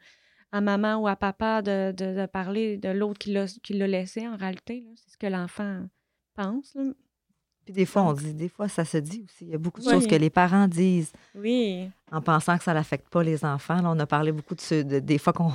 à 0.52 0.62
maman 0.62 0.98
ou 0.98 1.08
à 1.08 1.16
papa 1.16 1.64
de, 1.64 1.92
de, 1.92 2.26
parler 2.28 2.78
de 2.78 2.90
l'autre 2.90 3.20
qui 3.20 3.32
l'a 3.74 3.88
laissé, 3.88 4.28
en 4.28 4.36
réalité. 4.36 4.86
C'est 4.96 5.14
ce 5.14 5.18
que 5.18 5.28
l'enfant 5.28 5.86
pense. 6.36 6.78
Puis 7.66 7.74
des 7.74 7.86
fois, 7.86 8.04
on 8.04 8.14
dit, 8.14 8.34
des 8.34 8.50
fois, 8.50 8.68
ça 8.68 8.86
se 8.86 8.98
dit 8.98 9.24
aussi. 9.26 9.46
Il 9.46 9.50
y 9.50 9.56
a 9.56 9.58
beaucoup 9.58 9.82
de 9.82 9.90
choses 9.90 10.08
que 10.08 10.16
les 10.16 10.30
parents 10.30 10.68
disent. 10.68 11.12
Oui. 11.36 11.90
En 12.12 12.22
pensant 12.22 12.58
que 12.58 12.64
ça 12.64 12.74
n'affecte 12.74 13.08
pas 13.10 13.24
les 13.24 13.46
enfants. 13.46 13.82
Là, 13.82 13.92
on 13.92 14.00
a 14.00 14.08
parlé 14.08 14.32
beaucoup 14.32 14.56
de, 14.56 14.62
ce, 14.62 14.82
des 14.82 15.18
fois 15.18 15.34
qu'on 15.34 15.52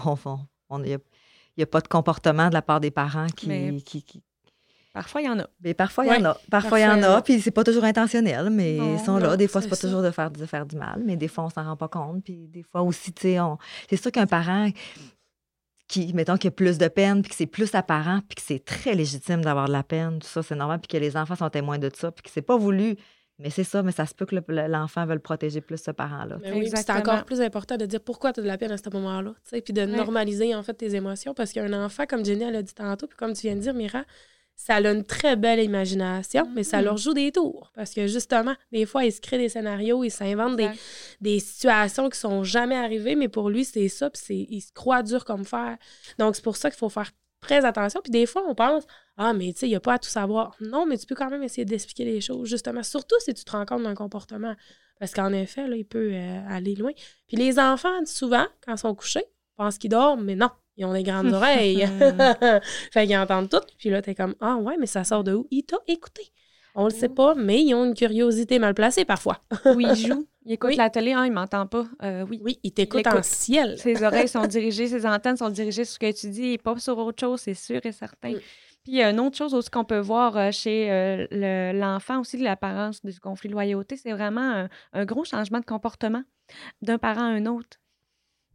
on, 0.69 0.83
il 0.85 0.99
n'y 1.57 1.63
a, 1.63 1.67
pas 1.67 1.81
de 1.81 1.89
comportement 1.89 2.49
de 2.49 2.55
la 2.55 2.63
part 2.63 2.81
des 2.81 2.91
parents 2.91 3.27
qui. 3.27 3.83
qui, 3.85 4.23
Parfois, 4.93 5.21
il 5.21 5.27
y 5.27 5.29
en 5.29 5.39
a. 5.39 5.47
Mais 5.63 5.75
parfois, 5.75 6.07
il 6.07 6.09
y 6.09 6.17
en 6.17 6.25
a. 6.25 6.39
Parfois, 6.51 6.81
il 6.81 6.85
y 6.85 6.87
en 6.87 7.03
a. 7.03 7.21
Puis 7.21 7.41
c'est 7.43 7.51
pas 7.51 7.65
toujours 7.65 7.85
intentionnel, 7.85 8.49
mais 8.49 8.77
ils 8.77 8.99
sont 9.01 9.19
là. 9.19 9.37
Des 9.37 9.47
fois, 9.47 9.61
c'est 9.61 9.69
pas 9.69 9.77
toujours 9.77 10.01
de 10.03 10.11
faire, 10.11 10.31
de 10.31 10.47
faire 10.47 10.65
du 10.65 10.77
mal, 10.77 11.03
mais 11.05 11.17
des 11.17 11.29
fois, 11.29 11.45
on 11.45 11.51
s'en 11.51 11.65
rend 11.65 11.77
pas 11.77 11.89
compte. 11.89 12.25
Puis 12.25 12.49
des 12.49 12.63
fois 12.63 12.83
aussi, 12.83 13.13
tu 13.13 13.23
sais, 13.23 13.39
c'est 13.91 13.97
sûr 13.97 14.11
qu'un 14.11 14.27
parent 14.27 14.71
qui, 15.89 16.13
mettons, 16.15 16.37
qu'il 16.37 16.47
y 16.47 16.49
a 16.49 16.53
plus 16.53 16.79
de 16.79 16.89
peine, 16.89 17.23
puis 17.23 17.31
que 17.31 17.37
c'est 17.37 17.47
plus 17.47 17.75
apparent, 17.75 18.21
puis 18.29 18.37
que 18.37 18.43
c'est 18.43 18.65
très 18.65 18.95
légitime 18.95 19.43
d'avoir 19.43 19.69
de 19.69 19.73
la 19.73 19.83
peine, 19.83 20.19
tout 20.19 20.27
ça, 20.27 20.43
c'est 20.43 20.57
normal, 20.57 20.81
puis 20.81 20.89
que 20.89 21.03
les 21.03 21.17
enfants 21.17 21.37
sont 21.37 21.51
témoins 21.51 21.79
de 21.79 21.91
ça, 21.95 22.11
puis 22.11 22.23
que 22.23 22.31
c'est 22.31 22.43
pas 22.43 22.57
voulu. 22.57 22.97
Mais 23.39 23.51
c'est 23.51 23.65
ça, 23.65 23.83
mais 23.83 23.93
ça 23.93 24.07
se 24.07 24.15
peut 24.15 24.25
que 24.25 24.35
l'enfant 24.67 25.05
veuille 25.05 25.19
protéger 25.19 25.61
plus 25.61 25.77
ce 25.77 25.91
parent-là. 25.91 26.39
Oui, 26.55 26.71
c'est 26.75 26.89
encore 26.91 27.25
plus 27.25 27.43
important 27.43 27.77
de 27.77 27.85
dire 27.85 28.01
pourquoi 28.01 28.33
tu 28.33 28.41
as 28.41 28.43
de 28.43 28.49
la 28.49 28.57
peine 28.57 28.73
à 28.73 28.79
ce 28.79 28.89
moment-là, 28.91 29.35
puis 29.63 29.75
de 29.75 29.85
normaliser 29.85 30.55
en 30.55 30.63
fait 30.63 30.73
tes 30.73 30.95
émotions, 30.95 31.35
parce 31.35 31.53
qu'un 31.53 31.73
enfant, 31.85 32.07
comme 32.09 32.25
Jenny 32.25 32.45
elle 32.45 32.57
a 32.57 32.63
dit 32.63 32.73
tantôt, 32.73 33.07
puis 33.07 33.17
comme 33.17 33.35
tu 33.35 33.43
viens 33.43 33.57
de 33.57 33.61
dire, 33.61 33.75
Mira, 33.75 34.05
ça 34.57 34.77
a 34.77 34.81
une 34.81 35.05
très 35.05 35.37
belle 35.37 35.63
imagination, 35.63 36.49
mais 36.55 36.65
ça 36.65 36.81
leur 36.81 36.97
mm-hmm. 36.97 37.03
joue 37.03 37.15
des 37.15 37.31
tours. 37.31 37.71
Parce 37.75 37.93
que 37.93 38.07
justement, 38.07 38.55
des 38.73 38.87
fois, 38.87 39.05
ils 39.05 39.13
se 39.13 39.21
créent 39.21 39.39
des 39.39 39.51
scénarios, 39.51 40.03
ils 40.03 40.11
s'inventent 40.11 40.57
des, 40.57 40.71
des, 41.21 41.39
situations 41.39 42.09
qui 42.09 42.19
sont 42.19 42.43
jamais 42.43 42.75
arrivées, 42.75 43.15
mais 43.15 43.29
pour 43.29 43.51
lui, 43.51 43.65
c'est 43.65 43.89
ça, 43.89 44.11
puis 44.11 44.47
il 44.51 44.61
se 44.61 44.73
croit 44.73 45.03
dur 45.03 45.25
comme 45.25 45.45
fer. 45.45 45.77
Donc, 46.19 46.37
c'est 46.37 46.43
pour 46.43 46.57
ça 46.57 46.71
qu'il 46.71 46.79
faut 46.79 46.89
faire 46.89 47.11
très 47.41 47.65
attention. 47.65 48.01
Puis 48.03 48.11
des 48.11 48.27
fois, 48.27 48.45
on 48.49 48.55
pense, 48.55 48.85
ah, 49.17 49.33
mais 49.33 49.53
tu 49.53 49.61
sais, 49.61 49.67
il 49.67 49.71
n'y 49.71 49.77
a 49.77 49.81
pas 49.81 49.95
à 49.95 49.99
tout 49.99 50.09
savoir. 50.09 50.57
Non, 50.61 50.87
mais 50.87 50.97
tu 50.97 51.07
peux 51.07 51.15
quand 51.15 51.31
même 51.31 51.43
essayer 51.43 51.65
d'expliquer 51.65 52.05
les 52.05 52.21
choses, 52.21 52.49
justement, 52.49 52.83
surtout 52.83 53.17
si 53.21 53.35
tu 53.35 53.45
te 53.45 53.51
rends 53.53 53.67
compte 53.67 53.83
d'un 53.83 53.95
comportement. 53.95 54.55
Parce 54.99 55.13
qu'en 55.13 55.33
effet, 55.33 55.69
là, 55.69 55.77
il 55.77 55.85
peut 55.85 56.11
euh, 56.13 56.41
aller 56.49 56.75
loin. 56.75 56.93
Puis 57.29 57.37
les 57.37 57.59
enfants, 57.59 58.05
souvent, 58.07 58.47
quand 58.65 58.75
ils 58.75 58.79
sont 58.79 58.95
couchés, 58.95 59.25
pensent 59.57 59.79
qu'ils 59.79 59.91
dorment, 59.91 60.25
mais 60.25 60.37
non, 60.37 60.51
ils 60.77 60.85
ont 60.85 60.93
des 60.93 61.03
grandes 61.03 61.33
oreilles. 61.33 61.87
fait 62.93 63.07
qu'ils 63.07 63.17
entendent 63.17 63.49
tout. 63.49 63.63
Puis 63.79 63.91
là, 63.91 64.03
t'es 64.03 64.15
comme, 64.15 64.35
ah 64.41 64.57
ouais, 64.57 64.77
mais 64.79 64.87
ça 64.87 65.05
sort 65.05 65.25
de 65.25 65.35
où? 65.35 65.47
Il 65.51 65.65
t'a 65.65 65.79
écouté. 65.87 66.33
On 66.79 66.85
le 66.85 66.91
sait 66.91 67.09
pas, 67.09 67.35
mais 67.35 67.63
ils 67.63 67.75
ont 67.75 67.87
une 67.87 67.95
curiosité 67.95 68.59
mal 68.59 68.75
placée 68.75 69.07
parfois. 69.07 69.39
oui, 69.75 69.87
ils 69.89 70.07
jouent. 70.09 70.27
Ils 70.45 70.53
écoutent 70.53 70.77
la 70.77 70.91
télé, 70.91 71.15
hein, 71.15 71.25
ils 71.25 71.33
m'entendent 71.33 71.71
pas. 71.71 71.87
Euh, 72.03 72.27
oui. 72.29 72.39
oui, 72.45 72.59
ils 72.63 72.73
t'écoutent 72.73 73.07
en 73.07 73.23
ciel. 73.23 73.79
Ses 73.79 74.03
oreilles 74.05 74.29
sont 74.29 74.47
dirigées, 74.47 74.87
ses 74.87 75.07
antennes 75.07 75.39
sont 75.39 75.49
dirigées 75.49 75.87
sur 75.87 75.95
ce 75.95 75.99
que 75.99 76.13
tu 76.13 76.29
dis 76.29 76.53
et 76.53 76.59
pas 76.59 76.79
sur 76.79 76.99
autre 76.99 77.19
chose, 77.19 77.41
c'est 77.41 77.55
sûr 77.55 77.81
et 77.83 77.93
certain. 77.93 78.33
Mm. 78.33 78.41
Puis 78.85 78.93
il 78.93 78.99
y 78.99 79.03
a 79.03 79.09
une 79.09 79.21
autre 79.21 79.39
chose 79.39 79.55
aussi 79.55 79.71
qu'on 79.71 79.85
peut 79.85 79.99
voir 79.99 80.37
euh, 80.37 80.51
chez 80.53 80.93
euh, 80.93 81.73
l'enfant 81.73 82.21
aussi 82.21 82.37
l'apparence 82.37 83.03
du 83.03 83.19
conflit 83.19 83.49
de 83.49 83.55
loyauté, 83.55 83.97
c'est 83.97 84.13
vraiment 84.13 84.69
un, 84.93 85.05
gros 85.07 85.25
changement 85.25 85.61
de 85.61 85.65
comportement 85.65 86.23
d'un 86.83 86.99
parent 86.99 87.23
à 87.23 87.31
un 87.35 87.47
autre. 87.47 87.79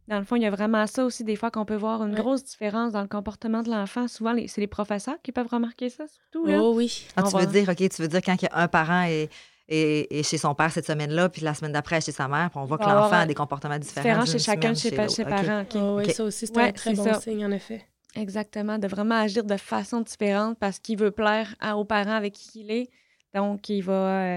Dans 0.08 0.18
le 0.18 0.24
fond, 0.24 0.36
il 0.36 0.42
y 0.42 0.46
a 0.46 0.50
vraiment 0.50 0.86
ça 0.86 1.04
aussi, 1.04 1.22
des 1.24 1.36
fois, 1.36 1.50
qu'on 1.50 1.64
peut 1.64 1.76
voir 1.76 2.02
une 2.02 2.14
grosse 2.14 2.42
différence 2.44 2.92
dans 2.92 3.02
le 3.02 3.08
comportement 3.08 3.62
de 3.62 3.70
l'enfant. 3.70 4.08
Souvent, 4.08 4.34
c'est 4.48 4.60
les 4.60 4.66
professeurs 4.66 5.16
qui 5.22 5.30
peuvent 5.32 5.46
remarquer 5.46 5.88
ça, 5.90 6.06
surtout. 6.08 6.44
Oh 6.48 6.72
oui. 6.74 7.06
Ah, 7.16 7.22
tu 7.22 7.36
veux 7.36 7.46
dire, 7.46 7.68
OK, 7.68 7.76
tu 7.88 8.02
veux 8.02 8.08
dire 8.08 8.20
quand 8.22 8.34
il 8.34 8.44
y 8.44 8.48
a 8.48 8.58
un 8.58 8.68
parent 8.68 9.04
et 9.04 9.30
est, 9.68 10.22
chez 10.24 10.38
son 10.38 10.54
père 10.54 10.72
cette 10.72 10.86
semaine-là, 10.86 11.28
puis 11.28 11.42
la 11.42 11.54
semaine 11.54 11.72
d'après, 11.72 12.00
chez 12.00 12.10
sa 12.12 12.26
mère, 12.28 12.50
puis 12.50 12.58
on 12.58 12.64
voit 12.64 12.78
que 12.78 12.84
va 12.84 12.90
l'enfant 12.94 13.04
avoir 13.06 13.20
a 13.20 13.26
des 13.26 13.34
comportements 13.34 13.78
différents. 13.78 14.02
Différent 14.02 14.24
d'une 14.24 14.32
chez 14.32 14.38
chacun 14.40 14.68
l'autre. 14.70 14.80
ses 14.80 15.22
OK. 15.22 15.28
parents. 15.28 15.60
OK. 15.62 15.76
Ah 15.76 15.94
oui, 15.94 16.12
ça 16.12 16.24
aussi, 16.24 16.46
c'est 16.48 16.56
Ouais, 16.56 16.68
un 16.68 16.72
très 16.72 16.90
c'est 16.90 16.96
bon 16.96 17.04
ça. 17.04 17.20
signe, 17.20 17.46
en 17.46 17.50
effet. 17.52 17.86
Exactement, 18.16 18.78
de 18.78 18.86
vraiment 18.88 19.14
agir 19.20 19.44
de 19.44 19.56
façon 19.56 20.00
différente 20.02 20.58
parce 20.58 20.78
qu'il 20.78 20.98
veut 20.98 21.12
plaire 21.12 21.54
à- 21.60 21.76
aux 21.78 21.84
parents 21.86 22.10
avec 22.16 22.34
qui 22.34 22.60
il 22.60 22.70
est. 22.70 22.90
Donc, 23.34 23.68
il 23.70 23.80
va, 23.82 23.92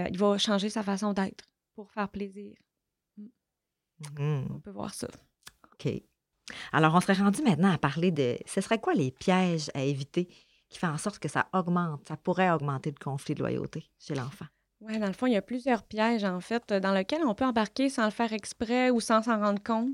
euh, 0.05 0.07
il 0.09 0.17
va 0.17 0.37
changer 0.37 0.69
sa 0.69 0.83
façon 0.83 1.11
d'être 1.11 1.43
pour 1.73 1.91
faire 1.91 2.07
plaisir. 2.07 2.53
Mhm. 3.17 4.47
On 4.55 4.59
peut 4.59 4.71
voir 4.71 4.93
ça. 4.93 5.07
OK. 5.75 5.91
Alors, 6.73 6.95
on 6.95 7.01
serait 7.01 7.13
rendu 7.13 7.41
maintenant 7.41 7.71
à 7.71 7.77
parler 7.77 8.11
de 8.11 8.37
ce 8.45 8.61
serait 8.61 8.79
quoi 8.79 8.93
les 8.93 9.11
pièges 9.11 9.69
à 9.73 9.83
éviter 9.83 10.27
qui 10.69 10.79
font 10.79 10.87
en 10.87 10.97
sorte 10.97 11.19
que 11.19 11.29
ça 11.29 11.47
augmente, 11.53 12.07
ça 12.07 12.17
pourrait 12.17 12.51
augmenter 12.51 12.91
le 12.91 13.03
conflit 13.03 13.35
de 13.35 13.39
loyauté 13.41 13.89
chez 13.99 14.15
l'enfant? 14.15 14.45
Oui, 14.81 14.99
dans 14.99 15.07
le 15.07 15.13
fond, 15.13 15.25
il 15.25 15.33
y 15.33 15.37
a 15.37 15.41
plusieurs 15.41 15.83
pièges, 15.83 16.23
en 16.23 16.39
fait, 16.39 16.71
dans 16.71 16.93
lesquels 16.93 17.23
on 17.25 17.33
peut 17.35 17.45
embarquer 17.45 17.89
sans 17.89 18.05
le 18.05 18.11
faire 18.11 18.33
exprès 18.33 18.89
ou 18.89 18.99
sans 18.99 19.23
s'en 19.23 19.39
rendre 19.39 19.61
compte, 19.63 19.89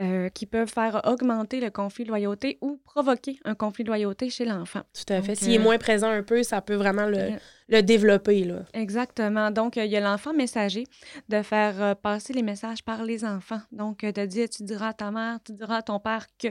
euh, 0.00 0.28
qui 0.30 0.46
peuvent 0.46 0.70
faire 0.70 1.02
augmenter 1.04 1.60
le 1.60 1.70
conflit 1.70 2.04
de 2.04 2.08
loyauté 2.08 2.58
ou 2.60 2.78
provoquer 2.84 3.38
un 3.44 3.54
conflit 3.54 3.84
de 3.84 3.88
loyauté 3.88 4.30
chez 4.30 4.44
l'enfant. 4.44 4.80
Tout 4.94 5.12
à 5.12 5.20
fait. 5.22 5.34
S'il 5.34 5.52
est 5.52 5.58
euh, 5.58 5.62
moins 5.62 5.78
présent 5.78 6.08
un 6.08 6.22
peu, 6.22 6.42
ça 6.42 6.60
peut 6.62 6.74
vraiment 6.74 7.06
le, 7.06 7.30
le 7.68 7.82
développer. 7.82 8.44
Là. 8.44 8.64
Exactement. 8.72 9.50
Donc, 9.50 9.76
euh, 9.76 9.84
il 9.84 9.90
y 9.92 9.96
a 9.96 10.00
l'enfant 10.00 10.32
messager 10.32 10.84
de 11.28 11.42
faire 11.42 11.96
passer 11.96 12.32
les 12.32 12.42
messages 12.42 12.82
par 12.82 13.04
les 13.04 13.24
enfants. 13.24 13.60
Donc, 13.70 14.00
de 14.00 14.26
dire, 14.26 14.48
tu 14.48 14.62
diras 14.64 14.88
à 14.88 14.92
ta 14.94 15.10
mère, 15.10 15.38
tu 15.44 15.52
diras 15.52 15.76
à 15.78 15.82
ton 15.82 16.00
père 16.00 16.26
que. 16.38 16.48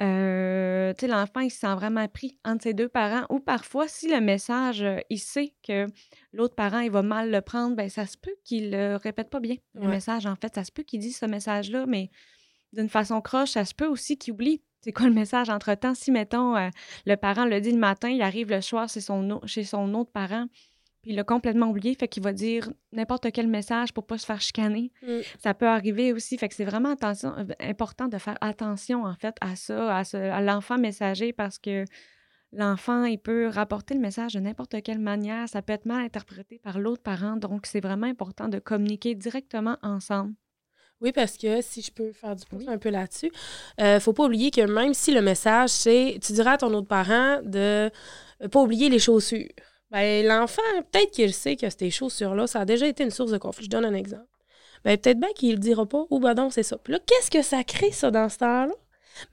Euh, 0.00 0.92
tu 0.94 1.00
sais, 1.06 1.12
l'enfant, 1.12 1.40
il 1.40 1.50
se 1.50 1.58
sent 1.60 1.74
vraiment 1.74 2.06
pris 2.08 2.38
entre 2.44 2.62
ses 2.62 2.74
deux 2.74 2.88
parents. 2.88 3.24
Ou 3.30 3.40
parfois, 3.40 3.88
si 3.88 4.08
le 4.08 4.20
message, 4.20 4.82
euh, 4.82 4.98
il 5.10 5.18
sait 5.18 5.52
que 5.66 5.86
l'autre 6.32 6.54
parent, 6.54 6.80
il 6.80 6.90
va 6.90 7.02
mal 7.02 7.30
le 7.30 7.40
prendre, 7.40 7.74
ben 7.76 7.88
ça 7.88 8.06
se 8.06 8.16
peut 8.16 8.34
qu'il 8.44 8.70
le 8.70 8.96
répète 8.96 9.30
pas 9.30 9.40
bien, 9.40 9.56
le 9.74 9.82
Ouais. 9.82 9.86
message. 9.88 10.26
En 10.26 10.36
fait, 10.36 10.54
ça 10.54 10.64
se 10.64 10.70
peut 10.72 10.82
qu'il 10.82 11.00
dise 11.00 11.16
ce 11.16 11.26
message-là, 11.26 11.84
mais 11.86 12.10
d'une 12.72 12.88
façon 12.88 13.20
croche, 13.20 13.50
ça 13.50 13.64
se 13.64 13.74
peut 13.74 13.86
aussi 13.86 14.16
qu'il 14.16 14.32
oublie. 14.34 14.62
C'est 14.82 14.92
quoi 14.92 15.06
le 15.06 15.12
message 15.12 15.50
entre-temps? 15.50 15.94
Si, 15.94 16.10
mettons, 16.10 16.56
euh, 16.56 16.68
le 17.04 17.16
parent 17.16 17.44
le 17.44 17.60
dit 17.60 17.72
le 17.72 17.78
matin, 17.78 18.08
il 18.08 18.22
arrive 18.22 18.50
le 18.50 18.60
soir 18.62 18.88
chez 18.88 19.00
son, 19.00 19.30
au- 19.30 19.46
chez 19.46 19.64
son 19.64 19.92
autre 19.94 20.10
parent, 20.10 20.46
puis 21.02 21.12
il 21.12 21.16
l'a 21.16 21.24
complètement 21.24 21.68
oublié, 21.68 21.94
fait 21.94 22.08
qu'il 22.08 22.22
va 22.22 22.32
dire 22.32 22.70
n'importe 22.92 23.30
quel 23.32 23.46
message 23.46 23.92
pour 23.92 24.06
pas 24.06 24.16
se 24.18 24.24
faire 24.24 24.40
chicaner. 24.40 24.90
Mm. 25.02 25.18
Ça 25.38 25.52
peut 25.54 25.66
arriver 25.68 26.12
aussi, 26.14 26.38
fait 26.38 26.48
que 26.48 26.54
c'est 26.54 26.64
vraiment 26.64 26.92
attention, 26.92 27.34
euh, 27.36 27.44
important 27.60 28.08
de 28.08 28.16
faire 28.18 28.38
attention, 28.40 29.04
en 29.04 29.14
fait, 29.14 29.34
à 29.42 29.54
ça, 29.56 29.96
à 29.98 30.40
l'enfant 30.40 30.78
messager, 30.78 31.32
parce 31.34 31.58
que 31.58 31.84
l'enfant, 32.52 33.04
il 33.04 33.18
peut 33.18 33.48
rapporter 33.48 33.94
le 33.94 34.00
message 34.00 34.32
de 34.34 34.40
n'importe 34.40 34.82
quelle 34.82 34.98
manière, 34.98 35.48
ça 35.48 35.62
peut 35.62 35.72
être 35.72 35.86
mal 35.86 36.04
interprété 36.04 36.58
par 36.58 36.78
l'autre 36.78 37.02
parent, 37.02 37.36
donc 37.36 37.66
c'est 37.66 37.80
vraiment 37.80 38.06
important 38.06 38.48
de 38.48 38.58
communiquer 38.58 39.14
directement 39.14 39.76
ensemble. 39.82 40.34
Oui, 41.00 41.12
parce 41.12 41.36
que 41.38 41.62
si 41.62 41.80
je 41.82 41.90
peux 41.90 42.12
faire 42.12 42.36
du 42.36 42.44
pouce 42.44 42.64
Oui. 42.66 42.72
un 42.72 42.78
peu 42.78 42.90
là-dessus, 42.90 43.32
euh, 43.80 44.00
faut 44.00 44.12
pas 44.12 44.24
oublier 44.24 44.50
que 44.50 44.60
même 44.60 44.92
si 44.94 45.12
le 45.12 45.22
message, 45.22 45.70
c'est 45.70 46.18
tu 46.22 46.32
diras 46.34 46.52
à 46.52 46.58
ton 46.58 46.72
autre 46.74 46.88
parent 46.88 47.40
de 47.42 47.90
euh, 48.42 48.48
pas 48.50 48.60
oublier 48.60 48.88
les 48.90 48.98
chaussures. 48.98 49.48
Ben, 49.90 50.24
l'enfant, 50.26 50.62
peut-être 50.92 51.10
qu'il 51.10 51.32
sait 51.34 51.56
que 51.56 51.66
ces 51.70 51.90
chaussures-là, 51.90 52.46
ça 52.46 52.60
a 52.60 52.64
déjà 52.64 52.86
été 52.86 53.02
une 53.02 53.10
source 53.10 53.30
de 53.32 53.38
conflit. 53.38 53.64
Je 53.64 53.70
donne 53.70 53.84
un 53.86 53.94
exemple. 53.94 54.26
Ben, 54.84 54.96
peut-être 54.98 55.18
bien 55.18 55.32
qu'il 55.34 55.52
le 55.52 55.58
dira 55.58 55.84
pas, 55.86 56.04
ou 56.10 56.20
ben 56.20 56.34
non, 56.34 56.50
c'est 56.50 56.62
ça. 56.62 56.78
Puis 56.78 56.92
là, 56.92 56.98
qu'est-ce 57.04 57.30
que 57.30 57.42
ça 57.42 57.64
crée, 57.64 57.90
ça, 57.92 58.10
dans 58.10 58.28
ce 58.28 58.38
temps-là? 58.38 58.72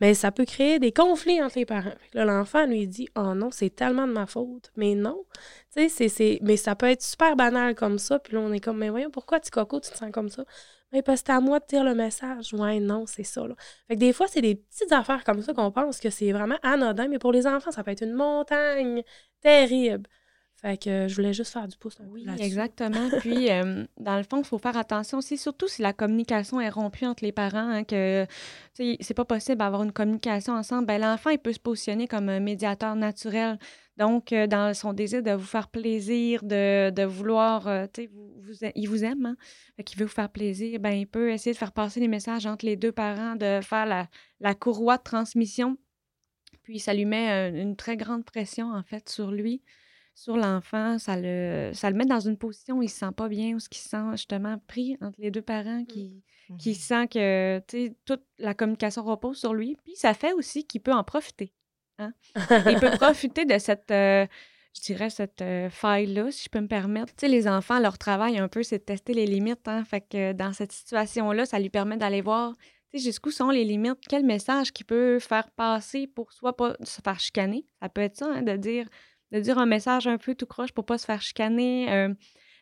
Ben, 0.01 0.13
ça 0.15 0.31
peut 0.31 0.45
créer 0.45 0.79
des 0.79 0.91
conflits 0.91 1.41
entre 1.41 1.57
les 1.59 1.65
parents. 1.65 1.93
Là, 2.13 2.25
l'enfant 2.25 2.65
lui 2.65 2.87
dit 2.87 3.07
Oh 3.15 3.33
non, 3.35 3.51
c'est 3.51 3.69
tellement 3.69 4.07
de 4.07 4.13
ma 4.13 4.25
faute. 4.25 4.71
Mais 4.75 4.95
non. 4.95 5.23
Tu 5.75 5.83
sais, 5.83 5.89
c'est- 5.89 6.09
c'est. 6.09 6.39
Mais 6.41 6.57
ça 6.57 6.75
peut 6.75 6.87
être 6.89 7.03
super 7.03 7.35
banal 7.35 7.75
comme 7.75 7.99
ça. 7.99 8.19
Puis 8.19 8.33
là, 8.33 8.39
on 8.41 8.51
est 8.51 8.59
comme 8.59 8.77
Mais 8.79 8.89
voyons, 8.89 9.11
pourquoi, 9.11 9.39
tu 9.39 9.51
coco, 9.51 9.79
tu 9.79 9.91
te 9.91 9.97
sens 9.97 10.11
comme 10.11 10.29
ça? 10.29 10.43
Mais 10.93 11.01
parce 11.01 11.21
que 11.21 11.27
c'est 11.27 11.33
à 11.33 11.41
moi 11.41 11.59
de 11.59 11.65
dire 11.67 11.83
le 11.83 11.93
message. 11.95 12.53
Ouais, 12.53 12.79
non, 12.79 13.05
c'est 13.05 13.23
ça. 13.23 13.45
Là. 13.45 13.55
Fait 13.87 13.95
que 13.95 13.99
des 13.99 14.13
fois, 14.13 14.27
c'est 14.27 14.41
des 14.41 14.55
petites 14.55 14.91
affaires 14.91 15.23
comme 15.23 15.41
ça 15.41 15.53
qu'on 15.53 15.71
pense 15.71 15.99
que 15.99 16.09
c'est 16.09 16.31
vraiment 16.31 16.57
anodin, 16.63 17.07
mais 17.09 17.19
pour 17.19 17.31
les 17.33 17.45
enfants, 17.45 17.71
ça 17.71 17.83
peut 17.83 17.91
être 17.91 18.03
une 18.03 18.13
montagne 18.13 19.03
terrible. 19.41 20.09
Fait 20.59 20.75
que 20.75 20.89
euh, 20.89 21.07
je 21.07 21.15
voulais 21.15 21.33
juste 21.33 21.53
faire 21.53 21.67
du 21.67 21.77
pouce 21.77 21.97
Oui, 22.09 22.25
exactement. 22.39 23.09
Puis, 23.19 23.51
euh, 23.51 23.85
dans 23.99 24.17
le 24.17 24.23
fond, 24.23 24.39
il 24.39 24.43
faut 24.43 24.57
faire 24.57 24.75
attention 24.75 25.19
aussi, 25.19 25.37
surtout 25.37 25.67
si 25.67 25.83
la 25.83 25.93
communication 25.93 26.59
est 26.59 26.69
rompue 26.69 27.05
entre 27.05 27.23
les 27.23 27.31
parents, 27.31 27.69
hein, 27.69 27.83
que 27.83 28.25
c'est 28.73 29.13
pas 29.13 29.25
possible 29.25 29.57
d'avoir 29.57 29.83
une 29.83 29.91
communication 29.91 30.53
ensemble. 30.53 30.87
Ben, 30.87 30.99
l'enfant, 30.99 31.29
il 31.29 31.37
peut 31.37 31.53
se 31.53 31.59
positionner 31.59 32.07
comme 32.07 32.27
un 32.29 32.39
médiateur 32.39 32.95
naturel. 32.95 33.59
Donc, 33.97 34.33
euh, 34.33 34.47
dans 34.47 34.73
son 34.73 34.93
désir 34.93 35.21
de 35.21 35.31
vous 35.31 35.45
faire 35.45 35.67
plaisir, 35.67 36.41
de, 36.43 36.89
de 36.89 37.03
vouloir, 37.03 37.87
vous, 38.11 38.33
vous 38.41 38.67
il 38.75 38.89
vous 38.89 39.03
aime, 39.03 39.27
hein? 39.27 39.83
Qu'il 39.83 39.99
veut 39.99 40.05
vous 40.05 40.11
faire 40.11 40.29
plaisir, 40.31 40.79
ben, 40.79 40.91
il 40.91 41.05
peut 41.05 41.31
essayer 41.31 41.53
de 41.53 41.57
faire 41.57 41.71
passer 41.71 41.99
les 41.99 42.07
messages 42.07 42.47
entre 42.47 42.65
les 42.65 42.77
deux 42.77 42.91
parents, 42.91 43.35
de 43.35 43.59
faire 43.61 43.85
la, 43.85 44.07
la 44.39 44.55
courroie 44.55 44.97
de 44.97 45.03
transmission. 45.03 45.77
Puis, 46.63 46.79
ça 46.79 46.95
lui 46.95 47.05
met 47.05 47.49
une 47.49 47.75
très 47.75 47.95
grande 47.95 48.25
pression, 48.25 48.71
en 48.71 48.81
fait, 48.81 49.07
sur 49.07 49.29
lui 49.29 49.61
sur 50.17 50.35
l'enfant, 50.35 50.97
ça 50.97 51.15
le, 51.15 51.69
ça 51.75 51.91
le 51.91 51.95
met 51.95 52.05
dans 52.05 52.19
une 52.19 52.37
position 52.37 52.77
où 52.79 52.81
il 52.81 52.89
se 52.89 52.97
sent 52.97 53.11
pas 53.15 53.27
bien, 53.29 53.53
où 53.53 53.57
il 53.57 53.77
se 53.77 53.87
sent 53.87 54.03
justement 54.13 54.57
pris 54.67 54.97
entre 54.99 55.21
les 55.21 55.29
deux 55.29 55.43
parents, 55.43 55.85
qui, 55.85 56.23
qui 56.57 56.73
sent 56.73 57.07
que 57.07 57.61
toute 58.03 58.23
la 58.39 58.55
communication 58.55 59.03
repose 59.03 59.37
sur 59.37 59.53
lui. 59.53 59.77
Puis 59.83 59.95
ça 59.95 60.15
fait 60.15 60.33
aussi 60.33 60.65
qu'il 60.65 60.81
peut 60.81 60.91
en 60.91 61.03
profiter. 61.03 61.53
hein. 61.99 62.13
il 62.35 62.79
peut 62.79 62.89
profiter 62.99 63.45
de 63.45 63.59
cette, 63.59 63.91
euh, 63.91 64.25
je 64.75 64.81
dirais, 64.81 65.11
cette 65.11 65.43
euh, 65.43 65.69
faille-là, 65.69 66.31
si 66.31 66.45
je 66.45 66.49
peux 66.49 66.61
me 66.61 66.67
permettre. 66.67 67.13
Tu 67.15 67.21
sais, 67.21 67.27
les 67.27 67.47
enfants, 67.47 67.77
leur 67.77 67.99
travail 67.99 68.39
un 68.39 68.47
peu, 68.47 68.63
c'est 68.63 68.79
de 68.79 68.83
tester 68.85 69.13
les 69.13 69.27
limites. 69.27 69.67
Hein? 69.67 69.83
Fait 69.85 70.01
que 70.01 70.33
dans 70.33 70.51
cette 70.51 70.71
situation-là, 70.71 71.45
ça 71.45 71.59
lui 71.59 71.69
permet 71.69 71.97
d'aller 71.97 72.21
voir 72.21 72.55
tu 72.89 72.97
sais, 72.97 73.03
jusqu'où 73.03 73.29
sont 73.29 73.49
les 73.49 73.65
limites, 73.65 73.99
quel 74.09 74.25
message 74.25 74.71
qu'il 74.71 74.87
peut 74.87 75.19
faire 75.19 75.51
passer 75.51 76.07
pour 76.07 76.33
soit 76.33 76.57
pas 76.57 76.75
se 76.83 77.01
faire 77.01 77.19
chicaner. 77.19 77.67
Ça 77.83 77.89
peut 77.89 78.01
être 78.01 78.15
ça, 78.15 78.31
hein, 78.33 78.41
de 78.41 78.55
dire 78.55 78.87
de 79.31 79.39
dire 79.39 79.57
un 79.57 79.65
message 79.65 80.07
un 80.07 80.17
peu 80.17 80.35
tout 80.35 80.45
croche 80.45 80.71
pour 80.71 80.85
pas 80.85 80.97
se 80.97 81.05
faire 81.05 81.21
chicaner. 81.21 81.91
Euh, 81.91 82.13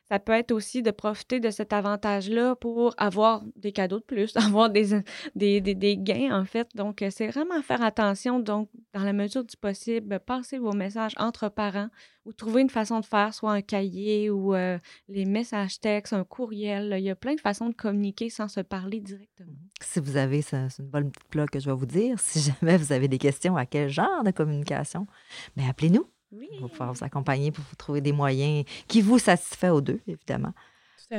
ça 0.07 0.19
peut 0.19 0.33
être 0.33 0.51
aussi 0.51 0.83
de 0.83 0.91
profiter 0.91 1.39
de 1.39 1.49
cet 1.49 1.73
avantage-là 1.73 2.55
pour 2.55 2.93
avoir 2.97 3.43
des 3.55 3.71
cadeaux 3.71 3.99
de 3.99 4.03
plus, 4.03 4.35
avoir 4.37 4.69
des, 4.69 5.01
des, 5.35 5.61
des, 5.61 5.97
gains, 5.97 6.29
en 6.31 6.45
fait. 6.45 6.69
Donc, 6.75 7.01
euh, 7.01 7.09
c'est 7.11 7.27
vraiment 7.27 7.61
faire 7.63 7.81
attention. 7.81 8.39
Donc, 8.39 8.69
dans 8.93 9.03
la 9.03 9.13
mesure 9.13 9.43
du 9.43 9.57
possible, 9.57 10.19
passer 10.19 10.59
vos 10.59 10.73
messages 10.73 11.13
entre 11.17 11.49
parents 11.49 11.89
ou 12.25 12.33
trouver 12.33 12.61
une 12.61 12.69
façon 12.69 12.99
de 12.99 13.05
faire, 13.05 13.33
soit 13.33 13.51
un 13.51 13.61
cahier 13.61 14.29
ou 14.29 14.53
euh, 14.53 14.77
les 15.07 15.25
messages 15.25 15.79
textes, 15.79 16.13
un 16.13 16.23
courriel. 16.23 16.95
Il 16.97 17.03
y 17.03 17.09
a 17.09 17.15
plein 17.15 17.33
de 17.33 17.41
façons 17.41 17.69
de 17.69 17.75
communiquer 17.75 18.29
sans 18.29 18.47
se 18.47 18.61
parler 18.61 18.99
directement. 18.99 19.53
Si 19.81 19.99
vous 19.99 20.17
avez, 20.17 20.41
c'est 20.43 20.57
une 20.79 20.85
bonne 20.85 21.11
petite 21.11 21.29
plug 21.29 21.49
que 21.49 21.59
je 21.59 21.67
vais 21.67 21.75
vous 21.75 21.85
dire. 21.85 22.19
Si 22.19 22.39
jamais 22.61 22.77
vous 22.77 22.91
avez 22.91 23.07
des 23.07 23.19
questions 23.19 23.57
à 23.57 23.65
quel 23.65 23.89
genre 23.89 24.23
de 24.23 24.31
communication, 24.31 25.07
bien, 25.55 25.69
appelez-nous. 25.69 26.14
Oui. 26.31 26.49
On 26.59 26.63
va 26.63 26.69
pouvoir 26.69 26.93
vous 26.93 27.03
accompagner 27.03 27.51
pour 27.51 27.63
vous 27.69 27.75
trouver 27.75 28.01
des 28.01 28.11
moyens 28.11 28.65
qui 28.87 29.01
vous 29.01 29.19
satisfait 29.19 29.69
aux 29.69 29.81
deux, 29.81 30.01
évidemment, 30.07 30.53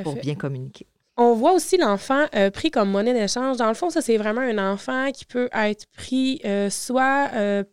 pour 0.03 0.15
fait. 0.15 0.21
bien 0.21 0.35
communiquer. 0.35 0.87
On 1.15 1.33
voit 1.33 1.53
aussi 1.53 1.77
l'enfant 1.77 2.25
euh, 2.35 2.51
pris 2.51 2.69
comme 2.69 2.91
monnaie 2.91 3.13
d'échange. 3.13 3.57
Dans 3.57 3.67
le 3.67 3.73
fond, 3.73 3.89
ça, 3.89 4.01
c'est 4.01 4.17
vraiment 4.17 4.41
un 4.41 4.71
enfant 4.71 5.11
qui 5.11 5.25
peut 5.25 5.49
être 5.53 5.87
pris 5.91 6.39
euh, 6.45 6.69
soit. 6.69 7.29
euh, 7.33 7.63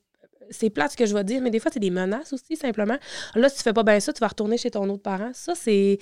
c'est 0.50 0.70
plate 0.70 0.92
ce 0.92 0.96
que 0.96 1.07
je 1.07 1.14
vais 1.14 1.24
dire, 1.24 1.40
mais 1.40 1.50
des 1.50 1.59
fois, 1.59 1.70
c'est 1.72 1.80
des 1.80 1.90
menaces 1.90 2.33
aussi, 2.33 2.57
simplement. 2.57 2.96
Là, 3.35 3.48
si 3.48 3.59
tu 3.59 3.62
fais 3.62 3.72
pas 3.72 3.83
bien 3.83 4.00
ça, 4.00 4.12
tu 4.12 4.20
vas 4.20 4.28
retourner 4.28 4.57
chez 4.57 4.70
ton 4.70 4.88
autre 4.88 5.02
parent. 5.02 5.30
Ça, 5.33 5.54
c'est, 5.54 5.98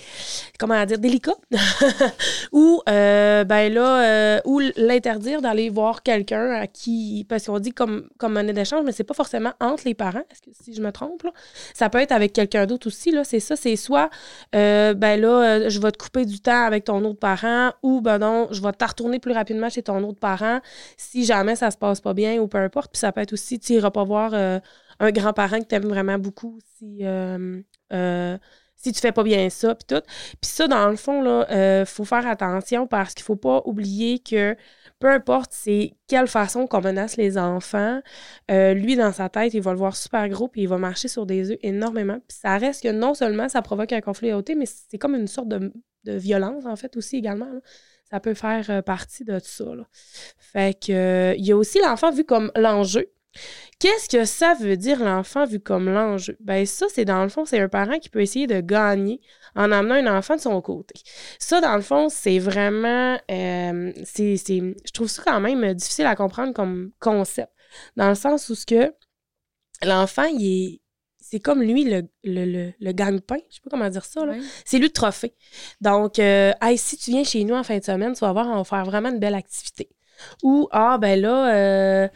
comment 0.59 0.83
dire, 0.85 0.99
délicat. 0.99 1.35
ou, 2.51 2.81
euh, 2.89 3.43
ben 3.43 3.73
là, 3.73 4.03
euh, 4.03 4.41
ou 4.45 4.61
l'interdire 4.77 5.41
d'aller 5.41 5.69
voir 5.69 6.03
quelqu'un 6.03 6.51
à 6.51 6.67
qui. 6.67 7.25
Parce 7.29 7.45
qu'on 7.45 7.59
dit 7.59 7.73
comme, 7.73 8.09
comme 8.17 8.33
monnaie 8.33 8.53
d'échange, 8.53 8.83
mais 8.85 8.91
c'est 8.91 9.03
pas 9.03 9.13
forcément 9.13 9.53
entre 9.59 9.83
les 9.85 9.93
parents, 9.93 10.23
est-ce 10.31 10.41
que, 10.41 10.49
si 10.63 10.73
je 10.73 10.81
me 10.81 10.91
trompe. 10.91 11.23
Là? 11.23 11.31
Ça 11.73 11.89
peut 11.89 11.99
être 11.99 12.11
avec 12.11 12.33
quelqu'un 12.33 12.65
d'autre 12.65 12.87
aussi. 12.87 13.11
Là. 13.11 13.23
C'est 13.23 13.39
ça, 13.39 13.55
c'est 13.55 13.75
soit, 13.75 14.09
euh, 14.55 14.93
ben 14.93 15.19
là, 15.19 15.69
je 15.69 15.79
vais 15.79 15.91
te 15.91 15.97
couper 15.97 16.25
du 16.25 16.39
temps 16.39 16.65
avec 16.65 16.85
ton 16.85 17.03
autre 17.05 17.19
parent, 17.19 17.71
ou, 17.83 18.01
ben 18.01 18.19
non, 18.19 18.47
je 18.51 18.61
vais 18.61 18.71
te 18.71 18.85
retourner 18.85 19.19
plus 19.19 19.33
rapidement 19.33 19.69
chez 19.69 19.83
ton 19.83 20.03
autre 20.03 20.19
parent 20.19 20.59
si 20.97 21.25
jamais 21.25 21.55
ça 21.55 21.71
se 21.71 21.77
passe 21.77 22.01
pas 22.01 22.13
bien 22.13 22.39
ou 22.39 22.47
peu 22.47 22.57
importe. 22.57 22.91
Puis 22.91 22.99
ça 22.99 23.11
peut 23.11 23.21
être 23.21 23.33
aussi, 23.33 23.59
tu 23.59 23.73
iras 23.73 23.91
pas 23.91 24.03
voir 24.03 24.32
euh, 24.33 24.59
un 24.99 25.11
grand-parent 25.11 25.59
que 25.59 25.65
tu 25.67 25.75
aimes 25.75 25.87
vraiment 25.87 26.17
beaucoup 26.17 26.59
si, 26.77 26.99
euh, 27.01 27.61
euh, 27.93 28.37
si 28.75 28.91
tu 28.91 28.99
fais 28.99 29.11
pas 29.11 29.23
bien 29.23 29.49
ça, 29.49 29.75
puis 29.75 29.85
tout. 29.87 30.03
Puis 30.41 30.51
ça, 30.51 30.67
dans 30.67 30.89
le 30.89 30.95
fond, 30.95 31.21
là, 31.21 31.47
euh, 31.51 31.85
faut 31.85 32.05
faire 32.05 32.27
attention 32.27 32.85
parce 32.87 33.13
qu'il 33.13 33.23
faut 33.23 33.35
pas 33.35 33.61
oublier 33.65 34.19
que 34.19 34.55
peu 34.99 35.09
importe 35.09 35.51
c'est 35.53 35.93
quelle 36.07 36.27
façon 36.27 36.67
qu'on 36.67 36.81
menace 36.81 37.17
les 37.17 37.37
enfants, 37.37 38.01
euh, 38.51 38.73
lui, 38.73 38.95
dans 38.95 39.11
sa 39.11 39.29
tête, 39.29 39.53
il 39.53 39.61
va 39.61 39.71
le 39.71 39.77
voir 39.77 39.95
super 39.95 40.27
gros 40.29 40.47
puis 40.47 40.61
il 40.61 40.67
va 40.67 40.77
marcher 40.77 41.07
sur 41.07 41.25
des 41.25 41.51
œufs 41.51 41.59
énormément. 41.61 42.19
Puis 42.27 42.37
ça 42.41 42.57
reste 42.57 42.83
que 42.83 42.91
non 42.91 43.13
seulement 43.13 43.49
ça 43.49 43.61
provoque 43.61 43.93
un 43.93 44.01
conflit 44.01 44.31
à 44.31 44.41
mais 44.57 44.65
c'est 44.65 44.97
comme 44.97 45.15
une 45.15 45.27
sorte 45.27 45.47
de, 45.47 45.71
de 46.03 46.13
violence, 46.13 46.65
en 46.65 46.75
fait, 46.75 46.95
aussi 46.97 47.17
également. 47.17 47.47
Ça 48.09 48.19
peut 48.19 48.33
faire 48.33 48.83
partie 48.83 49.23
de 49.23 49.39
ça. 49.39 49.63
là. 49.75 49.83
Fait 50.37 50.77
que, 50.79 51.33
il 51.37 51.45
y 51.45 51.51
a 51.51 51.57
aussi 51.57 51.79
l'enfant 51.79 52.11
vu 52.11 52.25
comme 52.25 52.51
l'enjeu. 52.55 53.07
Qu'est-ce 53.83 54.07
que 54.07 54.23
ça 54.23 54.53
veut 54.53 54.77
dire 54.77 55.03
l'enfant 55.03 55.43
vu 55.43 55.59
comme 55.59 55.89
l'enjeu? 55.89 56.37
Ben 56.39 56.65
ça, 56.65 56.85
c'est 56.87 57.03
dans 57.03 57.21
le 57.21 57.27
fond, 57.27 57.43
c'est 57.43 57.59
un 57.59 57.67
parent 57.67 57.99
qui 57.99 58.07
peut 58.07 58.21
essayer 58.21 58.47
de 58.47 58.61
gagner 58.61 59.19
en 59.57 59.73
amenant 59.73 59.95
un 59.95 60.17
enfant 60.17 60.37
de 60.37 60.39
son 60.39 60.61
côté. 60.61 60.93
Ça, 61.37 61.59
dans 61.59 61.75
le 61.75 61.81
fond, 61.81 62.07
c'est 62.07 62.39
vraiment... 62.39 63.19
Euh, 63.29 63.91
c'est, 64.05 64.37
je 64.37 64.91
trouve 64.93 65.09
ça 65.09 65.21
quand 65.25 65.41
même 65.41 65.73
difficile 65.73 66.05
à 66.05 66.15
comprendre 66.15 66.53
comme 66.53 66.91
concept. 67.01 67.51
Dans 67.97 68.07
le 68.07 68.15
sens 68.15 68.47
où 68.47 68.55
ce 68.55 68.65
que 68.65 68.93
l'enfant, 69.83 70.27
il 70.27 70.45
est... 70.45 70.81
C'est 71.19 71.41
comme 71.41 71.61
lui 71.61 71.83
le, 71.83 72.03
le, 72.23 72.71
le, 72.79 72.91
gagne-pain, 72.93 73.39
je 73.49 73.55
sais 73.55 73.61
pas 73.61 73.69
comment 73.69 73.89
dire 73.89 74.05
ça. 74.05 74.21
C'est 74.63 74.77
lui 74.77 74.85
le 74.85 74.93
trophée. 74.93 75.35
Donc, 75.81 76.19
euh, 76.19 76.53
si 76.77 76.95
tu 76.95 77.11
viens 77.11 77.25
chez 77.25 77.43
nous 77.43 77.55
en 77.55 77.63
fin 77.63 77.79
de 77.79 77.83
semaine, 77.83 78.13
tu 78.13 78.21
vas 78.21 78.31
voir, 78.31 78.47
on 78.47 78.55
va 78.59 78.63
faire 78.63 78.85
vraiment 78.85 79.09
une 79.09 79.19
belle 79.19 79.35
activité. 79.35 79.89
Ou, 80.41 80.69
ah, 80.71 80.97
ben 80.97 81.19
là, 81.19 81.53
euh, 81.53 82.07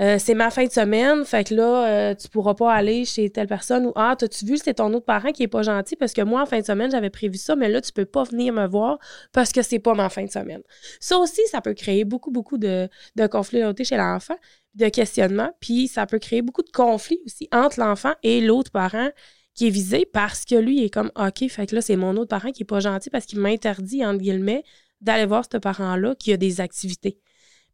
euh, 0.00 0.16
c'est 0.18 0.34
ma 0.34 0.50
fin 0.50 0.64
de 0.64 0.70
semaine, 0.70 1.24
fait 1.24 1.44
que 1.44 1.54
là, 1.54 1.86
euh, 1.86 2.14
tu 2.14 2.28
pourras 2.28 2.54
pas 2.54 2.72
aller 2.72 3.04
chez 3.04 3.28
telle 3.28 3.46
personne 3.46 3.86
ou 3.86 3.92
Ah, 3.94 4.16
t'as-tu 4.18 4.46
vu, 4.46 4.56
c'est 4.56 4.74
ton 4.74 4.92
autre 4.94 5.04
parent 5.04 5.32
qui 5.32 5.42
est 5.42 5.48
pas 5.48 5.62
gentil 5.62 5.96
parce 5.96 6.14
que 6.14 6.22
moi, 6.22 6.42
en 6.42 6.46
fin 6.46 6.60
de 6.60 6.64
semaine, 6.64 6.90
j'avais 6.90 7.10
prévu 7.10 7.36
ça, 7.36 7.56
mais 7.56 7.68
là, 7.68 7.80
tu 7.82 7.92
peux 7.92 8.06
pas 8.06 8.24
venir 8.24 8.54
me 8.54 8.66
voir 8.66 8.98
parce 9.32 9.52
que 9.52 9.60
c'est 9.60 9.78
pas 9.78 9.92
ma 9.94 10.08
fin 10.08 10.24
de 10.24 10.30
semaine. 10.30 10.62
Ça 10.98 11.18
aussi, 11.18 11.42
ça 11.50 11.60
peut 11.60 11.74
créer 11.74 12.04
beaucoup, 12.04 12.30
beaucoup 12.30 12.56
de, 12.56 12.88
de 13.16 13.26
conflits 13.26 13.62
chez 13.84 13.96
l'enfant, 13.96 14.36
de 14.74 14.88
questionnements, 14.88 15.52
puis 15.60 15.88
ça 15.88 16.06
peut 16.06 16.18
créer 16.18 16.40
beaucoup 16.40 16.62
de 16.62 16.70
conflits 16.70 17.20
aussi 17.26 17.48
entre 17.52 17.78
l'enfant 17.78 18.12
et 18.22 18.40
l'autre 18.40 18.70
parent 18.70 19.10
qui 19.54 19.66
est 19.66 19.70
visé 19.70 20.06
parce 20.10 20.46
que 20.46 20.54
lui, 20.54 20.78
il 20.78 20.84
est 20.84 20.90
comme 20.90 21.10
OK, 21.16 21.46
fait 21.48 21.66
que 21.66 21.74
là, 21.74 21.82
c'est 21.82 21.96
mon 21.96 22.16
autre 22.16 22.30
parent 22.30 22.50
qui 22.50 22.62
est 22.62 22.66
pas 22.66 22.80
gentil 22.80 23.10
parce 23.10 23.26
qu'il 23.26 23.40
m'interdit, 23.40 24.04
entre 24.04 24.20
guillemets, 24.20 24.64
d'aller 25.02 25.26
voir 25.26 25.44
ce 25.50 25.58
parent-là 25.58 26.14
qui 26.14 26.32
a 26.32 26.38
des 26.38 26.62
activités. 26.62 27.18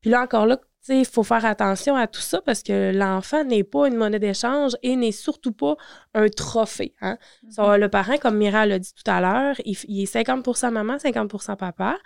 Puis 0.00 0.10
là, 0.10 0.22
encore 0.22 0.46
là, 0.46 0.60
il 0.88 1.04
faut 1.04 1.22
faire 1.22 1.44
attention 1.44 1.96
à 1.96 2.06
tout 2.06 2.20
ça 2.20 2.40
parce 2.40 2.62
que 2.62 2.92
l'enfant 2.94 3.44
n'est 3.44 3.64
pas 3.64 3.88
une 3.88 3.96
monnaie 3.96 4.18
d'échange 4.18 4.72
et 4.82 4.96
n'est 4.96 5.12
surtout 5.12 5.52
pas 5.52 5.76
un 6.14 6.28
trophée. 6.28 6.94
Hein. 7.00 7.18
Mm-hmm. 7.46 7.78
le 7.78 7.88
parent, 7.88 8.16
comme 8.18 8.36
Mira 8.36 8.66
l'a 8.66 8.78
dit 8.78 8.92
tout 8.92 9.10
à 9.10 9.20
l'heure, 9.20 9.56
il, 9.64 10.02
est 10.02 10.14
50% 10.14 10.70
maman, 10.70 10.96
50% 10.96 11.56
papa. 11.56 11.96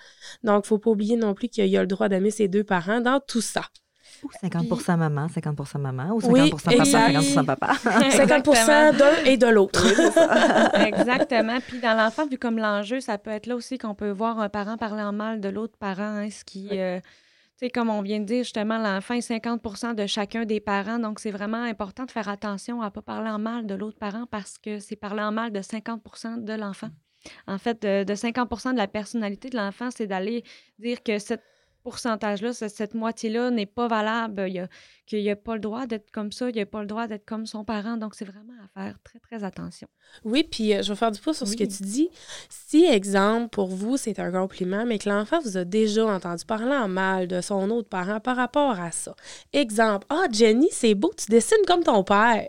Donc, 0.43 0.65
il 0.65 0.67
ne 0.67 0.67
faut 0.67 0.79
pas 0.79 0.91
oublier 0.91 1.17
non 1.17 1.35
plus 1.35 1.49
qu'il 1.49 1.77
a 1.77 1.81
le 1.81 1.87
droit 1.87 2.09
d'aimer 2.09 2.31
ses 2.31 2.49
deux 2.49 2.65
parents 2.65 3.01
dans 3.01 3.21
tout 3.21 3.41
ça. 3.41 3.63
50% 4.43 4.97
maman, 4.97 5.27
50% 5.27 5.79
maman, 5.79 6.11
ou 6.15 6.21
50 6.21 6.63
papa, 6.63 6.85
50 6.85 7.47
papa. 7.47 7.73
50% 7.85 8.97
d'un 8.97 9.25
et 9.25 9.37
de 9.37 9.47
l'autre. 9.47 9.85
Exactement. 10.75 11.59
Puis 11.67 11.81
dans 11.81 11.97
l'enfant, 11.97 12.27
vu 12.27 12.39
comme 12.39 12.59
l'enjeu, 12.59 13.01
ça 13.01 13.19
peut 13.19 13.31
être 13.31 13.47
là 13.47 13.57
aussi 13.57 13.79
qu'on 13.79 13.95
peut 13.95 14.11
voir 14.11 14.39
un 14.39 14.49
parent 14.49 14.77
parler 14.77 15.03
en 15.03 15.13
mal 15.13 15.41
de 15.41 15.49
l'autre 15.49 15.77
parent, 15.79 16.03
hein, 16.03 16.29
ce 16.31 16.45
qui... 16.45 16.69
Euh, 16.73 17.01
comme 17.71 17.91
on 17.91 18.03
vient 18.03 18.21
de 18.21 18.25
dire, 18.25 18.45
justement, 18.45 18.79
l'enfant 18.79 19.15
est 19.15 19.29
50% 19.29 19.95
de 19.95 20.07
chacun 20.07 20.45
des 20.45 20.61
parents. 20.61 20.99
Donc, 20.99 21.21
c'est 21.21 21.31
vraiment 21.31 21.63
important 21.63 22.05
de 22.05 22.11
faire 22.11 22.29
attention 22.29 22.83
à 22.83 22.87
ne 22.87 22.91
pas 22.91 23.03
parler 23.03 23.31
en 23.31 23.39
mal 23.39 23.67
de 23.67 23.75
l'autre 23.75 23.99
parent 23.99 24.27
parce 24.31 24.59
que 24.59 24.79
c'est 24.79 24.97
parler 24.97 25.23
en 25.23 25.33
mal 25.33 25.53
de 25.53 25.61
50% 25.61 26.45
de 26.45 26.53
l'enfant. 26.55 26.91
En 27.47 27.59
fait, 27.59 27.83
de, 27.83 28.05
de 28.05 28.15
50 28.15 28.73
de 28.73 28.79
la 28.79 28.89
personnalité 28.89 29.49
de 29.49 29.57
l'enfant, 29.57 29.91
c'est 29.91 30.07
d'aller 30.07 30.43
dire 30.79 31.03
que 31.03 31.19
cette 31.19 31.43
pourcentage-là, 31.83 32.53
cette 32.53 32.95
moitié-là 32.95 33.51
n'est 33.51 33.67
pas 33.67 33.89
valable, 33.89 34.51
qu'il 35.07 35.25
n'a 35.25 35.37
pas 35.37 35.55
le 35.55 35.61
droit 35.61 35.87
d'être 35.87 36.11
comme 36.11 36.33
ça, 36.33 36.49
il 36.49 36.57
n'a 36.57 36.67
pas 36.67 36.81
le 36.81 36.87
droit 36.87 37.07
d'être 37.07 37.25
comme 37.25 37.47
son 37.47 37.65
parent. 37.65 37.97
Donc, 37.97 38.15
c'est 38.15 38.25
vraiment 38.25 38.55
à 38.65 38.81
faire 38.81 38.99
très, 39.03 39.19
très 39.19 39.45
attention. 39.45 39.89
Oui, 40.25 40.45
puis 40.45 40.75
euh, 40.75 40.83
je 40.83 40.93
vais 40.93 40.97
faire 40.97 41.11
du 41.11 41.21
pouce 41.21 41.37
sur 41.37 41.47
ce 41.47 41.57
que 41.57 41.65
tu 41.65 41.83
dis. 41.83 42.09
Si, 42.49 42.85
exemple, 42.85 43.49
pour 43.49 43.69
vous, 43.69 43.97
c'est 43.97 44.19
un 44.19 44.31
compliment, 44.31 44.85
mais 44.87 44.99
que 44.99 45.09
l'enfant 45.09 45.41
vous 45.41 45.57
a 45.57 45.65
déjà 45.65 46.07
entendu 46.07 46.45
parler 46.45 46.75
en 46.75 46.89
mal 46.89 47.29
de 47.29 47.41
son 47.41 47.71
autre 47.71 47.89
parent 47.89 48.21
par 48.21 48.37
rapport 48.37 48.79
à 48.81 48.91
ça. 48.91 49.15
Exemple, 49.53 50.07
ah, 50.11 50.27
Jenny, 50.31 50.69
c'est 50.71 50.95
beau, 50.95 51.13
tu 51.17 51.31
dessines 51.31 51.65
comme 51.67 51.85
ton 51.85 52.05
père. 52.05 52.49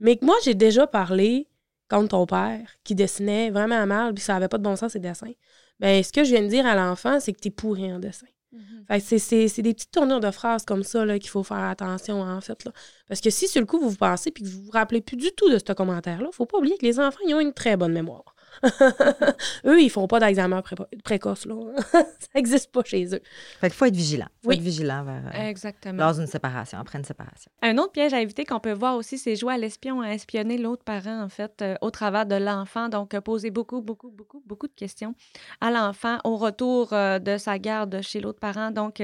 Mais 0.00 0.16
que 0.16 0.24
moi, 0.24 0.36
j'ai 0.44 0.54
déjà 0.54 0.86
parlé 0.86 1.48
comme 1.88 2.06
ton 2.06 2.26
père, 2.26 2.68
qui 2.84 2.94
dessinait 2.94 3.50
vraiment 3.50 3.86
mal, 3.86 4.12
puis 4.12 4.22
ça 4.22 4.34
n'avait 4.34 4.48
pas 4.48 4.58
de 4.58 4.62
bon 4.62 4.76
sens, 4.76 4.92
ses 4.92 5.00
dessins. 5.00 5.32
Bien, 5.80 6.02
ce 6.02 6.12
que 6.12 6.22
je 6.22 6.30
viens 6.30 6.42
de 6.42 6.48
dire 6.48 6.66
à 6.66 6.74
l'enfant, 6.74 7.18
c'est 7.18 7.32
que 7.32 7.40
tu 7.40 7.48
es 7.48 7.50
pourri 7.50 7.92
en 7.92 7.98
dessin. 7.98 8.26
Mhm. 8.50 9.00
c'est 9.00 9.62
des 9.62 9.74
petites 9.74 9.90
tournures 9.90 10.20
de 10.20 10.30
phrases 10.30 10.64
comme 10.64 10.82
ça 10.82 11.18
qu'il 11.18 11.28
faut 11.28 11.42
faire 11.42 11.58
attention, 11.58 12.22
en 12.22 12.40
fait. 12.40 12.64
Là. 12.64 12.72
Parce 13.06 13.20
que 13.20 13.30
si, 13.30 13.46
sur 13.46 13.60
le 13.60 13.66
coup, 13.66 13.78
vous 13.78 13.90
vous 13.90 13.96
pensez 13.96 14.30
puis 14.30 14.42
que 14.42 14.48
vous 14.48 14.62
vous 14.64 14.70
rappelez 14.70 15.00
plus 15.02 15.16
du 15.16 15.30
tout 15.32 15.50
de 15.50 15.58
ce 15.58 15.72
commentaire-là, 15.72 16.24
il 16.24 16.28
ne 16.28 16.32
faut 16.32 16.46
pas 16.46 16.58
oublier 16.58 16.76
que 16.78 16.86
les 16.86 16.98
enfants, 16.98 17.20
ils 17.26 17.34
ont 17.34 17.40
une 17.40 17.52
très 17.52 17.76
bonne 17.76 17.92
mémoire. 17.92 18.34
eux, 19.66 19.80
ils 19.80 19.90
font 19.90 20.06
pas 20.06 20.20
d'examen 20.20 20.62
précoce. 21.04 21.46
Là. 21.46 21.54
ça 21.92 22.04
n'existe 22.34 22.72
pas 22.72 22.82
chez 22.84 23.04
eux. 23.14 23.20
Fait 23.60 23.68
qu'il 23.68 23.76
faut 23.76 23.84
être 23.84 23.94
vigilant. 23.94 24.28
Il 24.42 24.46
faut 24.46 24.52
être 24.52 24.60
vigilant 24.60 25.04
vers, 25.04 25.22
euh, 25.26 25.48
Exactement. 25.48 25.98
lors 25.98 26.14
d'une 26.14 26.26
séparation, 26.26 26.78
après 26.78 26.98
une 26.98 27.04
séparation. 27.04 27.50
Un 27.62 27.78
autre 27.78 27.92
piège 27.92 28.14
à 28.14 28.20
éviter 28.20 28.44
qu'on 28.44 28.60
peut 28.60 28.72
voir 28.72 28.96
aussi, 28.96 29.18
c'est 29.18 29.36
jouer 29.36 29.54
à 29.54 29.58
l'espion, 29.58 30.00
à 30.00 30.10
espionner 30.10 30.58
l'autre 30.58 30.84
parent, 30.84 31.22
en 31.22 31.28
fait, 31.28 31.62
euh, 31.62 31.76
au 31.80 31.90
travers 31.90 32.26
de 32.26 32.34
l'enfant. 32.34 32.88
Donc, 32.88 33.14
euh, 33.14 33.20
poser 33.20 33.50
beaucoup, 33.50 33.80
beaucoup, 33.80 34.10
beaucoup, 34.10 34.42
beaucoup 34.46 34.68
de 34.68 34.74
questions 34.74 35.14
à 35.60 35.70
l'enfant 35.70 36.18
au 36.24 36.36
retour 36.36 36.88
de 36.90 37.36
sa 37.38 37.58
garde 37.58 38.00
chez 38.02 38.20
l'autre 38.20 38.40
parent. 38.40 38.70
Donc, 38.70 39.02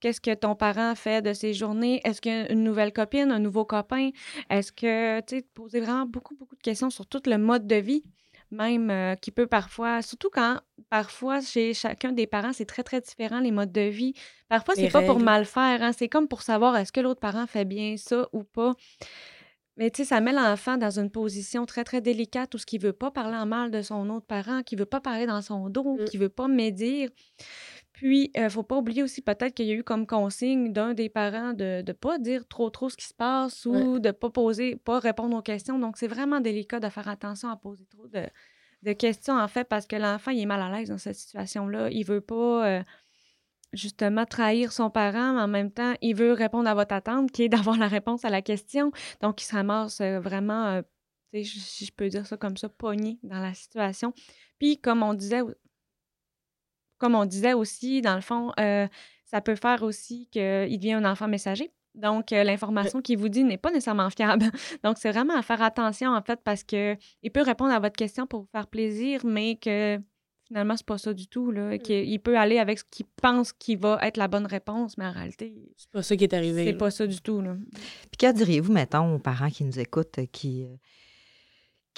qu'est-ce 0.00 0.20
que 0.20 0.34
ton 0.34 0.54
parent 0.54 0.94
fait 0.94 1.22
de 1.22 1.32
ses 1.32 1.54
journées? 1.54 2.00
Est-ce 2.04 2.20
qu'il 2.20 2.32
y 2.32 2.34
a 2.34 2.52
une 2.52 2.64
nouvelle 2.64 2.92
copine, 2.92 3.30
un 3.30 3.38
nouveau 3.38 3.64
copain? 3.64 4.10
Est-ce 4.50 4.72
que, 4.72 5.20
tu 5.20 5.36
sais, 5.36 5.42
poser 5.54 5.80
vraiment 5.80 6.06
beaucoup, 6.06 6.34
beaucoup 6.36 6.56
de 6.56 6.62
questions 6.62 6.90
sur 6.90 7.06
tout 7.06 7.22
le 7.26 7.38
mode 7.38 7.66
de 7.66 7.76
vie 7.76 8.04
même 8.50 8.90
euh, 8.90 9.14
qui 9.14 9.30
peut 9.30 9.46
parfois, 9.46 10.02
surtout 10.02 10.30
quand 10.32 10.60
parfois 10.90 11.40
chez 11.40 11.74
chacun 11.74 12.12
des 12.12 12.26
parents, 12.26 12.52
c'est 12.52 12.64
très, 12.64 12.82
très 12.82 13.00
différent 13.00 13.40
les 13.40 13.50
modes 13.50 13.72
de 13.72 13.82
vie. 13.82 14.14
Parfois, 14.48 14.74
c'est 14.74 14.88
pas 14.88 15.02
pour 15.02 15.20
mal 15.20 15.44
faire, 15.44 15.82
hein, 15.82 15.92
c'est 15.92 16.08
comme 16.08 16.28
pour 16.28 16.42
savoir 16.42 16.76
est-ce 16.76 16.92
que 16.92 17.00
l'autre 17.00 17.20
parent 17.20 17.46
fait 17.46 17.64
bien 17.64 17.96
ça 17.96 18.28
ou 18.32 18.44
pas. 18.44 18.74
Mais 19.78 19.90
tu 19.90 20.02
sais, 20.02 20.08
ça 20.08 20.20
met 20.20 20.32
l'enfant 20.32 20.76
dans 20.76 20.98
une 20.98 21.08
position 21.08 21.64
très, 21.64 21.84
très 21.84 22.00
délicate 22.00 22.52
où 22.52 22.58
ce 22.58 22.66
qui 22.66 22.78
veut 22.78 22.92
pas 22.92 23.12
parler 23.12 23.36
en 23.36 23.46
mal 23.46 23.70
de 23.70 23.80
son 23.80 24.10
autre 24.10 24.26
parent, 24.26 24.64
qui 24.64 24.74
veut 24.74 24.86
pas 24.86 25.00
parler 25.00 25.24
dans 25.24 25.40
son 25.40 25.70
dos, 25.70 25.98
mmh. 25.98 26.04
qui 26.06 26.16
veut 26.18 26.28
pas 26.28 26.48
médire. 26.48 27.10
Puis, 27.98 28.30
il 28.32 28.40
euh, 28.40 28.44
ne 28.44 28.48
faut 28.48 28.62
pas 28.62 28.76
oublier 28.76 29.02
aussi 29.02 29.22
peut-être 29.22 29.54
qu'il 29.54 29.66
y 29.66 29.72
a 29.72 29.74
eu 29.74 29.82
comme 29.82 30.06
consigne 30.06 30.72
d'un 30.72 30.94
des 30.94 31.08
parents 31.08 31.52
de 31.52 31.82
ne 31.84 31.92
pas 31.92 32.18
dire 32.18 32.46
trop 32.46 32.70
trop 32.70 32.88
ce 32.88 32.96
qui 32.96 33.06
se 33.06 33.12
passe 33.12 33.66
ou 33.66 33.98
de 33.98 34.06
ne 34.06 34.12
pas 34.12 34.30
poser, 34.30 34.76
pas 34.76 35.00
répondre 35.00 35.36
aux 35.36 35.42
questions. 35.42 35.80
Donc, 35.80 35.96
c'est 35.96 36.06
vraiment 36.06 36.38
délicat 36.38 36.78
de 36.78 36.88
faire 36.90 37.08
attention 37.08 37.48
à 37.48 37.56
poser 37.56 37.86
trop 37.86 38.06
de, 38.06 38.92
questions, 38.92 39.36
en 39.36 39.48
fait, 39.48 39.64
parce 39.64 39.88
que 39.88 39.96
l'enfant, 39.96 40.30
il 40.30 40.40
est 40.40 40.46
mal 40.46 40.62
à 40.62 40.70
l'aise 40.70 40.90
dans 40.90 40.98
cette 40.98 41.16
situation-là. 41.16 41.90
Il 41.90 42.04
veut 42.04 42.20
pas 42.20 42.68
euh, 42.68 42.82
justement 43.72 44.26
trahir 44.26 44.70
son 44.70 44.90
parent, 44.90 45.32
mais 45.32 45.40
en 45.40 45.48
même 45.48 45.72
temps, 45.72 45.94
il 46.00 46.14
veut 46.14 46.34
répondre 46.34 46.68
à 46.68 46.74
votre 46.74 46.94
attente, 46.94 47.32
qui 47.32 47.42
est 47.42 47.48
d'avoir 47.48 47.78
la 47.78 47.88
réponse 47.88 48.24
à 48.24 48.30
la 48.30 48.42
question. 48.42 48.92
Donc, 49.20 49.42
il 49.42 49.44
se 49.44 49.56
ramasse 49.56 50.00
euh, 50.00 50.20
vraiment, 50.20 50.80
si 51.32 51.84
je 51.84 51.92
peux 51.92 52.08
dire 52.08 52.28
ça 52.28 52.36
comme 52.36 52.56
ça, 52.56 52.68
pogné 52.68 53.18
dans 53.24 53.40
la 53.40 53.54
situation. 53.54 54.12
Puis, 54.60 54.78
comme 54.78 55.02
on 55.02 55.14
disait 55.14 55.40
comme 56.98 57.14
on 57.14 57.24
disait 57.24 57.54
aussi, 57.54 58.00
dans 58.02 58.14
le 58.14 58.20
fond, 58.20 58.52
euh, 58.60 58.86
ça 59.24 59.40
peut 59.40 59.54
faire 59.54 59.82
aussi 59.82 60.28
qu'il 60.30 60.78
devient 60.78 60.94
un 60.94 61.04
enfant 61.04 61.28
messager. 61.28 61.70
Donc, 61.94 62.32
euh, 62.32 62.44
l'information 62.44 63.00
qu'il 63.02 63.18
vous 63.18 63.28
dit 63.28 63.44
n'est 63.44 63.58
pas 63.58 63.70
nécessairement 63.70 64.10
fiable. 64.10 64.44
Donc, 64.84 64.98
c'est 64.98 65.10
vraiment 65.10 65.36
à 65.36 65.42
faire 65.42 65.62
attention, 65.62 66.10
en 66.10 66.22
fait, 66.22 66.40
parce 66.44 66.62
qu'il 66.62 66.96
peut 67.32 67.42
répondre 67.42 67.72
à 67.72 67.80
votre 67.80 67.96
question 67.96 68.26
pour 68.26 68.42
vous 68.42 68.48
faire 68.52 68.68
plaisir, 68.68 69.22
mais 69.24 69.56
que 69.56 69.98
finalement, 70.46 70.76
c'est 70.76 70.86
pas 70.86 70.98
ça 70.98 71.12
du 71.12 71.26
tout. 71.26 71.50
Là. 71.50 71.74
Mmh. 71.74 71.80
Il 71.90 72.20
peut 72.20 72.38
aller 72.38 72.58
avec 72.58 72.78
ce 72.78 72.84
qu'il 72.90 73.06
pense 73.20 73.52
qui 73.52 73.76
va 73.76 73.98
être 74.02 74.16
la 74.16 74.28
bonne 74.28 74.46
réponse, 74.46 74.96
mais 74.96 75.06
en 75.06 75.12
réalité, 75.12 75.54
c'est 75.76 75.90
pas 75.90 76.02
ça 76.02 76.16
qui 76.16 76.24
est 76.24 76.34
arrivé. 76.34 76.64
C'est 76.64 76.78
pas 76.78 76.90
ça 76.90 77.06
du 77.06 77.20
tout. 77.20 77.40
Là. 77.40 77.56
Puis, 77.72 78.18
que 78.18 78.32
diriez-vous, 78.32 78.72
mettons, 78.72 79.14
aux 79.14 79.18
parents 79.18 79.50
qui 79.50 79.64
nous 79.64 79.78
écoutent, 79.78 80.20
qui 80.30 80.66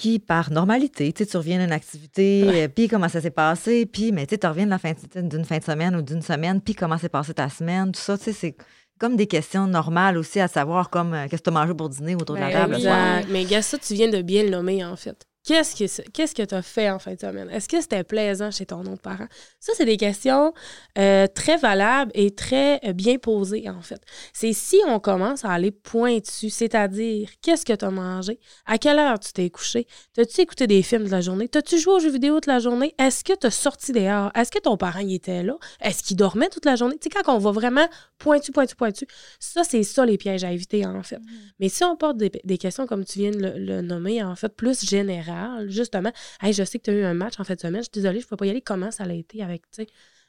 qui, 0.01 0.17
par 0.17 0.49
normalité, 0.51 1.13
tu 1.13 1.37
reviens 1.37 1.59
d'une 1.59 1.71
activité, 1.71 2.43
euh, 2.47 2.67
puis 2.67 2.87
comment 2.87 3.07
ça 3.07 3.21
s'est 3.21 3.29
passé, 3.29 3.85
puis, 3.85 4.11
mais 4.11 4.25
tu 4.25 4.35
reviens 4.47 4.65
d'une 4.65 4.79
fin, 4.79 4.95
fin 5.43 5.57
de 5.59 5.63
semaine 5.63 5.95
ou 5.95 6.01
d'une 6.01 6.23
semaine, 6.23 6.59
puis 6.59 6.73
comment 6.73 6.97
s'est 6.97 7.07
passée 7.07 7.35
ta 7.35 7.49
semaine, 7.49 7.91
tout 7.91 7.99
ça, 7.99 8.17
tu 8.17 8.23
sais, 8.23 8.33
c'est 8.33 8.55
comme 8.99 9.15
des 9.15 9.27
questions 9.27 9.67
normales 9.67 10.17
aussi 10.17 10.39
à 10.39 10.47
savoir, 10.47 10.89
comme 10.89 11.13
euh, 11.13 11.27
qu'est-ce 11.29 11.43
que 11.43 11.49
tu 11.51 11.55
as 11.55 11.59
mangé 11.59 11.75
pour 11.75 11.87
dîner 11.89 12.15
autour 12.15 12.35
de 12.35 12.41
la 12.41 12.47
ben 12.47 12.81
table. 12.81 13.27
Mais 13.29 13.45
gars, 13.45 13.61
ça, 13.61 13.77
tu 13.77 13.93
viens 13.93 14.09
de 14.09 14.23
bien 14.23 14.41
le 14.41 14.49
nommer, 14.49 14.83
en 14.83 14.95
fait. 14.95 15.27
Qu'est-ce 15.43 15.75
que 15.75 16.09
qu'est-ce 16.11 16.35
que 16.35 16.43
tu 16.43 16.53
as 16.53 16.61
fait 16.61 16.91
en 16.91 16.99
fin 16.99 17.15
de 17.15 17.19
semaine? 17.19 17.49
Est-ce 17.49 17.67
que 17.67 17.81
c'était 17.81 18.03
plaisant 18.03 18.51
chez 18.51 18.67
ton 18.67 18.81
autre 18.81 19.01
parent? 19.01 19.25
Ça, 19.59 19.73
c'est 19.75 19.85
des 19.85 19.97
questions 19.97 20.53
euh, 20.99 21.25
très 21.25 21.57
valables 21.57 22.11
et 22.13 22.35
très 22.35 22.79
euh, 22.85 22.93
bien 22.93 23.17
posées, 23.17 23.67
en 23.67 23.81
fait. 23.81 23.99
C'est 24.33 24.53
si 24.53 24.77
on 24.85 24.99
commence 24.99 25.43
à 25.43 25.49
aller 25.49 25.71
pointu, 25.71 26.51
c'est-à-dire 26.51 27.27
qu'est-ce 27.41 27.65
que 27.65 27.73
tu 27.73 27.83
as 27.83 27.89
mangé? 27.89 28.39
À 28.67 28.77
quelle 28.77 28.99
heure 28.99 29.19
tu 29.19 29.33
t'es 29.33 29.49
couché? 29.49 29.87
T'as-tu 30.13 30.41
écouté 30.41 30.67
des 30.67 30.83
films 30.83 31.05
de 31.05 31.09
la 31.09 31.21
journée? 31.21 31.47
T'as-tu 31.47 31.79
joué 31.79 31.95
aux 31.95 31.99
jeux 31.99 32.11
vidéo 32.11 32.35
toute 32.35 32.45
la 32.45 32.59
journée? 32.59 32.93
Est-ce 32.99 33.23
que 33.23 33.33
tu 33.33 33.47
as 33.47 33.51
sorti 33.51 33.93
dehors? 33.93 34.29
Est-ce 34.35 34.51
que 34.51 34.59
ton 34.59 34.77
parent 34.77 34.99
y 34.99 35.15
était 35.15 35.41
là? 35.41 35.55
Est-ce 35.81 36.03
qu'il 36.03 36.17
dormait 36.17 36.49
toute 36.49 36.65
la 36.65 36.75
journée? 36.75 36.99
Tu 36.99 37.09
sais, 37.11 37.23
quand 37.23 37.35
on 37.35 37.39
va 37.39 37.51
vraiment 37.51 37.87
pointu, 38.19 38.51
pointu, 38.51 38.75
pointu, 38.75 39.07
ça, 39.39 39.63
c'est 39.63 39.81
ça 39.81 40.05
les 40.05 40.19
pièges 40.19 40.43
à 40.43 40.51
éviter, 40.51 40.85
en 40.85 41.01
fait. 41.01 41.17
Mmh. 41.17 41.29
Mais 41.59 41.69
si 41.69 41.83
on 41.83 41.95
porte 41.95 42.17
des, 42.17 42.57
questions, 42.59 42.85
comme 42.85 43.05
tu 43.05 43.17
viens 43.17 43.31
de 43.31 43.39
le, 43.39 43.57
le 43.57 43.81
nommer, 43.81 44.21
en 44.21 44.35
fait, 44.35 44.55
plus 44.55 44.85
générales, 44.85 45.30
justement. 45.67 46.11
Hey, 46.41 46.53
je 46.53 46.63
sais 46.63 46.79
que 46.79 46.83
tu 46.83 46.91
as 46.91 46.93
eu 46.93 47.03
un 47.03 47.13
match 47.13 47.39
en 47.39 47.43
fait 47.43 47.55
de 47.55 47.61
semaine. 47.61 47.81
Je 47.81 47.89
suis 47.91 48.01
désolée, 48.01 48.19
je 48.19 48.25
ne 48.25 48.29
peux 48.29 48.37
pas 48.37 48.45
y 48.45 48.49
aller. 48.49 48.61
Comment 48.61 48.91
ça 48.91 49.03
a 49.03 49.13
été 49.13 49.43
avec, 49.43 49.63
tu 49.71 49.83
sais? 49.83 49.87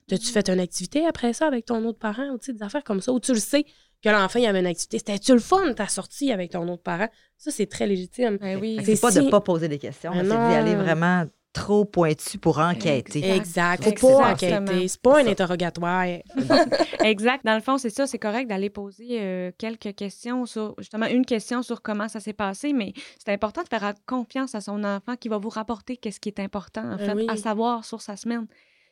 T'as-tu 0.09 0.27
fait 0.27 0.49
une 0.51 0.61
activité 0.61 1.07
après 1.07 1.33
ça 1.33 1.47
avec 1.47 1.65
ton 1.65 1.85
autre 1.85 1.99
parent 1.99 2.29
ou 2.31 2.39
des 2.39 2.63
affaires 2.63 2.83
comme 2.83 3.01
ça, 3.01 3.13
où 3.13 3.21
tu 3.21 3.33
le 3.33 3.39
sais 3.39 3.65
que 4.03 4.09
l'enfant 4.09 4.41
il 4.41 4.47
avait 4.47 4.61
une 4.61 4.67
activité? 4.67 4.99
C'était-tu 4.99 5.33
le 5.33 5.39
fun, 5.39 5.73
ta 5.75 5.87
sortie 5.87 6.33
avec 6.33 6.51
ton 6.51 6.69
autre 6.69 6.83
parent? 6.83 7.09
Ça, 7.37 7.51
c'est 7.53 7.67
très 7.67 7.87
légitime. 7.87 8.37
Ben 8.39 8.59
oui. 8.61 8.81
C'est 8.85 9.01
pas 9.01 9.13
de 9.13 9.21
de 9.21 9.31
pas 9.31 9.41
poser 9.41 9.69
des 9.69 9.79
questions, 9.79 10.11
Ben 10.13 10.25
c'est 10.25 10.29
d'y 10.29 10.55
aller 10.55 10.75
vraiment 10.75 11.25
trop 11.53 11.85
pointu 11.85 12.39
pour 12.39 12.59
enquêter. 12.59 13.19
Exact. 13.19 13.87
Exact. 13.87 13.99
Faut 13.99 14.19
pas 14.19 14.33
Exactement. 14.33 14.71
enquêter. 14.71 14.89
C'est 14.89 15.03
pas 15.03 15.21
un 15.21 15.27
interrogatoire. 15.27 16.05
Exact. 17.05 17.45
Dans 17.45 17.55
le 17.55 17.61
fond, 17.61 17.79
c'est 17.79 17.91
ça, 17.91 18.07
c'est 18.07 18.19
correct 18.19 18.49
d'aller 18.49 18.71
poser 18.71 19.21
euh, 19.21 19.53
quelques 19.59 19.95
questions 19.95 20.47
sur, 20.47 20.75
justement, 20.79 21.07
une 21.07 21.27
question 21.27 21.63
sur 21.63 21.83
comment 21.83 22.09
ça 22.09 22.21
s'est 22.21 22.33
passé, 22.33 22.73
mais 22.73 22.93
c'est 23.19 23.33
important 23.33 23.63
de 23.63 23.69
faire 23.69 23.93
confiance 24.07 24.55
à 24.55 24.61
son 24.61 24.83
enfant 24.85 25.17
qui 25.17 25.29
va 25.29 25.39
vous 25.39 25.51
rapporter 25.51 25.97
qu'est-ce 25.97 26.21
qui 26.21 26.29
est 26.29 26.41
important, 26.41 26.83
en 26.83 26.97
Ben 26.97 27.07
fait, 27.07 27.15
oui. 27.15 27.27
à 27.29 27.37
savoir 27.37 27.85
sur 27.85 28.01
sa 28.01 28.17
semaine. 28.17 28.47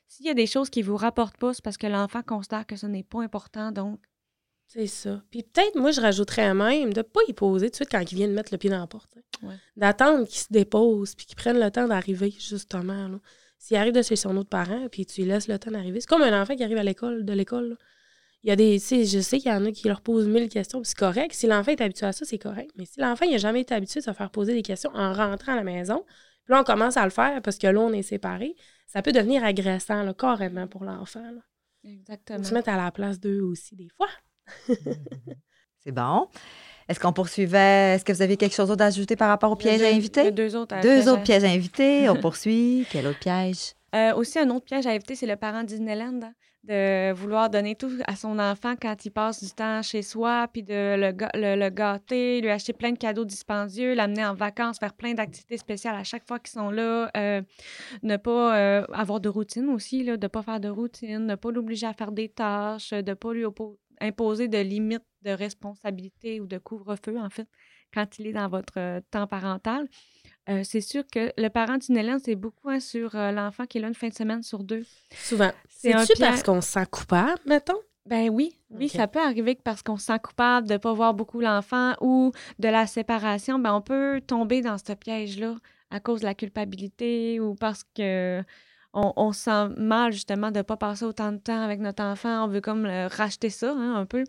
S'il 0.08 0.26
y 0.26 0.30
a 0.30 0.34
des 0.34 0.46
choses 0.46 0.70
qui 0.70 0.82
vous 0.82 0.96
rapportent 0.96 1.36
pas, 1.36 1.54
c'est 1.54 1.62
parce 1.62 1.76
que 1.76 1.86
l'enfant 1.86 2.22
considère 2.26 2.66
que 2.66 2.74
ce 2.76 2.86
n'est 2.86 3.04
pas 3.04 3.22
important, 3.22 3.70
donc 3.70 4.00
C'est 4.72 4.86
ça. 4.86 5.20
Puis 5.32 5.42
peut-être, 5.42 5.74
moi, 5.74 5.90
je 5.90 6.00
rajouterais 6.00 6.54
même 6.54 6.92
de 6.92 7.02
pas 7.02 7.20
y 7.26 7.32
poser 7.32 7.66
tout 7.66 7.70
de 7.70 7.76
suite 7.76 7.88
quand 7.90 8.00
il 8.00 8.14
vient 8.14 8.28
de 8.28 8.32
mettre 8.32 8.52
le 8.52 8.58
pied 8.58 8.70
dans 8.70 8.78
la 8.78 8.86
porte. 8.86 9.10
hein. 9.16 9.48
Ouais. 9.48 9.54
D'attendre 9.76 10.28
qu'il 10.28 10.38
se 10.38 10.46
dépose 10.48 11.16
puis 11.16 11.26
qu'il 11.26 11.34
prenne 11.34 11.58
le 11.58 11.70
temps 11.72 11.88
d'arriver, 11.88 12.30
justement. 12.38 13.08
là. 13.08 13.18
S'il 13.58 13.76
arrive 13.76 13.92
de 13.92 14.02
chez 14.02 14.14
son 14.14 14.36
autre 14.36 14.48
parent 14.48 14.86
puis 14.90 15.04
tu 15.06 15.22
lui 15.22 15.28
laisses 15.28 15.48
le 15.48 15.58
temps 15.58 15.72
d'arriver, 15.72 16.00
c'est 16.00 16.06
comme 16.08 16.22
un 16.22 16.40
enfant 16.40 16.54
qui 16.54 16.62
arrive 16.62 16.76
à 16.78 16.84
l'école, 16.84 17.24
de 17.24 17.32
l'école. 17.32 17.76
Il 18.44 18.48
y 18.48 18.52
a 18.52 18.56
des. 18.56 18.78
Je 18.78 19.20
sais 19.20 19.38
qu'il 19.40 19.50
y 19.50 19.54
en 19.54 19.64
a 19.66 19.72
qui 19.72 19.88
leur 19.88 20.00
posent 20.02 20.28
mille 20.28 20.48
questions, 20.48 20.80
puis 20.80 20.88
c'est 20.88 20.96
correct. 20.98 21.32
Si 21.34 21.48
l'enfant 21.48 21.72
est 21.72 21.80
habitué 21.80 22.06
à 22.06 22.12
ça, 22.12 22.24
c'est 22.24 22.38
correct. 22.38 22.70
Mais 22.76 22.86
si 22.86 23.00
l'enfant 23.00 23.28
n'a 23.28 23.38
jamais 23.38 23.62
été 23.62 23.74
habitué 23.74 23.98
de 24.00 24.04
se 24.04 24.12
faire 24.12 24.30
poser 24.30 24.54
des 24.54 24.62
questions 24.62 24.90
en 24.94 25.12
rentrant 25.12 25.52
à 25.52 25.56
la 25.56 25.64
maison, 25.64 26.04
puis 26.44 26.54
là, 26.54 26.60
on 26.60 26.64
commence 26.64 26.96
à 26.96 27.04
le 27.04 27.10
faire 27.10 27.42
parce 27.42 27.58
que 27.58 27.66
là, 27.66 27.80
on 27.80 27.92
est 27.92 28.02
séparés, 28.02 28.54
ça 28.86 29.02
peut 29.02 29.12
devenir 29.12 29.42
agressant, 29.44 30.04
là, 30.04 30.14
carrément, 30.14 30.68
pour 30.68 30.84
l'enfant. 30.84 31.24
exactement. 31.84 32.44
se 32.44 32.54
mettre 32.54 32.68
à 32.70 32.76
la 32.76 32.90
place 32.92 33.18
d'eux 33.20 33.40
aussi, 33.42 33.74
des 33.74 33.88
fois. 33.96 34.08
C'est 35.84 35.92
bon. 35.92 36.26
Est-ce 36.88 36.98
qu'on 37.00 37.12
poursuivait? 37.12 37.94
Est-ce 37.94 38.04
que 38.04 38.12
vous 38.12 38.22
avez 38.22 38.36
quelque 38.36 38.54
chose 38.54 38.68
d'autre 38.68 38.82
à 38.82 38.86
ajouter 38.86 39.16
par 39.16 39.28
rapport 39.28 39.52
au 39.52 39.56
piège 39.56 39.80
à 39.82 39.90
deux- 39.90 39.96
inviter? 39.96 40.30
Deux 40.32 40.56
autres. 40.56 40.74
à 40.74 40.80
Deux 40.80 41.02
faire. 41.02 41.12
autres 41.12 41.22
pièges 41.22 41.44
à 41.44 41.48
inviter. 41.48 42.08
On 42.10 42.16
poursuit. 42.16 42.86
Quel 42.90 43.06
autre 43.06 43.20
piège? 43.20 43.74
Euh, 43.94 44.14
aussi, 44.14 44.38
un 44.38 44.50
autre 44.50 44.64
piège 44.66 44.86
à 44.86 44.94
éviter, 44.94 45.14
c'est 45.14 45.26
le 45.26 45.36
parent 45.36 45.62
Disneyland. 45.62 46.20
hein, 46.22 46.32
de 46.62 47.12
vouloir 47.12 47.48
donner 47.48 47.74
tout 47.74 47.90
à 48.06 48.14
son 48.16 48.38
enfant 48.38 48.74
quand 48.80 48.94
il 49.06 49.10
passe 49.10 49.42
du 49.42 49.50
temps 49.50 49.80
chez 49.82 50.02
soi, 50.02 50.46
puis 50.52 50.62
de 50.62 50.94
le, 50.96 51.10
ga- 51.12 51.30
le- 51.32 51.56
le 51.56 51.70
gâter, 51.70 52.42
lui 52.42 52.50
acheter 52.50 52.74
plein 52.74 52.92
de 52.92 52.98
cadeaux 52.98 53.24
dispendieux, 53.24 53.94
l'amener 53.94 54.26
en 54.26 54.34
vacances, 54.34 54.78
faire 54.78 54.92
plein 54.92 55.14
d'activités 55.14 55.56
spéciales 55.56 55.96
à 55.96 56.04
chaque 56.04 56.26
fois 56.28 56.38
qu'ils 56.38 56.50
sont 56.52 56.70
là. 56.70 57.10
euh, 57.16 57.40
ne 58.02 58.16
pas 58.18 58.58
euh, 58.58 58.84
avoir 58.92 59.20
de 59.20 59.30
routine 59.30 59.70
aussi, 59.70 60.04
là, 60.04 60.18
de 60.18 60.22
ne 60.24 60.28
pas 60.28 60.42
faire 60.42 60.60
de 60.60 60.68
routine, 60.68 61.24
ne 61.26 61.34
pas 61.34 61.50
l'obliger 61.50 61.86
à 61.86 61.94
faire 61.94 62.12
des 62.12 62.28
tâches, 62.28 62.90
de 62.90 63.08
ne 63.10 63.14
pas 63.14 63.32
lui 63.32 63.44
oppo- 63.44 63.78
imposer 64.00 64.48
de 64.48 64.58
limites 64.58 65.04
de 65.22 65.30
responsabilité 65.30 66.40
ou 66.40 66.46
de 66.46 66.58
couvre-feu, 66.58 67.18
en 67.18 67.30
fait, 67.30 67.48
quand 67.92 68.18
il 68.18 68.26
est 68.28 68.32
dans 68.32 68.48
votre 68.48 68.78
euh, 68.78 69.00
temps 69.10 69.26
parental. 69.26 69.86
Euh, 70.48 70.62
c'est 70.64 70.80
sûr 70.80 71.04
que 71.12 71.32
le 71.36 71.48
parent 71.48 71.76
Disneyland, 71.76 72.18
c'est 72.24 72.34
beaucoup 72.34 72.70
hein, 72.70 72.80
sur 72.80 73.14
euh, 73.14 73.30
l'enfant 73.30 73.66
qui 73.66 73.78
est 73.78 73.80
là 73.80 73.88
une 73.88 73.94
fin 73.94 74.08
de 74.08 74.14
semaine 74.14 74.42
sur 74.42 74.64
deux. 74.64 74.84
Souvent. 75.12 75.50
C'est 75.68 75.92
un 75.92 76.04
C'est-tu 76.04 76.20
parce 76.20 76.42
qu'on 76.42 76.60
se 76.60 76.72
sent 76.72 76.86
coupable, 76.90 77.40
mettons? 77.46 77.78
Ben 78.06 78.30
oui, 78.30 78.58
oui, 78.70 78.88
ça 78.88 79.06
peut 79.06 79.20
arriver 79.20 79.54
que 79.54 79.62
parce 79.62 79.82
qu'on 79.82 79.98
se 79.98 80.06
sent 80.06 80.18
coupable 80.20 80.66
de 80.66 80.72
ne 80.72 80.78
pas 80.78 80.92
voir 80.92 81.12
beaucoup 81.14 81.40
l'enfant 81.40 81.92
ou 82.00 82.32
de 82.58 82.68
la 82.68 82.86
séparation, 82.86 83.58
ben 83.58 83.74
on 83.74 83.82
peut 83.82 84.22
tomber 84.26 84.62
dans 84.62 84.78
ce 84.78 84.94
piège-là 84.94 85.56
à 85.90 86.00
cause 86.00 86.20
de 86.20 86.24
la 86.24 86.34
culpabilité 86.34 87.40
ou 87.40 87.54
parce 87.54 87.84
que 87.94 88.42
on, 88.92 89.12
on 89.16 89.32
se 89.32 89.42
sent 89.44 89.68
mal 89.76 90.12
justement 90.12 90.50
de 90.50 90.58
ne 90.58 90.62
pas 90.62 90.76
passer 90.76 91.04
autant 91.04 91.32
de 91.32 91.38
temps 91.38 91.62
avec 91.62 91.80
notre 91.80 92.02
enfant. 92.02 92.44
On 92.44 92.48
veut 92.48 92.60
comme 92.60 92.86
racheter 92.86 93.50
ça 93.50 93.72
hein, 93.72 93.94
un 93.96 94.06
peu. 94.06 94.24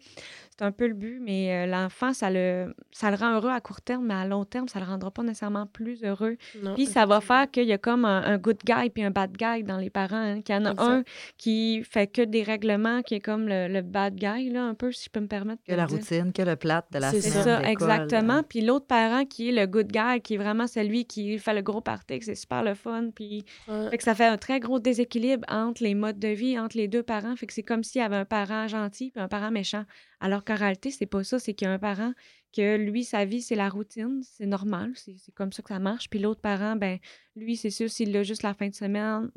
C'est 0.62 0.68
un 0.68 0.72
peu 0.72 0.86
le 0.88 0.94
but, 0.94 1.20
mais 1.20 1.52
euh, 1.52 1.66
l'enfant, 1.66 2.14
ça 2.14 2.30
le, 2.30 2.76
ça 2.92 3.10
le 3.10 3.18
rend 3.18 3.34
heureux 3.34 3.50
à 3.50 3.60
court 3.62 3.82
terme, 3.82 4.06
mais 4.06 4.14
à 4.14 4.28
long 4.28 4.46
terme, 4.46 4.68
ça 4.68 4.80
ne 4.80 4.86
le 4.86 4.92
rendra 4.92 5.10
pas 5.10 5.24
nécessairement 5.24 5.66
plus 5.66 6.04
heureux. 6.04 6.38
Non. 6.62 6.76
Puis 6.76 6.86
ça 6.86 7.08
va 7.08 7.20
faire 7.20 7.50
qu'il 7.50 7.64
y 7.64 7.74
a 7.74 7.80
comme 7.80 8.06
un, 8.06 8.22
un 8.24 8.38
good 8.38 8.60
guy 8.64 8.92
puis 8.92 9.04
un 9.04 9.10
bad 9.10 9.32
guy 9.36 9.64
dans 9.64 9.78
les 9.78 9.90
parents. 9.90 10.18
hein, 10.18 10.42
qu'il 10.44 10.54
y 10.54 10.58
en 10.60 10.66
a 10.66 10.72
Exact. 10.74 10.84
un 10.88 11.04
qui 11.40 11.84
fait 11.84 12.06
que 12.06 12.22
des 12.22 12.44
règlements, 12.44 13.02
qui 13.02 13.16
est 13.16 13.20
comme 13.22 13.48
le, 13.48 13.68
le 13.70 13.82
bad 13.82 14.14
guy, 14.14 14.52
là, 14.52 14.64
un 14.66 14.76
peu, 14.76 14.92
si 14.92 15.06
je 15.06 15.10
peux 15.10 15.20
me 15.20 15.26
permettre. 15.28 15.64
Que 15.68 15.74
la 15.74 15.88
dire. 15.88 15.98
routine, 15.98 16.32
que 16.32 16.44
le 16.44 16.56
plat 16.56 16.86
de 16.92 17.00
la 17.00 17.10
C'est 17.10 17.22
ça, 17.22 17.64
exactement. 17.64 18.44
Puis 18.44 18.62
l'autre 18.62 18.86
parent 18.86 19.26
qui 19.26 19.50
est 19.50 19.52
le 19.52 19.66
good 19.66 19.88
guy, 19.92 20.22
qui 20.22 20.36
est 20.36 20.38
vraiment 20.38 20.68
celui 20.68 21.06
qui 21.06 21.40
fait 21.40 21.56
le 21.56 21.64
gros 21.64 21.82
party, 21.82 22.20
que 22.20 22.26
c'est 22.26 22.36
super 22.36 22.62
le 22.64 22.76
fun. 22.76 23.06
Puis 23.16 23.44
Ouais. 23.68 23.90
fait 23.90 23.98
que 23.98 24.04
ça 24.04 24.14
fait 24.14 24.26
un 24.28 24.38
très 24.38 24.60
gros 24.60 24.80
déséquilibre 24.80 25.44
entre 25.50 25.82
les 25.82 25.96
modes 25.96 26.20
de 26.20 26.28
vie, 26.28 26.60
entre 26.60 26.78
les 26.78 26.88
deux 26.88 27.02
parents. 27.04 27.36
Fait 27.36 27.48
que 27.48 27.54
c'est 27.54 27.64
comme 27.64 27.84
s'il 27.84 28.00
y 28.02 28.04
avait 28.06 28.16
un 28.18 28.26
parent 28.26 28.68
gentil 28.68 29.10
puis 29.10 29.20
un 29.22 29.28
parent 29.28 29.50
méchant. 29.50 29.86
Alors 30.24 30.44
qu'en 30.46 30.51
réalité, 30.56 30.92
c'est 30.92 31.06
pas 31.06 31.24
ça. 31.24 31.40
C'est 31.40 31.54
qu'il 31.54 31.68
y 31.68 31.70
a 31.70 31.74
un 31.74 31.80
parent 31.80 32.14
que 32.56 32.78
lui, 32.78 33.04
sa 33.04 33.26
vie, 33.26 33.42
c'est 33.42 33.56
la 33.56 33.70
routine. 33.70 34.22
C'est 34.24 34.46
normal. 34.46 34.94
C'est 34.96 35.16
comme 35.34 35.52
ça 35.52 35.62
que 35.62 35.70
ça 35.70 35.80
marche. 35.80 36.10
Puis 36.10 36.20
l'autre 36.20 36.42
parent, 36.42 36.76
ben 36.76 36.98
lui, 37.36 37.56
c'est 37.58 37.70
sûr, 37.70 37.90
s'il 37.90 38.16
a 38.18 38.24
juste 38.24 38.44
la 38.44 38.54
fin 38.54 38.68
de 38.70 38.76
semaine. 38.76 39.32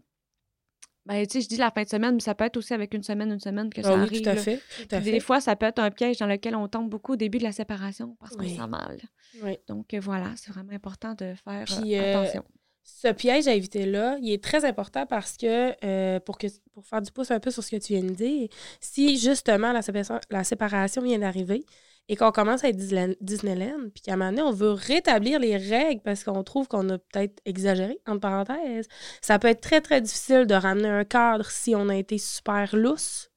Ben, 1.07 1.27
tu 1.27 1.35
sais, 1.35 1.40
je 1.42 1.48
dis 1.50 1.59
la 1.59 1.70
fin 1.70 1.83
de 1.83 1.88
semaine, 1.88 2.14
mais 2.14 2.20
ça 2.20 2.35
peut 2.35 2.44
être 2.44 2.57
aussi 2.57 2.72
avec 2.72 2.94
une 2.94 3.03
semaine, 3.03 3.31
une 3.31 3.38
semaine 3.38 3.68
que 3.70 3.83
ça 3.83 3.90
Ah 3.92 3.96
oui, 3.96 4.00
arrive. 4.05 4.22
tout 4.22 4.29
à 4.31 4.37
fait. 4.37 4.57
Tout 4.57 4.83
à 4.85 4.96
Puis 4.96 5.05
fait. 5.05 5.12
des 5.12 5.20
fois, 5.20 5.38
ça 5.38 5.55
peut 5.55 5.66
être 5.66 5.79
un 5.79 5.90
piège 5.90 6.16
dans 6.16 6.27
lequel 6.27 6.57
on 6.57 6.66
tombe 6.66 6.88
beaucoup 6.88 7.12
au 7.12 7.16
début 7.16 7.37
de 7.37 7.42
la 7.42 7.53
séparation 7.53 8.16
parce 8.18 8.35
qu'on 8.35 8.42
Oui. 8.42 8.50
se 8.53 8.57
sent 8.57 8.66
mal. 8.68 8.98
Oui. 9.42 9.59
Donc 9.68 9.92
euh, 9.92 10.00
voilà, 10.00 10.33
c'est 10.37 10.50
vraiment 10.50 10.72
important 10.72 11.12
de 11.12 11.35
faire 11.44 11.66
euh, 11.70 11.83
Puis, 11.83 11.94
euh, 11.96 12.20
attention. 12.22 12.44
Ce 12.85 13.09
piège 13.09 13.49
à 13.49 13.55
éviter 13.55 13.87
là, 13.87 14.18
il 14.20 14.31
est 14.31 14.42
très 14.44 14.66
important 14.66 15.07
parce 15.07 15.38
que, 15.38 15.75
euh, 15.85 16.20
pour 16.20 16.37
que 16.37 16.47
pour 16.75 16.85
faire 16.85 17.01
du 17.01 17.11
pouce 17.11 17.31
un 17.31 17.40
peu 17.40 17.51
sur 17.51 17.64
ce 17.64 17.70
que 17.70 17.77
tu 17.77 17.94
viens 17.94 18.03
de 18.03 18.11
dire, 18.14 18.49
si 18.81 19.18
justement 19.18 19.73
la 19.73 19.81
séparation, 19.81 20.20
la 20.31 20.44
séparation 20.44 21.03
vient 21.03 21.18
d'arriver 21.18 21.64
et 22.09 22.16
qu'on 22.16 22.31
commence 22.31 22.62
à 22.64 22.68
être 22.68 22.77
Disneyland, 23.23 23.88
puis 23.94 24.03
qu'à 24.03 24.12
un 24.12 24.16
moment 24.16 24.31
donné, 24.31 24.42
on 24.42 24.53
veut 24.53 24.73
rétablir 24.73 25.38
les 25.38 25.57
règles 25.57 26.03
parce 26.03 26.25
qu'on 26.25 26.42
trouve 26.44 26.68
qu'on 26.68 26.88
a 26.90 26.99
peut-être 26.99 27.40
exagéré, 27.47 27.99
entre 28.07 28.20
parenthèses, 28.20 28.88
ça 29.23 29.38
peut 29.38 29.49
être 29.49 29.62
très, 29.62 29.81
très 29.81 30.03
difficile 30.03 30.47
de 30.47 30.55
ramener 30.55 30.88
un 30.88 31.05
cadre 31.05 31.51
si 31.51 31.75
on 31.75 31.88
a 31.88 31.97
été 31.97 32.18
super 32.18 32.77
lousse, 32.77 33.31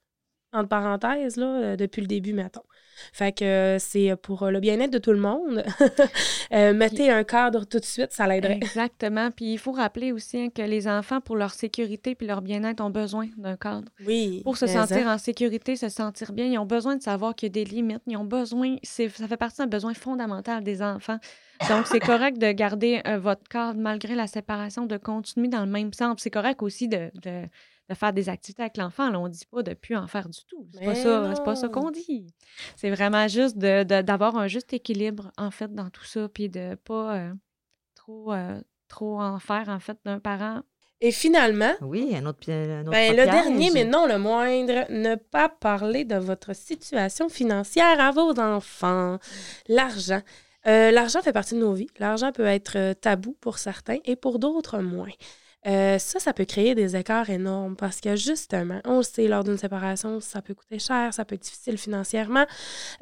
entre 0.54 0.70
parenthèses, 0.70 1.38
là, 1.38 1.46
euh, 1.46 1.76
depuis 1.76 2.02
le 2.02 2.08
début, 2.08 2.34
mettons. 2.34 2.64
Fait 3.14 3.32
que 3.32 3.46
euh, 3.46 3.80
c'est 3.80 4.16
pour 4.16 4.42
euh, 4.44 4.50
le 4.50 4.60
bien-être 4.60 4.90
de 4.92 4.98
tout 4.98 5.12
le 5.12 5.20
monde. 5.20 5.64
Euh, 6.54 6.74
mettez 6.74 7.12
un 7.12 7.26
cadre 7.26 7.66
tout 7.66 7.78
de 7.78 7.84
suite, 7.84 8.14
ça 8.14 8.26
l'aiderait. 8.26 8.54
Exactement. 8.56 9.32
Puis 9.32 9.52
il 9.52 9.58
faut 9.58 9.74
rappeler 9.74 10.14
aussi 10.14 10.40
hein, 10.40 10.48
que 10.50 10.62
les 10.62 10.88
enfants, 10.88 11.20
pour 11.20 11.36
leur 11.36 11.54
sécurité 11.54 12.16
puis 12.16 12.26
leur 12.26 12.42
bien-être, 12.42 12.80
ont 12.80 12.90
besoin 12.90 13.28
d'un 13.36 13.58
cadre. 13.58 13.90
Oui. 14.06 14.44
Pour 14.46 14.56
se 14.56 14.66
sentir 14.66 15.08
en- 15.08 15.16
en 15.16 15.18
sécurité, 15.18 15.76
se 15.76 15.90
sentir 15.90 16.32
bien, 16.32 16.46
ils 16.46 16.58
ont 16.58 16.66
besoin 16.66 16.96
de 16.96 17.02
savoir 17.04 17.36
qu'il 17.36 17.48
y 17.48 17.52
a 17.52 17.54
des 17.64 17.66
limites. 17.70 18.02
Ils 18.08 18.16
ont 18.16 18.24
besoin, 18.24 18.78
ça 18.82 19.28
fait 19.28 19.36
partie 19.36 19.58
d'un 19.58 19.68
besoin 19.68 19.94
fondamental 19.94 20.64
des 20.64 20.82
enfants. 20.82 21.18
Donc, 21.68 21.86
c'est 21.88 22.00
correct 22.00 22.38
de 22.38 22.50
garder 22.54 23.02
euh, 23.06 23.18
votre 23.20 23.44
cadre 23.50 23.78
malgré 23.78 24.16
la 24.16 24.28
séparation, 24.28 24.86
de 24.86 24.96
continuer 24.96 25.50
dans 25.50 25.66
le 25.66 25.72
même 25.72 25.92
sens. 25.92 26.20
C'est 26.20 26.30
correct 26.30 26.64
aussi 26.64 26.88
de, 26.88 27.12
de, 27.22 27.42
de 27.90 27.96
faire 27.96 28.12
des 28.14 28.28
activités 28.30 28.62
avec 28.64 28.78
l'enfant. 28.78 29.10
Là, 29.10 29.20
on 29.20 29.26
ne 29.26 29.30
dit 29.30 29.46
pas 29.50 29.64
de 29.64 29.74
plus 29.74 29.96
en 29.96 30.08
faire 30.08 30.28
du 30.30 30.40
tout. 30.46 30.68
C'est 30.74 30.80
pas 30.82 30.86
Mais 30.88 30.96
ça, 30.96 31.34
c'est 31.36 31.44
pas 31.44 31.56
ça 31.56 31.70
qu'on 31.70 31.90
dit. 31.92 32.28
C'est 32.76 32.90
vraiment 32.90 33.28
juste 33.28 33.58
de, 33.58 33.84
de- 33.84 34.02
d'avoir 34.02 34.36
un 34.38 34.48
juste 34.48 34.74
équilibre, 34.74 35.32
en 35.38 35.52
fait, 35.52 35.74
dans 35.74 35.90
tout 35.90 36.04
ça, 36.06 36.28
puis 36.28 36.50
de 36.50 36.76
pas 36.76 37.16
euh, 37.16 37.34
trop, 37.96 38.34
euh, 38.34 38.60
trop 38.88 39.22
en 39.22 39.40
faire, 39.40 39.70
en 39.70 39.80
fait, 39.80 39.98
d'un 40.06 40.20
parent. 40.20 40.62
Et 41.00 41.12
finalement, 41.12 41.74
Oui, 41.82 42.16
un 42.16 42.26
autre, 42.26 42.52
un 42.52 42.82
autre 42.82 42.90
ben, 42.92 43.16
le 43.16 43.24
dernier, 43.26 43.70
mais 43.72 43.86
non 43.86 44.08
le 44.08 44.18
moindre, 44.18 44.92
ne 44.92 45.14
pas 45.16 45.48
parler 45.48 46.06
de 46.06 46.16
votre 46.16 46.56
situation 46.56 47.30
financière 47.30 48.00
à 48.00 48.12
vos 48.12 48.38
enfants. 48.40 49.20
L'argent. 49.68 50.22
Euh, 50.66 50.90
l'argent 50.92 51.22
fait 51.22 51.32
partie 51.34 51.54
de 51.54 51.60
nos 51.60 51.74
vies. 51.74 51.88
L'argent 52.00 52.32
peut 52.32 52.48
être 52.48 52.94
tabou 52.94 53.38
pour 53.40 53.60
certains 53.60 53.98
et 54.06 54.16
pour 54.16 54.40
d'autres 54.40 54.80
moins. 54.80 55.12
Euh, 55.66 55.98
ça, 55.98 56.20
ça 56.20 56.34
peut 56.34 56.46
créer 56.46 56.76
des 56.76 56.96
écarts 56.96 57.30
énormes 57.30 57.76
parce 57.76 58.00
que 58.00 58.16
justement, 58.16 58.80
on 58.86 58.98
le 58.98 59.04
sait, 59.04 59.28
lors 59.28 59.44
d'une 59.44 59.58
séparation, 59.58 60.20
ça 60.22 60.42
peut 60.42 60.54
coûter 60.54 60.80
cher, 60.80 61.14
ça 61.14 61.26
peut 61.26 61.36
être 61.36 61.42
difficile 61.42 61.78
financièrement. 61.78 62.46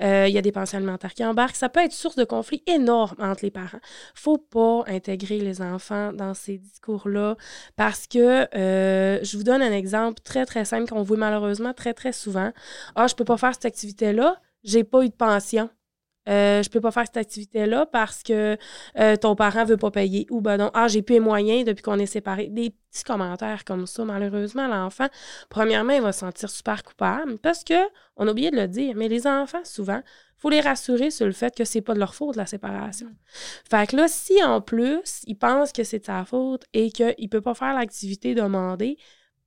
Euh, 0.01 0.25
Il 0.27 0.33
y 0.33 0.37
a 0.37 0.41
des 0.41 0.51
pensions 0.51 0.77
alimentaires 0.77 1.13
qui 1.13 1.23
embarquent. 1.23 1.57
Ça 1.57 1.69
peut 1.69 1.81
être 1.81 1.91
source 1.91 2.15
de 2.15 2.23
conflits 2.23 2.63
énormes 2.65 3.15
entre 3.19 3.43
les 3.43 3.51
parents. 3.51 3.79
faut 4.13 4.37
pas 4.37 4.83
intégrer 4.87 5.39
les 5.39 5.61
enfants 5.61 6.13
dans 6.13 6.33
ces 6.33 6.57
discours-là 6.57 7.35
parce 7.75 8.07
que 8.07 8.47
euh, 8.55 9.19
je 9.23 9.37
vous 9.37 9.43
donne 9.43 9.61
un 9.61 9.73
exemple 9.73 10.21
très, 10.23 10.45
très 10.45 10.65
simple 10.65 10.89
qu'on 10.89 11.03
voit 11.03 11.17
malheureusement 11.17 11.73
très, 11.73 11.93
très 11.93 12.13
souvent. 12.13 12.51
Ah, 12.95 13.07
je 13.07 13.15
peux 13.15 13.25
pas 13.25 13.37
faire 13.37 13.53
cette 13.53 13.65
activité-là, 13.65 14.41
j'ai 14.63 14.83
pas 14.83 15.03
eu 15.03 15.09
de 15.09 15.13
pension. 15.13 15.69
Euh, 16.27 16.63
je 16.63 16.69
peux 16.69 16.81
pas 16.81 16.91
faire 16.91 17.05
cette 17.05 17.17
activité-là 17.17 17.85
parce 17.85 18.23
que 18.23 18.57
euh, 18.99 19.15
ton 19.15 19.35
parent 19.35 19.65
veut 19.65 19.77
pas 19.77 19.91
payer. 19.91 20.25
Ou 20.31 20.41
ben 20.41 20.57
non, 20.57 20.71
ah, 20.73 20.87
j'ai 20.87 21.01
plus 21.01 21.13
les 21.13 21.19
moyens 21.19 21.65
depuis 21.65 21.83
qu'on 21.83 21.99
est 21.99 22.05
séparés. 22.05 22.47
Des 22.47 22.71
petits 22.71 23.03
commentaires 23.03 23.63
comme 23.63 23.85
ça, 23.85 24.05
malheureusement, 24.05 24.67
l'enfant, 24.67 25.07
premièrement, 25.49 25.93
il 25.93 26.01
va 26.01 26.11
se 26.11 26.19
sentir 26.19 26.49
super 26.49 26.83
coupable 26.83 27.37
parce 27.37 27.63
que, 27.63 27.75
on 28.17 28.27
a 28.27 28.31
oublié 28.31 28.51
de 28.51 28.55
le 28.55 28.67
dire, 28.67 28.95
mais 28.95 29.07
les 29.07 29.27
enfants, 29.27 29.63
souvent, 29.63 30.01
faut 30.37 30.49
les 30.49 30.61
rassurer 30.61 31.11
sur 31.11 31.25
le 31.25 31.31
fait 31.31 31.55
que 31.55 31.63
c'est 31.63 31.81
pas 31.81 31.93
de 31.93 31.99
leur 31.99 32.15
faute, 32.15 32.35
la 32.35 32.45
séparation. 32.45 33.07
Fait 33.69 33.87
que 33.87 33.95
là, 33.95 34.07
si 34.07 34.43
en 34.43 34.61
plus, 34.61 35.21
il 35.27 35.35
pense 35.35 35.71
que 35.71 35.83
c'est 35.83 35.99
de 35.99 36.05
sa 36.05 36.25
faute 36.25 36.63
et 36.73 36.91
qu'il 36.91 37.29
peut 37.29 37.41
pas 37.41 37.53
faire 37.53 37.73
l'activité 37.73 38.35
demandée 38.35 38.97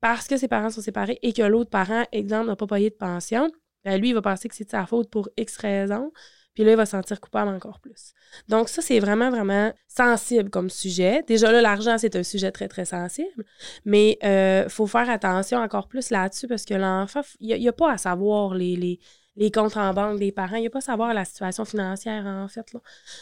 parce 0.00 0.28
que 0.28 0.36
ses 0.36 0.48
parents 0.48 0.70
sont 0.70 0.80
séparés 0.80 1.18
et 1.22 1.32
que 1.32 1.42
l'autre 1.42 1.70
parent, 1.70 2.04
exemple, 2.12 2.46
n'a 2.46 2.56
pas 2.56 2.66
payé 2.66 2.90
de 2.90 2.94
pension, 2.94 3.50
ben 3.84 4.00
lui, 4.00 4.10
il 4.10 4.14
va 4.14 4.22
penser 4.22 4.48
que 4.48 4.54
c'est 4.54 4.64
de 4.64 4.70
sa 4.70 4.86
faute 4.86 5.10
pour 5.10 5.28
X 5.36 5.56
raisons. 5.58 6.12
Puis 6.58 6.64
là, 6.64 6.72
il 6.72 6.76
va 6.76 6.86
se 6.86 6.90
sentir 6.90 7.20
coupable 7.20 7.50
encore 7.50 7.78
plus. 7.78 8.14
Donc, 8.48 8.68
ça, 8.68 8.82
c'est 8.82 8.98
vraiment, 8.98 9.30
vraiment 9.30 9.72
sensible 9.86 10.50
comme 10.50 10.70
sujet. 10.70 11.22
Déjà 11.24 11.52
là, 11.52 11.62
l'argent, 11.62 11.98
c'est 11.98 12.16
un 12.16 12.24
sujet 12.24 12.50
très, 12.50 12.66
très 12.66 12.84
sensible. 12.84 13.44
Mais 13.84 14.18
il 14.20 14.26
euh, 14.26 14.68
faut 14.68 14.88
faire 14.88 15.08
attention 15.08 15.58
encore 15.58 15.86
plus 15.86 16.10
là-dessus 16.10 16.48
parce 16.48 16.64
que 16.64 16.74
l'enfant, 16.74 17.20
il 17.38 17.56
n'y 17.56 17.68
a, 17.68 17.72
pas 17.72 17.92
à 17.92 17.96
savoir 17.96 18.54
les, 18.54 18.74
les, 18.74 18.98
les 19.36 19.52
comptes 19.52 19.76
en 19.76 19.94
banque 19.94 20.18
des 20.18 20.32
parents. 20.32 20.56
Il 20.56 20.62
n'y 20.62 20.66
a 20.66 20.70
pas 20.70 20.78
à 20.78 20.80
savoir 20.80 21.14
la 21.14 21.24
situation 21.24 21.64
financière, 21.64 22.26
en 22.26 22.48
fait. 22.48 22.66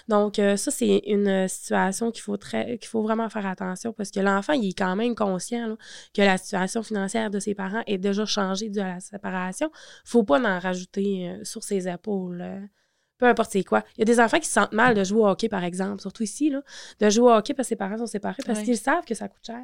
Donc, 0.08 0.38
euh, 0.38 0.56
ça, 0.56 0.70
c'est 0.70 1.02
une 1.04 1.46
situation 1.46 2.10
qu'il 2.12 2.22
faut, 2.22 2.38
très, 2.38 2.78
faut 2.84 3.02
vraiment 3.02 3.28
faire 3.28 3.44
attention 3.44 3.92
parce 3.92 4.10
que 4.10 4.20
l'enfant, 4.20 4.54
il 4.54 4.70
est 4.70 4.78
quand 4.78 4.96
même 4.96 5.14
conscient 5.14 5.76
que 6.14 6.22
la 6.22 6.38
situation 6.38 6.82
financière 6.82 7.30
de 7.30 7.38
ses 7.38 7.54
parents 7.54 7.82
est 7.86 7.98
déjà 7.98 8.24
changée 8.24 8.70
dû 8.70 8.80
à 8.80 8.94
la 8.94 9.00
séparation. 9.00 9.68
Il 9.68 10.06
ne 10.06 10.10
faut 10.10 10.24
pas 10.24 10.40
en 10.40 10.58
rajouter 10.58 11.28
euh, 11.28 11.44
sur 11.44 11.62
ses 11.62 11.86
épaules 11.86 12.70
peu 13.18 13.26
importe 13.26 13.52
c'est 13.52 13.64
quoi. 13.64 13.82
Il 13.96 14.00
y 14.00 14.02
a 14.02 14.04
des 14.04 14.20
enfants 14.20 14.38
qui 14.38 14.46
se 14.46 14.52
sentent 14.52 14.72
mal 14.72 14.94
de 14.94 15.04
jouer 15.04 15.20
au 15.20 15.26
hockey, 15.26 15.48
par 15.48 15.64
exemple, 15.64 16.00
surtout 16.00 16.22
ici, 16.22 16.50
là, 16.50 16.62
de 17.00 17.10
jouer 17.10 17.32
au 17.32 17.34
hockey 17.34 17.54
parce 17.54 17.68
que 17.68 17.70
ses 17.70 17.76
parents 17.76 17.98
sont 17.98 18.06
séparés, 18.06 18.42
parce 18.44 18.62
qu'ils 18.62 18.78
savent 18.78 19.04
que 19.04 19.14
ça 19.14 19.28
coûte 19.28 19.44
cher. 19.46 19.62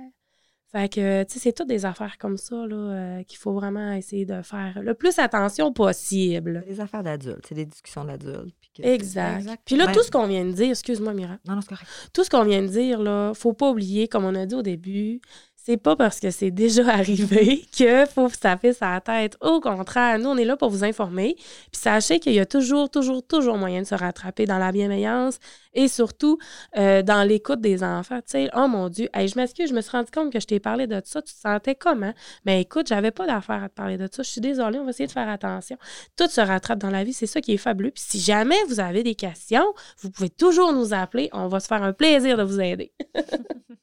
Fait 0.73 0.88
que, 0.88 1.23
tu 1.25 1.35
sais, 1.35 1.38
c'est 1.38 1.53
toutes 1.53 1.69
des 1.69 1.85
affaires 1.85 2.17
comme 2.17 2.38
ça 2.38 2.67
là, 2.67 2.77
euh, 2.77 3.23
qu'il 3.25 3.37
faut 3.37 3.53
vraiment 3.53 3.93
essayer 3.93 4.25
de 4.25 4.41
faire 4.41 4.81
le 4.81 4.95
plus 4.95 5.19
attention 5.19 5.71
possible. 5.71 6.65
Des 6.67 6.81
affaires 6.81 7.03
d'adultes, 7.03 7.45
c'est 7.47 7.55
des 7.55 7.67
discussions 7.67 8.05
d'adultes. 8.05 8.57
Exact. 8.79 9.61
Puis 9.67 9.77
là, 9.77 9.93
tout 9.93 10.03
ce 10.03 10.11
qu'on 10.11 10.27
vient 10.27 10.47
de 10.47 10.53
dire, 10.53 10.71
excuse-moi, 10.71 11.12
Mira. 11.12 11.37
Non, 11.47 11.57
non, 11.57 11.61
c'est 11.61 11.69
correct. 11.69 11.87
Tout 12.15 12.25
ce 12.25 12.31
qu'on 12.31 12.45
vient 12.45 12.62
de 12.62 12.69
dire, 12.69 13.03
là, 13.03 13.33
faut 13.35 13.53
pas 13.53 13.69
oublier, 13.69 14.09
comme 14.09 14.25
on 14.25 14.35
a 14.35 14.47
dit 14.47 14.55
au 14.55 14.62
début, 14.62 15.21
c'est 15.64 15.77
pas 15.77 15.94
parce 15.94 16.18
que 16.18 16.31
c'est 16.31 16.51
déjà 16.51 16.88
arrivé 16.92 17.64
que 17.77 18.05
faut 18.07 18.29
se 18.29 18.38
taper 18.38 18.72
sa 18.72 19.01
tête. 19.01 19.37
Au 19.40 19.61
contraire, 19.61 20.18
nous, 20.18 20.29
on 20.29 20.37
est 20.37 20.44
là 20.44 20.57
pour 20.57 20.70
vous 20.70 20.83
informer. 20.83 21.35
Puis 21.37 21.81
sachez 21.81 22.18
qu'il 22.18 22.33
y 22.33 22.40
a 22.40 22.46
toujours, 22.46 22.90
toujours, 22.90 23.25
toujours 23.25 23.57
moyen 23.57 23.83
de 23.83 23.87
se 23.87 23.94
rattraper 23.94 24.44
dans 24.44 24.59
la 24.59 24.72
bienveillance 24.72 25.38
et 25.75 25.87
surtout 25.87 26.38
euh, 26.77 27.03
dans 27.03 27.22
l'écoute 27.27 27.61
des 27.61 27.85
enfants. 27.85 28.18
Tu 28.18 28.33
sais, 28.33 28.51
oh 28.55 28.66
mon 28.66 28.88
Dieu, 28.88 29.09
je 29.14 29.37
m'excuse, 29.37 29.68
je 29.68 29.75
me 29.75 29.81
suis 29.81 29.92
rendu 29.92 30.11
compte 30.11 30.33
que 30.33 30.40
je 30.40 30.46
t'ai 30.46 30.59
parlé 30.59 30.87
de 30.87 31.01
ça. 31.05 31.22
Tu 31.22 31.33
te 31.33 31.38
sentais 31.38 31.77
comment? 31.77 32.12
Mais 32.44 32.61
écoute, 32.61 32.88
j'avais 32.88 33.12
pas 33.12 33.27
d'affaire 33.27 33.62
à 33.62 33.68
te 33.68 33.75
parler 33.75 33.96
de 33.96 34.09
ça. 34.11 34.22
Je 34.22 34.31
suis 34.31 34.40
désolée, 34.40 34.79
on 34.81 34.85
va 34.85 34.90
essayer 34.90 35.07
de 35.07 35.12
faire 35.12 35.29
attention. 35.29 35.77
Tout 36.16 36.29
se 36.29 36.40
rattrape 36.40 36.81
dans 36.81 36.90
la 36.90 37.05
vie, 37.05 37.12
c'est 37.12 37.27
ça 37.27 37.40
qui 37.40 37.53
est 37.53 37.59
fabuleux. 37.59 37.92
Puis 37.92 38.05
si 38.05 38.20
jamais 38.20 38.59
vous 38.68 38.81
avez 38.81 39.05
des 39.05 39.14
questions, 39.14 39.66
vous 40.01 40.11
pouvez 40.11 40.31
toujours 40.31 40.72
nous 40.72 40.92
appeler. 40.92 41.31
On 41.33 41.46
va 41.46 41.61
se 41.61 41.68
faire 41.68 41.83
un 41.83 41.92
plaisir 41.92 42.37
de 42.37 42.42
vous 42.42 42.61
aider. 42.61 42.92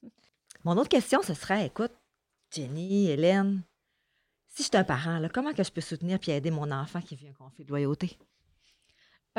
Mon 0.69 0.77
autre 0.77 0.89
question, 0.89 1.23
ce 1.23 1.33
serait, 1.33 1.65
écoute, 1.65 1.93
Jenny, 2.51 3.09
Hélène, 3.09 3.63
si 4.49 4.61
je 4.61 4.67
suis 4.67 4.77
un 4.77 4.83
parent, 4.83 5.19
comment 5.33 5.51
que 5.51 5.63
je 5.63 5.71
peux 5.71 5.81
soutenir 5.81 6.19
et 6.27 6.31
aider 6.35 6.51
mon 6.51 6.69
enfant 6.69 7.01
qui 7.01 7.15
vit 7.15 7.27
un 7.27 7.33
conflit 7.33 7.65
de 7.65 7.69
loyauté? 7.71 8.19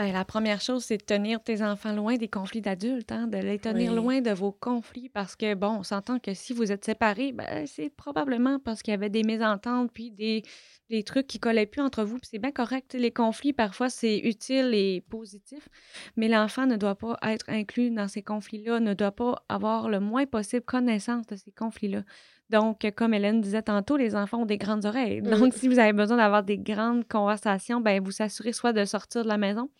Bien, 0.00 0.12
la 0.12 0.24
première 0.24 0.62
chose, 0.62 0.84
c'est 0.84 0.96
de 0.96 1.04
tenir 1.04 1.42
tes 1.42 1.62
enfants 1.62 1.92
loin 1.92 2.16
des 2.16 2.28
conflits 2.28 2.62
d'adultes, 2.62 3.12
hein, 3.12 3.26
de 3.26 3.36
les 3.36 3.58
tenir 3.58 3.92
loin 3.92 4.22
de 4.22 4.30
vos 4.30 4.50
conflits 4.50 5.10
parce 5.10 5.36
que, 5.36 5.54
bon, 5.54 5.80
on 5.80 5.82
s'entend 5.82 6.18
que 6.18 6.32
si 6.32 6.54
vous 6.54 6.72
êtes 6.72 6.86
séparés, 6.86 7.32
ben, 7.32 7.66
c'est 7.66 7.90
probablement 7.90 8.58
parce 8.58 8.82
qu'il 8.82 8.92
y 8.92 8.94
avait 8.94 9.10
des 9.10 9.24
mésententes 9.24 9.90
puis 9.92 10.10
des, 10.10 10.42
des 10.88 11.02
trucs 11.02 11.26
qui 11.26 11.38
collaient 11.38 11.66
plus 11.66 11.82
entre 11.82 12.04
vous. 12.04 12.18
C'est 12.22 12.38
bien 12.38 12.50
correct. 12.50 12.94
Les 12.94 13.10
conflits, 13.10 13.52
parfois, 13.52 13.90
c'est 13.90 14.18
utile 14.18 14.72
et 14.72 15.02
positif, 15.02 15.68
mais 16.16 16.28
l'enfant 16.28 16.64
ne 16.64 16.76
doit 16.76 16.96
pas 16.96 17.18
être 17.22 17.48
inclus 17.48 17.90
dans 17.90 18.08
ces 18.08 18.22
conflits-là, 18.22 18.80
ne 18.80 18.94
doit 18.94 19.12
pas 19.12 19.44
avoir 19.50 19.90
le 19.90 20.00
moins 20.00 20.24
possible 20.24 20.64
connaissance 20.64 21.26
de 21.26 21.36
ces 21.36 21.52
conflits-là. 21.52 22.04
Donc, 22.48 22.90
comme 22.96 23.14
Hélène 23.14 23.40
disait 23.40 23.62
tantôt, 23.62 23.96
les 23.96 24.16
enfants 24.16 24.38
ont 24.38 24.46
des 24.46 24.58
grandes 24.58 24.84
oreilles. 24.84 25.20
Mmh. 25.20 25.30
Donc, 25.30 25.54
si 25.54 25.68
vous 25.68 25.78
avez 25.78 25.92
besoin 25.92 26.16
d'avoir 26.16 26.42
des 26.42 26.58
grandes 26.58 27.06
conversations, 27.06 27.80
ben 27.80 28.02
vous 28.02 28.10
s'assurez 28.10 28.52
soit 28.52 28.72
de 28.72 28.84
sortir 28.84 29.22
de 29.22 29.28
la 29.28 29.38
maison, 29.38 29.70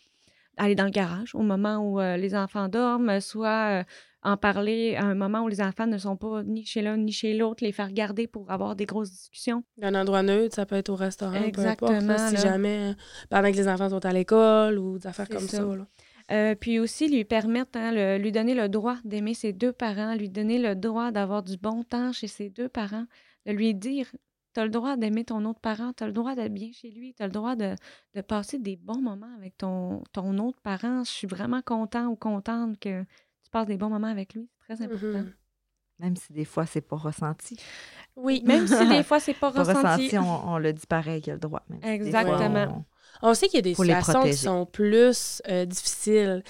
aller 0.61 0.75
dans 0.75 0.85
le 0.85 0.90
garage 0.90 1.35
au 1.35 1.42
moment 1.42 1.79
où 1.79 2.01
euh, 2.01 2.16
les 2.16 2.35
enfants 2.35 2.68
dorment, 2.68 3.20
soit 3.20 3.81
euh, 3.81 3.85
en 4.23 4.37
parler 4.37 4.94
à 4.96 5.05
un 5.05 5.14
moment 5.14 5.42
où 5.42 5.49
les 5.49 5.61
enfants 5.62 5.87
ne 5.87 5.96
sont 5.96 6.16
pas 6.16 6.42
ni 6.44 6.64
chez 6.66 6.83
l'un 6.83 6.99
ni 6.99 7.12
chez 7.12 7.35
l'autre, 7.35 7.64
les 7.64 7.73
faire 7.73 7.90
garder 7.92 8.27
pour 8.27 8.51
avoir 8.51 8.77
des 8.77 8.85
grosses 8.85 9.11
discussions. 9.11 9.64
Un 9.81 9.94
endroit 9.94 10.23
neutre, 10.23 10.55
ça 10.55 10.66
peut 10.66 10.77
être 10.77 10.90
au 10.90 10.96
restaurant, 10.96 11.42
Exactement, 11.42 11.90
peu 11.90 11.96
importe, 11.96 12.29
si 12.29 12.37
jamais, 12.37 12.94
pendant 13.31 13.51
que 13.51 13.57
les 13.57 13.68
enfants 13.68 13.88
sont 13.88 14.05
à 14.05 14.12
l'école 14.12 14.79
ou 14.79 14.99
des 14.99 15.07
affaires 15.07 15.29
comme 15.29 15.40
ça. 15.40 15.64
Euh, 16.31 16.55
puis 16.55 16.79
aussi 16.79 17.09
lui 17.09 17.25
permettre, 17.25 17.77
hein, 17.77 18.18
lui 18.18 18.31
donner 18.31 18.55
le 18.55 18.68
droit 18.68 18.96
d'aimer 19.05 19.35
ses 19.35 19.53
deux 19.53 19.73
parents, 19.73 20.14
lui 20.14 20.29
donner 20.29 20.59
le 20.59 20.77
droit 20.77 21.11
d'avoir 21.11 21.42
du 21.42 21.57
bon 21.57 21.83
temps 21.83 22.12
chez 22.12 22.29
ses 22.29 22.51
deux 22.51 22.68
parents, 22.68 23.07
de 23.46 23.53
lui 23.53 23.75
dire 23.75 24.07
tu 24.55 24.61
as 24.61 24.65
le 24.65 24.71
droit 24.71 24.97
d'aimer 24.97 25.25
ton 25.25 25.45
autre 25.45 25.61
parent, 25.61 25.93
tu 25.93 26.05
as 26.05 26.07
le 26.07 26.13
droit 26.13 26.35
d'être 26.35 26.53
bien 26.53 26.71
chez 26.73 26.91
lui, 26.91 27.15
tu 27.15 27.23
as 27.23 27.27
le 27.27 27.33
droit 27.33 27.57
de, 27.57 27.75
passer 28.27 28.59
des 28.59 28.77
bons 28.77 29.01
moments 29.01 29.35
avec 29.37 29.57
ton, 29.59 30.03
ton 30.13 30.37
autre 30.39 30.61
parent. 30.63 31.05
Je 31.05 31.11
suis 31.11 31.27
vraiment 31.27 31.63
content 31.63 32.07
ou 32.07 32.17
contente 32.17 32.79
que 32.79 33.03
tu 33.03 33.51
passes 33.51 33.67
des 33.67 33.77
bons 33.77 33.91
moments 33.91 34.09
avec 34.09 34.35
lui. 34.35 34.49
C'est 34.61 34.75
très 34.75 34.85
important. 34.85 35.07
Mm-hmm. 35.07 35.33
Même 36.01 36.17
si 36.17 36.33
des 36.33 36.47
fois, 36.47 36.65
c'est 36.65 36.81
pas 36.81 36.97
ressenti. 36.97 37.57
Oui, 38.17 38.43
même 38.47 38.67
si 38.67 38.89
des 38.89 39.03
fois, 39.03 39.21
c'est 39.21 39.35
pas, 39.35 39.53
pas 39.53 39.63
ressenti. 39.63 40.17
on, 40.19 40.59
le 40.59 40.73
dit 40.73 40.87
pareil 40.87 41.21
qu'il 41.21 41.33
a 41.33 41.35
le 41.35 41.41
droit. 41.41 41.63
Exactement. 41.83 42.87
On 43.23 43.35
sait 43.35 43.49
qu'il 43.49 43.57
y 43.57 43.59
a 43.59 43.63
des 43.63 43.75
situations 43.75 44.23
qui 44.23 44.35
sont 44.35 44.65
plus 44.65 45.43
euh, 45.49 45.67
difficiles. 45.67 46.43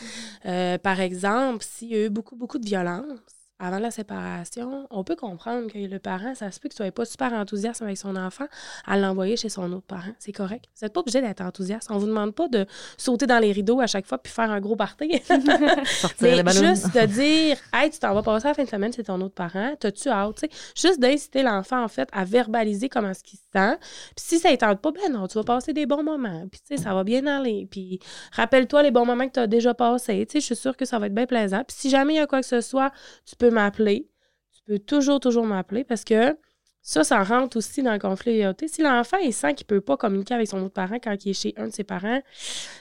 Euh, 0.47 0.79
par 0.79 1.01
exemple, 1.01 1.65
s'il 1.65 1.89
y 1.89 1.97
a 1.97 2.07
eu 2.07 2.11
beaucoup, 2.11 2.37
beaucoup 2.37 2.59
de 2.59 2.67
violence, 2.67 3.19
avant 3.61 3.79
la 3.79 3.91
séparation, 3.91 4.87
on 4.91 5.05
peut 5.05 5.17
comprendre 5.17 5.71
que 5.71 5.79
le 5.79 5.99
parent, 5.99 6.35
ça 6.35 6.51
se 6.51 6.59
peut 6.59 6.69
qu'il 6.69 6.77
soit 6.77 6.91
pas 6.91 7.05
super 7.05 7.33
enthousiaste 7.35 7.83
avec 7.83 7.99
son 7.99 8.17
enfant 8.17 8.47
à 8.87 8.97
l'envoyer 8.97 9.37
chez 9.37 9.51
son 9.51 9.71
autre 9.73 9.87
parent. 9.87 10.13
C'est 10.19 10.33
correct. 10.33 10.65
Vous 10.75 10.87
n'êtes 10.87 10.95
pas 10.95 11.01
obligé 11.01 11.21
d'être 11.21 11.43
enthousiaste. 11.43 11.91
On 11.91 11.99
vous 11.99 12.07
demande 12.07 12.35
pas 12.35 12.49
de 12.49 12.67
sauter 12.97 13.27
dans 13.27 13.39
les 13.39 13.53
rideaux 13.53 13.81
à 13.81 13.87
chaque 13.87 14.07
fois 14.07 14.19
puis 14.19 14.33
faire 14.33 14.51
un 14.51 14.61
gros 14.61 14.77
party. 14.77 15.09
Mais 16.21 16.37
juste 16.53 16.95
de 16.95 17.07
dire 17.07 17.59
Hey, 17.73 17.91
tu 17.91 17.99
t'en 17.99 18.15
vas 18.15 18.23
passer 18.23 18.49
la 18.49 18.55
fin 18.55 18.65
de 18.65 18.69
semaine 18.69 18.93
chez 18.93 19.05
ton 19.05 19.21
autre 19.21 19.35
parent, 19.35 19.75
t'as-tu 19.79 20.09
hâte? 20.09 20.47
Juste 20.75 20.99
d'inciter 20.99 21.43
l'enfant, 21.43 21.85
en 21.85 21.89
fait, 21.89 22.09
à 22.13 22.25
verbaliser 22.25 22.89
comment 22.89 23.13
ce 23.13 23.23
qu'il 23.23 23.39
se 23.39 23.45
Puis 23.53 24.25
si 24.25 24.39
ça 24.39 24.51
ne 24.51 24.57
tente 24.57 24.81
pas, 24.81 24.93
ben 24.93 25.13
non, 25.13 25.27
tu 25.27 25.35
vas 25.39 25.45
passer 25.45 25.73
des 25.73 25.87
bons 25.87 26.03
moments. 26.03 26.47
Puis 26.51 26.61
tu 26.61 26.77
sais, 26.77 26.83
ça 26.83 26.95
va 26.95 27.05
bien 27.05 27.27
aller. 27.27 27.67
Puis 27.71 28.01
rappelle-toi 28.33 28.83
les 28.83 28.91
bons 28.91 29.07
moments 29.07 29.27
que 29.27 29.35
tu 29.35 29.41
as 29.41 29.47
déjà 29.47 29.75
passés. 29.75 30.27
Tu 30.27 30.33
sais, 30.35 30.41
je 30.41 30.47
suis 30.47 30.57
sûre 30.57 30.77
que 30.77 30.85
ça 30.85 30.99
va 30.99 31.07
être 31.07 31.15
bien 31.15 31.27
plaisant. 31.27 31.65
Puis 31.67 31.77
si 31.77 31.91
jamais 31.91 32.15
il 32.15 32.17
y 32.17 32.21
a 32.21 32.27
quoi 32.27 32.41
que 32.41 32.47
ce 32.47 32.61
soit, 32.61 32.93
tu 33.25 33.37
peux 33.37 33.51
m'appeler. 33.51 34.09
Tu 34.55 34.63
peux 34.67 34.79
toujours, 34.79 35.21
toujours 35.21 35.47
m'appeler 35.47 35.85
parce 35.85 36.05
que 36.05 36.37
ça, 36.83 37.05
ça 37.05 37.23
rentre 37.23 37.59
aussi 37.59 37.83
dans 37.83 37.93
le 37.93 37.99
conflit 37.99 38.43
Si 38.67 38.83
l'enfant, 38.83 39.19
il 39.19 39.35
sent 39.35 39.55
qu'il 39.55 39.67
ne 39.67 39.69
peut 39.69 39.81
pas 39.83 39.97
communiquer 39.99 40.35
avec 40.35 40.49
son 40.49 40.63
autre 40.63 40.73
parent 40.73 40.97
quand 41.03 41.15
il 41.25 41.31
est 41.31 41.35
chez 41.35 41.53
un 41.59 41.67
de 41.69 41.73
ses 41.73 41.85
parents, 41.85 42.21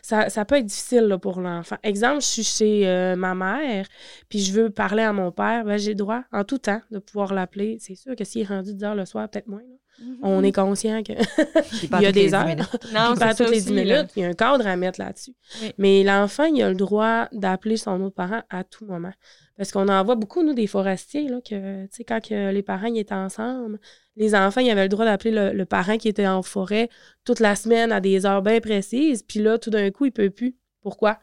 ça, 0.02 0.46
peut 0.46 0.56
être 0.56 0.66
difficile 0.66 1.18
pour 1.22 1.42
l'enfant. 1.42 1.76
Exemple, 1.84 2.22
je 2.22 2.28
suis 2.28 2.44
chez 2.44 2.88
euh, 2.88 3.16
ma 3.18 3.36
mère, 3.36 3.88
puis 4.30 4.40
je 4.40 4.54
veux 4.54 4.70
parler 4.70 5.04
à 5.04 5.12
mon 5.12 5.32
père, 5.32 5.66
ben, 5.66 5.78
j'ai 5.78 5.92
le 5.92 5.96
droit, 5.96 6.24
en 6.32 6.46
tout 6.46 6.60
temps, 6.60 6.82
de 6.92 7.00
pouvoir 7.00 7.34
l'appeler. 7.34 7.78
C'est 7.82 7.96
sûr 7.96 8.16
que 8.16 8.24
s'il 8.24 8.42
est 8.44 8.46
rendu 8.46 8.74
10 8.74 8.84
heures 8.86 8.96
le 8.96 9.06
soir, 9.06 9.30
peut-être 9.30 9.48
moins. 9.48 9.62
Mm-hmm. 10.02 10.18
On 10.24 10.44
est 10.44 10.52
conscient 10.52 11.04
qu'il 11.04 11.18
y 12.02 12.06
a 12.06 12.12
des 12.12 12.34
heures. 12.34 12.48
Non, 12.94 13.16
pas 13.18 13.34
toutes 13.34 13.50
les 13.50 13.62
10 13.62 13.72
minutes. 13.74 14.12
Il 14.16 14.22
y 14.22 14.26
a 14.26 14.30
un 14.30 14.34
cadre 14.34 14.66
à 14.66 14.76
mettre 14.76 15.00
là-dessus. 15.00 15.34
Mais 15.78 16.04
l'enfant, 16.04 16.46
il 16.46 16.62
a 16.62 16.70
le 16.70 16.76
droit 16.76 17.28
d'appeler 17.32 17.78
son 17.78 18.02
autre 18.02 18.16
parent 18.16 18.42
à 18.50 18.64
tout 18.64 18.86
moment. 18.86 19.12
Parce 19.58 19.72
qu'on 19.72 19.90
en 19.90 20.04
voit 20.06 20.16
beaucoup, 20.16 20.42
nous, 20.42 20.54
des 20.54 20.68
forestiers, 20.68 21.28
là, 21.28 21.42
que, 21.42 21.84
tu 21.84 21.90
sais, 21.92 22.04
quand 22.06 22.26
que 22.26 22.52
les 22.52 22.64
parents 22.64 22.94
étaient 22.94 23.14
ensemble, 23.14 23.78
les 24.16 24.34
enfants, 24.34 24.62
ils 24.62 24.70
avaient 24.70 24.84
le 24.84 24.90
droit 24.90 25.04
d'appeler 25.04 25.54
le, 25.54 25.66
parent 25.66 25.98
qui 25.98 26.08
était 26.08 26.28
en 26.28 26.42
forêt 26.42 26.90
toute 27.26 27.42
la 27.42 27.56
semaine 27.56 27.92
à 27.92 28.00
des 28.00 28.26
heures 28.26 28.42
bien 28.42 28.62
précises. 28.62 29.22
Puis 29.22 29.40
là, 29.42 29.58
tout 29.58 29.70
d'un 29.70 29.92
coup, 29.92 30.06
il 30.06 30.12
peut 30.12 30.30
plus. 30.30 30.56
Pourquoi? 30.82 31.20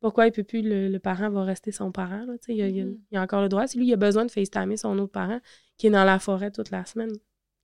Pourquoi 0.00 0.26
il 0.26 0.32
peut 0.32 0.44
plus, 0.44 0.62
le, 0.62 0.96
parent 0.98 1.28
va 1.28 1.42
rester 1.42 1.72
son 1.72 1.92
parent, 1.92 2.24
là, 2.24 2.34
tu 2.40 2.54
sais, 2.54 2.56
il, 2.56 2.96
il, 3.10 3.18
a 3.18 3.20
encore 3.20 3.42
le 3.42 3.48
droit. 3.48 3.66
Si 3.66 3.76
lui, 3.76 3.88
il 3.88 3.92
a 3.92 3.96
besoin 3.96 4.24
de 4.24 4.30
FaceTimer 4.30 4.76
son 4.76 4.98
autre 4.98 5.12
parent 5.12 5.40
qui 5.76 5.88
est 5.88 5.90
dans 5.90 6.04
la 6.04 6.18
forêt 6.18 6.50
toute 6.50 6.70
la 6.70 6.84
semaine, 6.84 7.12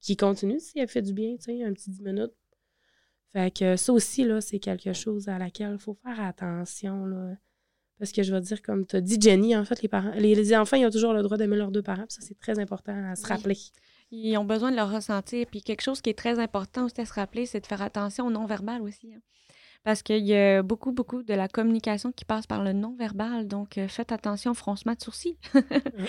qui 0.04 0.16
continue 0.16 0.60
s'il 0.60 0.82
a 0.82 0.86
fait 0.86 1.02
du 1.02 1.12
bien, 1.12 1.36
tu 1.36 1.44
sais, 1.44 1.64
un 1.64 1.72
petit 1.72 1.90
10 1.90 2.02
minutes. 2.02 2.34
Fait 3.32 3.50
que 3.50 3.76
ça 3.76 3.92
aussi, 3.92 4.24
là, 4.24 4.40
c'est 4.40 4.58
quelque 4.58 4.92
chose 4.92 5.28
à 5.28 5.38
laquelle 5.38 5.72
il 5.72 5.78
faut 5.78 5.94
faire 5.94 6.20
attention, 6.20 7.06
là. 7.06 7.36
Parce 7.98 8.12
que 8.12 8.22
je 8.22 8.34
vais 8.34 8.40
dire, 8.40 8.60
comme 8.60 8.86
tu 8.86 8.96
as 8.96 9.00
dit, 9.00 9.18
Jenny, 9.20 9.56
en 9.56 9.64
fait, 9.64 9.80
les, 9.80 9.88
parents, 9.88 10.12
les, 10.14 10.56
enfants, 10.56 10.76
ils 10.76 10.84
ont 10.84 10.90
toujours 10.90 11.14
le 11.14 11.22
droit 11.22 11.36
d'aimer 11.36 11.56
leurs 11.56 11.70
deux 11.70 11.82
parents. 11.82 12.04
Ça, 12.08 12.20
c'est 12.20 12.38
très 12.38 12.58
important 12.58 12.92
à 13.10 13.14
se 13.14 13.26
rappeler. 13.26 13.56
Ils 14.10 14.36
ont 14.36 14.44
besoin 14.44 14.70
de 14.70 14.76
leur 14.76 14.90
ressentir. 14.90 15.46
Puis 15.46 15.62
quelque 15.62 15.80
chose 15.80 16.00
qui 16.00 16.10
est 16.10 16.18
très 16.18 16.38
important 16.38 16.86
aussi 16.86 17.00
à 17.00 17.06
se 17.06 17.14
rappeler, 17.14 17.46
c'est 17.46 17.60
de 17.60 17.66
faire 17.66 17.82
attention 17.82 18.26
au 18.26 18.30
non-verbal 18.30 18.82
aussi. 18.82 19.14
Hein. 19.14 19.20
Parce 19.84 20.02
qu'il 20.02 20.24
y 20.24 20.34
a 20.34 20.62
beaucoup, 20.62 20.92
beaucoup 20.92 21.22
de 21.22 21.34
la 21.34 21.46
communication 21.46 22.10
qui 22.10 22.24
passe 22.24 22.46
par 22.46 22.64
le 22.64 22.72
non-verbal. 22.72 23.46
Donc, 23.46 23.76
euh, 23.76 23.86
faites 23.86 24.12
attention 24.12 24.54
froncement 24.54 24.94
de 24.94 25.02
sourcils. 25.02 25.36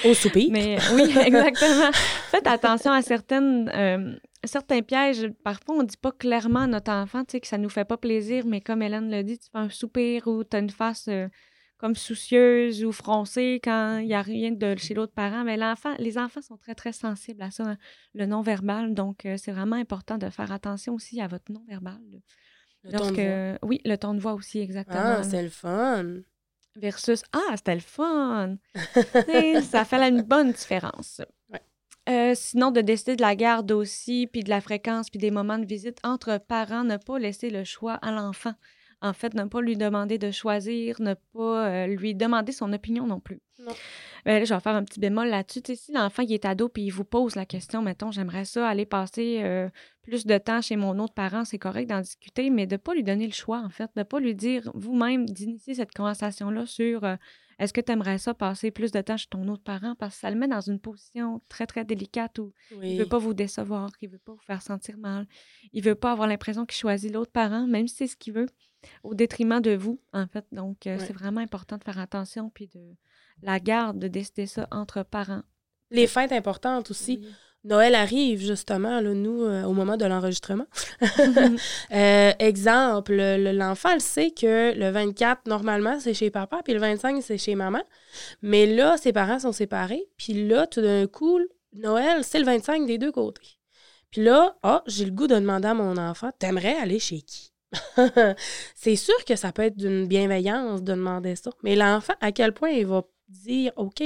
au 0.06 0.14
soupir. 0.14 0.50
Mais 0.52 0.78
oui, 0.94 1.14
exactement. 1.26 1.92
faites 2.32 2.48
attention 2.48 2.94
à 2.94 3.02
certaines, 3.02 3.70
euh, 3.76 4.16
certains 4.46 4.82
pièges. 4.82 5.28
Parfois, 5.44 5.76
on 5.76 5.82
ne 5.82 5.88
dit 5.88 5.98
pas 5.98 6.14
clairement 6.14 6.62
à 6.62 6.68
notre 6.68 6.92
enfant 6.92 7.24
que 7.26 7.46
ça 7.46 7.58
ne 7.58 7.64
nous 7.64 7.70
fait 7.70 7.84
pas 7.86 7.98
plaisir, 7.98 8.46
mais 8.46 8.62
comme 8.62 8.82
Hélène 8.82 9.12
le 9.12 9.24
dit, 9.24 9.38
tu 9.38 9.50
fais 9.52 9.58
un 9.58 9.70
soupir 9.70 10.28
ou 10.28 10.44
tu 10.44 10.56
as 10.56 10.60
une 10.60 10.70
face... 10.70 11.08
Euh, 11.10 11.28
comme 11.78 11.96
soucieuse 11.96 12.84
ou 12.86 12.92
froncée 12.92 13.60
quand 13.64 13.98
il 13.98 14.08
n'y 14.08 14.14
a 14.14 14.22
rien 14.22 14.52
de 14.52 14.76
chez 14.78 14.94
l'autre 14.94 15.14
parent. 15.14 15.44
Mais 15.44 15.58
l'enfant, 15.58 15.94
les 16.00 16.18
enfants 16.18 16.42
sont 16.42 16.58
très, 16.58 16.76
très 16.76 16.94
sensibles 16.94 17.42
à 17.42 17.52
ça, 17.52 17.64
hein, 17.64 17.78
le 18.14 18.26
non-verbal. 18.26 18.94
Donc, 18.94 19.26
euh, 19.26 19.36
c'est 19.38 19.52
vraiment 19.52 19.76
important 19.76 20.18
de 20.18 20.30
faire 20.30 20.52
attention 20.52 20.94
aussi 20.94 21.20
à 21.22 21.28
votre 21.28 21.52
non-verbal. 21.52 22.00
Le 22.86 22.92
ton 22.92 23.12
de 23.12 23.22
voix. 23.22 23.60
Oui, 23.64 23.82
le 23.84 23.96
ton 23.98 24.14
de 24.14 24.20
voix 24.20 24.34
aussi, 24.34 24.60
exactement. 24.60 25.18
Ah, 25.18 25.24
c'est 25.24 25.44
le 25.44 25.50
fun. 25.50 26.06
Versus 26.76 27.24
Ah, 27.34 27.56
c'était 27.56 27.76
le 27.76 27.82
fun. 27.82 28.58
ça 29.64 29.86
fait 29.86 30.10
une 30.10 30.22
bonne 30.22 30.52
différence. 30.52 31.22
Euh, 32.08 32.34
sinon, 32.36 32.70
de 32.70 32.82
décider 32.82 33.16
de 33.16 33.22
la 33.22 33.36
garde 33.36 33.72
aussi, 33.72 34.28
puis 34.32 34.44
de 34.44 34.50
la 34.50 34.62
fréquence, 34.62 35.10
puis 35.10 35.18
des 35.18 35.32
moments 35.32 35.58
de 35.58 35.66
visite 35.66 35.98
entre 36.04 36.38
parents, 36.38 36.84
ne 36.84 36.98
pas 36.98 37.18
laisser 37.18 37.50
le 37.50 37.64
choix 37.64 37.94
à 37.96 38.12
l'enfant. 38.12 38.54
En 39.06 39.14
fait, 39.14 39.36
ne 39.36 39.44
pas 39.44 39.62
lui 39.62 39.78
demander 39.78 40.18
de 40.18 40.32
choisir, 40.32 41.00
ne 41.00 41.14
pas 41.14 41.68
euh, 41.68 41.88
lui 41.88 42.16
demander 42.16 42.52
son 42.52 42.74
opinion 42.74 43.06
non 43.06 43.20
plus. 43.20 43.40
Non. 43.60 43.72
Ben, 44.26 44.40
là, 44.40 44.46
je 44.46 44.54
vais 44.54 44.60
faire 44.60 44.74
un 44.74 44.84
petit 44.84 45.00
bémol 45.00 45.28
là-dessus. 45.28 45.62
si 45.76 45.92
l'enfant 45.92 46.24
il 46.24 46.34
est 46.34 46.46
ado 46.46 46.70
puis 46.70 46.86
il 46.86 46.90
vous 46.90 47.04
pose 47.04 47.36
la 47.36 47.46
question, 47.46 47.84
mettons, 47.84 48.10
j'aimerais 48.10 48.46
ça 48.46 48.68
aller 48.68 48.88
passer 48.88 49.42
euh, 49.44 49.70
plus 50.02 50.26
de 50.26 50.38
temps 50.40 50.62
chez 50.62 50.76
mon 50.76 50.98
autre 50.98 51.14
parent, 51.14 51.46
c'est 51.46 51.60
correct 51.60 51.88
d'en 51.88 52.02
discuter, 52.02 52.50
mais 52.50 52.66
de 52.66 52.74
ne 52.74 52.78
pas 52.78 52.96
lui 52.96 53.04
donner 53.04 53.28
le 53.28 53.34
choix, 53.34 53.60
en 53.60 53.70
fait, 53.70 53.92
de 53.96 54.00
ne 54.00 54.04
pas 54.04 54.20
lui 54.20 54.34
dire 54.34 54.72
vous-même 54.74 55.28
d'initier 55.28 55.76
cette 55.76 55.94
conversation-là 55.94 56.66
sur 56.66 57.04
est-ce 57.58 57.72
que 57.72 57.82
tu 57.82 57.92
aimerais 57.92 58.18
ça 58.18 58.34
passer 58.34 58.72
plus 58.72 58.92
de 58.92 59.02
temps 59.02 59.18
chez 59.18 59.28
ton 59.28 59.48
autre 59.48 59.64
parent? 59.64 59.96
Parce 59.96 60.16
que 60.16 60.22
ça 60.22 60.30
le 60.30 60.36
met 60.38 60.48
dans 60.48 60.62
une 60.62 60.80
position 60.80 61.42
très, 61.48 61.66
très 61.66 61.86
délicate 61.86 62.38
où 62.40 62.54
il 62.82 62.98
ne 62.98 63.04
veut 63.04 63.10
pas 63.10 63.18
vous 63.18 63.34
décevoir, 63.34 63.92
il 64.02 64.10
ne 64.10 64.14
veut 64.14 64.20
pas 64.20 64.34
vous 64.34 64.42
faire 64.46 64.62
sentir 64.62 64.98
mal. 64.98 65.28
Il 65.72 65.84
ne 65.84 65.90
veut 65.90 65.96
pas 65.96 66.12
avoir 66.12 66.28
l'impression 66.28 66.66
qu'il 66.66 66.78
choisit 66.78 67.14
l'autre 67.14 67.32
parent, 67.32 67.66
même 67.68 67.88
si 67.88 67.96
c'est 67.96 68.08
ce 68.08 68.18
qu'il 68.18 68.34
veut, 68.34 68.48
au 69.04 69.16
détriment 69.16 69.62
de 69.62 69.76
vous, 69.76 70.02
en 70.14 70.28
fait. 70.28 70.46
Donc, 70.52 70.86
euh, 70.88 70.98
c'est 71.00 71.14
vraiment 71.14 71.42
important 71.42 71.78
de 71.78 71.84
faire 71.84 72.00
attention, 72.00 72.50
puis 72.50 72.68
de 72.68 72.96
la 73.42 73.60
garde, 73.60 74.00
de 74.00 74.08
décider 74.08 74.48
ça 74.48 74.68
entre 74.72 75.04
parents. 75.04 75.44
Les 75.92 76.08
fêtes 76.08 76.32
importantes 76.32 76.92
aussi. 76.92 77.26
Noël 77.66 77.96
arrive, 77.96 78.40
justement, 78.40 79.02
là, 79.02 79.14
nous, 79.14 79.44
euh, 79.44 79.64
au 79.64 79.74
moment 79.74 79.98
de 79.98 80.06
l'enregistrement. 80.06 80.68
Euh, 81.92 82.32
exemple, 82.40 83.16
l'enfant 83.16 83.94
le 83.94 84.00
sait 84.00 84.32
que 84.32 84.78
le 84.78 84.90
24, 84.90 85.48
normalement, 85.48 86.00
c'est 86.00 86.14
chez 86.14 86.30
papa, 86.30 86.62
puis 86.64 86.74
le 86.74 86.80
25, 86.80 87.22
c'est 87.22 87.38
chez 87.38 87.56
maman. 87.56 87.82
Mais 88.42 88.66
là, 88.66 88.98
ses 88.98 89.14
parents 89.14 89.40
sont 89.40 89.52
séparés. 89.52 90.06
Puis 90.18 90.48
là, 90.48 90.68
tout 90.68 90.82
d'un 90.82 91.08
coup, 91.08 91.40
Noël, 91.74 92.24
c'est 92.24 92.40
le 92.40 92.46
25 92.46 92.86
des 92.86 92.98
deux 92.98 93.12
côtés. 93.12 93.60
Puis 94.12 94.24
là, 94.24 94.58
ah, 94.64 94.84
j'ai 94.88 95.06
le 95.06 95.12
goût 95.12 95.28
de 95.28 95.36
demander 95.36 95.68
à 95.68 95.74
mon 95.74 95.98
enfant, 95.98 96.32
t'aimerais 96.38 96.76
aller 96.76 97.00
chez 97.00 97.22
qui? 97.22 97.54
c'est 98.76 98.96
sûr 98.96 99.26
que 99.26 99.36
ça 99.36 99.52
peut 99.52 99.64
être 99.64 99.78
d'une 99.78 100.08
bienveillance 100.08 100.82
de 100.82 100.94
demander 100.94 101.36
ça. 101.36 101.52
Mais 101.64 101.76
l'enfant, 101.76 102.14
à 102.22 102.32
quel 102.32 102.54
point 102.54 102.70
il 102.70 102.86
va 102.86 103.04
dire, 103.30 103.72
OK, 103.78 104.02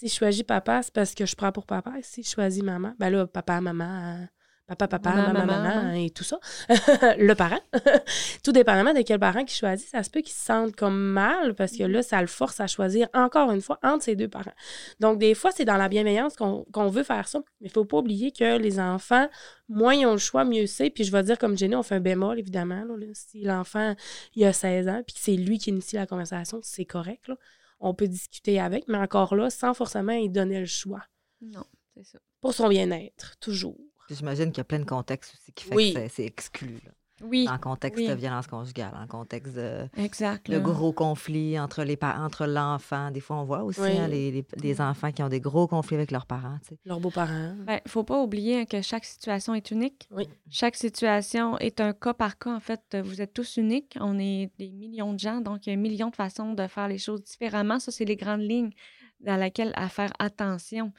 si 0.00 0.08
je 0.08 0.14
choisis 0.14 0.42
papa, 0.42 0.82
c'est 0.82 0.94
parce 0.94 1.14
que 1.14 1.26
je 1.26 1.36
prends 1.36 1.52
pour 1.52 1.66
papa. 1.66 1.92
Si 2.00 2.22
je 2.22 2.30
choisis 2.30 2.62
maman, 2.62 2.94
ben 2.98 3.10
là, 3.10 3.26
papa, 3.26 3.60
maman, 3.60 4.26
papa, 4.66 4.88
papa, 4.88 5.12
maman, 5.12 5.44
maman, 5.44 5.92
et 5.92 6.08
tout 6.08 6.24
ça. 6.24 6.38
le 7.18 7.34
parent. 7.34 7.60
tout 8.42 8.52
dépendamment 8.52 8.94
de 8.94 9.02
quel 9.02 9.18
parent 9.18 9.44
qui 9.44 9.54
choisit, 9.54 9.86
ça 9.90 10.02
se 10.02 10.08
peut 10.08 10.22
qu'il 10.22 10.32
se 10.32 10.42
sente 10.42 10.74
comme 10.74 10.98
mal 10.98 11.54
parce 11.54 11.72
que 11.76 11.82
là, 11.82 12.02
ça 12.02 12.18
le 12.22 12.28
force 12.28 12.60
à 12.60 12.66
choisir 12.66 13.08
encore 13.12 13.50
une 13.50 13.60
fois 13.60 13.78
entre 13.82 14.04
ses 14.04 14.16
deux 14.16 14.28
parents. 14.28 14.54
Donc, 15.00 15.18
des 15.18 15.34
fois, 15.34 15.50
c'est 15.52 15.66
dans 15.66 15.76
la 15.76 15.90
bienveillance 15.90 16.34
qu'on 16.34 16.88
veut 16.88 17.02
faire 17.02 17.28
ça. 17.28 17.40
Mais 17.60 17.66
il 17.66 17.70
ne 17.70 17.72
faut 17.72 17.84
pas 17.84 17.98
oublier 17.98 18.32
que 18.32 18.56
les 18.56 18.80
enfants, 18.80 19.28
moins 19.68 19.92
ils 19.92 20.06
ont 20.06 20.12
le 20.12 20.18
choix, 20.18 20.46
mieux 20.46 20.66
c'est. 20.66 20.88
Puis 20.88 21.04
je 21.04 21.12
vais 21.12 21.22
dire, 21.24 21.36
comme 21.36 21.58
Jenny, 21.58 21.76
on 21.76 21.82
fait 21.82 21.96
un 21.96 22.00
bémol, 22.00 22.38
évidemment. 22.38 22.86
si 23.12 23.42
l'enfant, 23.42 23.94
il 24.34 24.46
a 24.46 24.54
16 24.54 24.88
ans, 24.88 25.02
puis 25.06 25.14
c'est 25.18 25.36
lui 25.36 25.58
qui 25.58 25.68
initie 25.68 25.96
la 25.96 26.06
conversation, 26.06 26.60
c'est 26.62 26.86
correct. 26.86 27.28
Là 27.28 27.34
on 27.80 27.94
peut 27.94 28.08
discuter 28.08 28.60
avec, 28.60 28.86
mais 28.88 28.98
encore 28.98 29.34
là, 29.34 29.50
sans 29.50 29.74
forcément 29.74 30.12
y 30.12 30.28
donner 30.28 30.60
le 30.60 30.66
choix. 30.66 31.02
Non, 31.40 31.64
c'est 31.94 32.04
ça. 32.04 32.18
Pour 32.40 32.54
son 32.54 32.68
bien-être, 32.68 33.36
toujours. 33.40 33.78
J'imagine 34.10 34.46
qu'il 34.46 34.58
y 34.58 34.60
a 34.60 34.64
plein 34.64 34.78
de 34.80 34.84
contextes 34.84 35.34
aussi 35.34 35.52
qui 35.52 35.64
fait 35.64 35.94
que 35.94 36.08
c'est 36.08 36.24
exclu. 36.24 36.80
Là. 36.84 36.92
Oui. 37.22 37.46
En 37.50 37.58
contexte 37.58 38.06
de 38.06 38.14
violence 38.14 38.46
conjugale, 38.46 38.92
en 38.94 39.06
contexte 39.06 39.54
de, 39.54 39.86
exact, 39.96 40.50
de 40.50 40.58
gros 40.58 40.92
conflits 40.92 41.58
entre, 41.58 41.82
les 41.84 41.98
entre 42.02 42.46
l'enfant. 42.46 43.10
Des 43.10 43.20
fois, 43.20 43.36
on 43.36 43.44
voit 43.44 43.62
aussi 43.62 43.80
hein, 43.80 44.08
les, 44.08 44.44
les, 44.56 44.80
enfants 44.80 45.12
qui 45.12 45.22
ont 45.22 45.28
des 45.28 45.40
gros 45.40 45.66
conflits 45.66 45.96
avec 45.96 46.10
leurs 46.10 46.26
parents. 46.26 46.58
Leurs 46.84 47.00
beaux-parents. 47.00 47.54
Il 47.58 47.64
ben, 47.64 47.80
ne 47.84 47.90
faut 47.90 48.04
pas 48.04 48.20
oublier 48.22 48.66
que 48.66 48.80
chaque 48.82 49.04
situation 49.04 49.54
est 49.54 49.70
unique. 49.70 50.08
Oui. 50.10 50.28
Chaque 50.48 50.76
situation 50.76 51.58
est 51.58 51.80
un 51.80 51.92
cas 51.92 52.14
par 52.14 52.38
cas. 52.38 52.54
En 52.54 52.60
fait, 52.60 52.96
vous 53.02 53.20
êtes 53.20 53.32
tous 53.32 53.56
uniques. 53.56 53.96
On 54.00 54.18
est 54.18 54.50
des 54.58 54.70
millions 54.70 55.12
de 55.12 55.18
gens, 55.18 55.40
donc 55.40 55.66
il 55.66 55.70
y 55.70 55.72
a 55.72 55.78
un 55.78 55.80
million 55.80 56.08
de 56.08 56.16
façons 56.16 56.54
de 56.54 56.66
faire 56.66 56.88
les 56.88 56.98
choses 56.98 57.22
différemment. 57.22 57.78
Ça, 57.78 57.92
c'est 57.92 58.04
les 58.04 58.16
grandes 58.16 58.42
lignes 58.42 58.72
dans 59.20 59.36
lesquelles 59.36 59.72
à 59.76 59.88
faire 59.88 60.12
attention 60.18 60.92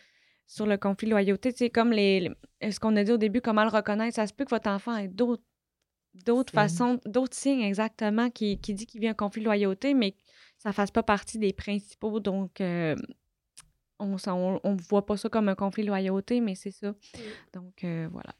sur 0.51 0.65
le 0.65 0.77
conflit 0.77 1.07
de 1.07 1.11
loyauté. 1.11 1.53
C'est 1.55 1.69
comme 1.69 1.91
les, 1.91 2.29
ce 2.61 2.79
qu'on 2.79 2.95
a 2.97 3.03
dit 3.03 3.11
au 3.11 3.17
début, 3.17 3.41
comment 3.41 3.63
le 3.63 3.69
reconnaître? 3.69 4.15
Ça 4.15 4.27
se 4.27 4.33
peut 4.33 4.43
que 4.43 4.49
votre 4.49 4.69
enfant 4.69 4.95
ait 4.97 5.07
d'autres 5.07 5.43
d'autres 6.13 6.53
façons, 6.53 6.99
d'autres 7.05 7.35
signes 7.35 7.61
exactement 7.61 8.29
qui, 8.29 8.59
qui 8.59 8.73
dit 8.73 8.85
qu'il 8.85 9.01
vient 9.01 9.11
un 9.11 9.15
conflit 9.15 9.41
de 9.41 9.45
loyauté, 9.45 9.93
mais 9.93 10.15
ça 10.57 10.69
ne 10.69 10.73
fasse 10.73 10.91
pas 10.91 11.03
partie 11.03 11.37
des 11.37 11.53
principaux. 11.53 12.19
Donc, 12.19 12.61
euh, 12.61 12.95
on 13.99 14.07
ne 14.07 14.81
voit 14.89 15.05
pas 15.05 15.17
ça 15.17 15.29
comme 15.29 15.49
un 15.49 15.55
conflit 15.55 15.83
de 15.83 15.87
loyauté, 15.87 16.41
mais 16.41 16.55
c'est 16.55 16.71
ça. 16.71 16.93
Donc, 17.53 17.83
euh, 17.83 18.07
voilà. 18.11 18.33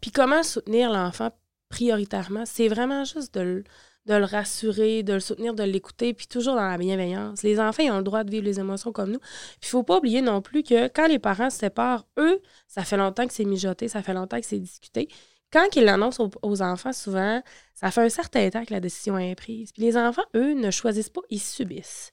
Puis 0.00 0.10
comment 0.10 0.42
soutenir 0.42 0.90
l'enfant 0.90 1.30
prioritairement? 1.68 2.44
C'est 2.46 2.68
vraiment 2.68 3.04
juste 3.04 3.34
de 3.34 3.40
le, 3.40 3.64
de 4.06 4.14
le 4.14 4.24
rassurer, 4.24 5.02
de 5.02 5.14
le 5.14 5.20
soutenir, 5.20 5.54
de 5.54 5.62
l'écouter, 5.62 6.14
puis 6.14 6.26
toujours 6.26 6.54
dans 6.56 6.68
la 6.68 6.78
bienveillance. 6.78 7.42
Les 7.42 7.60
enfants, 7.60 7.82
ils 7.82 7.90
ont 7.90 7.98
le 7.98 8.04
droit 8.04 8.24
de 8.24 8.30
vivre 8.30 8.44
les 8.44 8.60
émotions 8.60 8.92
comme 8.92 9.12
nous. 9.12 9.18
Puis 9.18 9.60
il 9.64 9.68
faut 9.68 9.82
pas 9.82 9.98
oublier 9.98 10.20
non 10.20 10.42
plus 10.42 10.62
que 10.62 10.88
quand 10.88 11.06
les 11.06 11.18
parents 11.18 11.50
se 11.50 11.58
séparent, 11.58 12.06
eux, 12.18 12.40
ça 12.66 12.84
fait 12.84 12.96
longtemps 12.96 13.26
que 13.26 13.32
c'est 13.32 13.44
mijoté, 13.44 13.88
ça 13.88 14.02
fait 14.02 14.14
longtemps 14.14 14.40
que 14.40 14.46
c'est 14.46 14.58
discuté 14.58 15.08
quand 15.54 15.76
ils 15.76 15.84
l'annoncent 15.84 16.28
aux, 16.42 16.62
enfants, 16.62 16.92
souvent, 16.92 17.40
ça 17.74 17.92
fait 17.92 18.00
un 18.00 18.08
certain 18.08 18.50
temps 18.50 18.64
que 18.64 18.74
la 18.74 18.80
décision 18.80 19.16
est 19.16 19.36
prise. 19.36 19.70
Puis 19.70 19.82
les 19.82 19.96
enfants, 19.96 20.24
eux, 20.34 20.52
ne 20.52 20.72
choisissent 20.72 21.10
pas, 21.10 21.20
ils 21.30 21.38
subissent. 21.38 22.10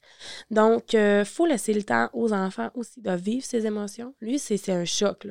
Donc, 0.52 0.94
il 0.94 1.00
euh, 1.00 1.26
faut 1.26 1.48
laisser 1.48 1.74
le 1.74 1.82
temps 1.82 2.08
aux 2.14 2.34
enfants 2.34 2.70
aussi 2.76 3.02
de 3.02 3.12
vivre 3.14 3.44
ces 3.44 3.66
émotions. 3.66 4.14
Lui, 4.22 4.38
c'est 4.38 4.70
un 4.70 4.86
choc. 4.86 5.26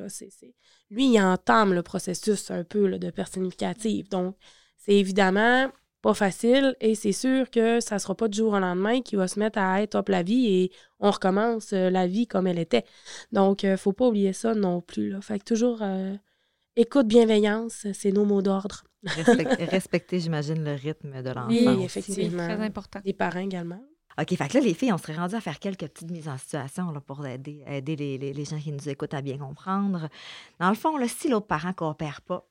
Lui, 0.89 1.05
il 1.05 1.21
entame 1.21 1.73
le 1.73 1.83
processus 1.83 2.51
un 2.51 2.65
peu 2.65 2.99
de 2.99 3.11
personnificative. 3.11 4.09
Donc, 4.09 4.35
c'est 4.75 4.95
évidemment 4.95 5.71
pas 6.01 6.13
facile 6.13 6.75
et 6.81 6.95
c'est 6.95 7.13
sûr 7.13 7.49
que 7.49 7.79
ça 7.79 7.97
sera 7.97 8.13
pas 8.15 8.27
du 8.27 8.39
jour 8.39 8.51
au 8.53 8.59
lendemain 8.59 9.01
qu'il 9.01 9.19
va 9.19 9.29
se 9.29 9.39
mettre 9.39 9.57
à 9.59 9.81
être 9.83 9.91
top 9.91 10.09
la 10.09 10.23
vie 10.23 10.47
et 10.47 10.71
on 10.99 11.11
recommence 11.11 11.71
euh, 11.71 11.89
la 11.89 12.07
vie 12.07 12.27
comme 12.27 12.45
elle 12.45 12.59
était. 12.59 12.83
Donc, 13.31 13.63
ne 13.63 13.69
euh, 13.69 13.77
faut 13.77 13.93
pas 13.93 14.07
oublier 14.07 14.33
ça 14.33 14.53
non 14.53 14.81
plus. 14.81 15.15
Fait 15.21 15.39
que 15.39 15.45
toujours 15.45 15.81
Écoute, 16.77 17.07
bienveillance, 17.07 17.85
c'est 17.93 18.11
nos 18.11 18.23
mots 18.23 18.41
d'ordre. 18.41 18.83
respecter, 19.03 20.19
j'imagine, 20.19 20.63
le 20.63 20.73
rythme 20.73 21.21
de 21.21 21.29
l'enfant. 21.29 21.47
Oui, 21.49 21.83
effectivement. 21.83 22.47
C'est 22.47 22.55
très 22.55 22.65
important. 22.65 22.99
Les 23.03 23.13
parents 23.13 23.39
également. 23.39 23.83
OK, 24.19 24.35
fait 24.35 24.47
que 24.47 24.57
là, 24.57 24.63
les 24.63 24.73
filles, 24.73 24.93
on 24.93 24.97
serait 24.97 25.15
rendu 25.15 25.35
à 25.35 25.41
faire 25.41 25.59
quelques 25.59 25.87
petites 25.87 26.11
mises 26.11 26.29
en 26.29 26.37
situation 26.37 26.91
là, 26.91 27.01
pour 27.01 27.25
aider, 27.25 27.63
aider 27.67 27.95
les, 27.95 28.45
gens 28.45 28.59
qui 28.59 28.71
nous 28.71 28.87
écoutent 28.87 29.13
à 29.13 29.21
bien 29.21 29.37
comprendre. 29.37 30.09
Dans 30.59 30.69
le 30.69 30.75
fond, 30.75 30.97
là, 30.97 31.07
si 31.07 31.29
l'autre 31.29 31.47
parent 31.47 31.69
ne 31.69 31.73
coopère 31.73 32.21
pas, 32.21 32.47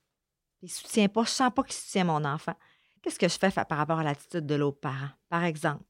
il 0.62 0.66
ne 0.66 0.70
soutient 0.70 1.08
pas, 1.08 1.24
je 1.24 1.30
ne 1.30 1.34
sens 1.34 1.50
pas 1.54 1.62
qu'il 1.62 1.74
soutient 1.74 2.04
mon 2.04 2.24
enfant, 2.24 2.54
qu'est-ce 3.02 3.18
que 3.18 3.28
je 3.28 3.38
fais 3.38 3.50
par 3.50 3.78
rapport 3.78 3.98
à 3.98 4.02
l'attitude 4.02 4.46
de 4.46 4.54
l'autre 4.54 4.80
parent? 4.80 5.10
Par 5.28 5.44
exemple, 5.44 5.84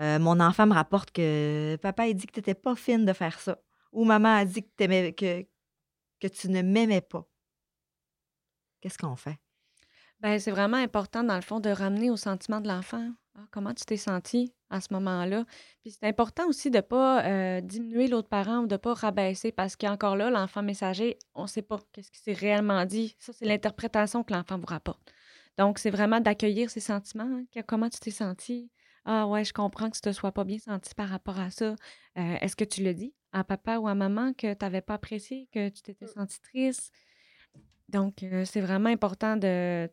euh, 0.00 0.18
mon 0.18 0.38
enfant 0.40 0.66
me 0.66 0.74
rapporte 0.74 1.10
que 1.10 1.76
papa 1.82 2.04
a 2.04 2.12
dit 2.12 2.26
que 2.26 2.32
tu 2.32 2.38
n'étais 2.38 2.54
pas 2.54 2.74
fine 2.74 3.04
de 3.04 3.12
faire 3.12 3.38
ça. 3.40 3.58
Ou 3.92 4.04
maman 4.04 4.36
a 4.36 4.44
dit 4.44 4.62
que, 4.62 5.10
que, 5.10 5.46
que 6.18 6.28
tu 6.28 6.48
ne 6.48 6.62
m'aimais 6.62 7.00
pas, 7.00 7.28
qu'est-ce 8.80 8.98
qu'on 8.98 9.16
fait? 9.16 9.38
Ben, 10.20 10.38
c'est 10.38 10.50
vraiment 10.50 10.76
important, 10.76 11.22
dans 11.22 11.36
le 11.36 11.42
fond, 11.42 11.60
de 11.60 11.70
ramener 11.70 12.10
au 12.10 12.16
sentiment 12.16 12.60
de 12.60 12.68
l'enfant. 12.68 13.10
Ah, 13.36 13.46
comment 13.52 13.72
tu 13.72 13.84
t'es 13.84 13.96
senti 13.96 14.52
à 14.68 14.80
ce 14.80 14.92
moment-là? 14.92 15.44
Puis 15.80 15.92
c'est 15.92 16.06
important 16.06 16.48
aussi 16.48 16.70
de 16.70 16.78
ne 16.78 16.82
pas 16.82 17.24
euh, 17.24 17.60
diminuer 17.60 18.08
l'autre 18.08 18.28
parent 18.28 18.58
ou 18.58 18.66
de 18.66 18.74
ne 18.74 18.78
pas 18.78 18.94
rabaisser 18.94 19.52
parce 19.52 19.76
qu'encore 19.76 20.16
là, 20.16 20.28
l'enfant 20.30 20.62
messager, 20.62 21.18
on 21.34 21.42
ne 21.42 21.46
sait 21.46 21.62
pas 21.62 21.78
qu'est-ce 21.92 22.10
qui 22.10 22.18
s'est 22.20 22.32
réellement 22.32 22.84
dit. 22.84 23.14
Ça, 23.20 23.32
c'est 23.32 23.44
l'interprétation 23.44 24.24
que 24.24 24.32
l'enfant 24.32 24.58
vous 24.58 24.66
rapporte. 24.66 25.12
Donc, 25.56 25.78
c'est 25.78 25.90
vraiment 25.90 26.20
d'accueillir 26.20 26.68
ses 26.70 26.80
sentiments. 26.80 27.30
Hein, 27.56 27.62
comment 27.68 27.88
tu 27.88 28.00
t'es 28.00 28.10
senti? 28.10 28.70
Ah 29.04 29.26
ouais, 29.28 29.44
je 29.44 29.52
comprends 29.52 29.88
que 29.88 29.96
tu 29.98 30.06
ne 30.06 30.12
te 30.12 30.16
sois 30.16 30.32
pas 30.32 30.44
bien 30.44 30.58
senti 30.58 30.94
par 30.94 31.08
rapport 31.08 31.38
à 31.38 31.50
ça. 31.50 31.76
Euh, 32.18 32.36
est-ce 32.40 32.56
que 32.56 32.64
tu 32.64 32.82
le 32.82 32.92
dis? 32.92 33.14
À 33.32 33.44
papa 33.44 33.78
ou 33.78 33.88
à 33.88 33.94
maman 33.94 34.32
que 34.32 34.52
tu 34.54 34.64
n'avais 34.64 34.80
pas 34.80 34.94
apprécié, 34.94 35.48
que 35.52 35.68
tu 35.68 35.82
t'étais 35.82 36.06
mmh. 36.06 36.08
senti 36.08 36.40
triste. 36.40 36.92
Donc, 37.88 38.22
euh, 38.22 38.44
c'est 38.44 38.60
vraiment 38.60 38.90
important 38.90 39.36
de, 39.36 39.88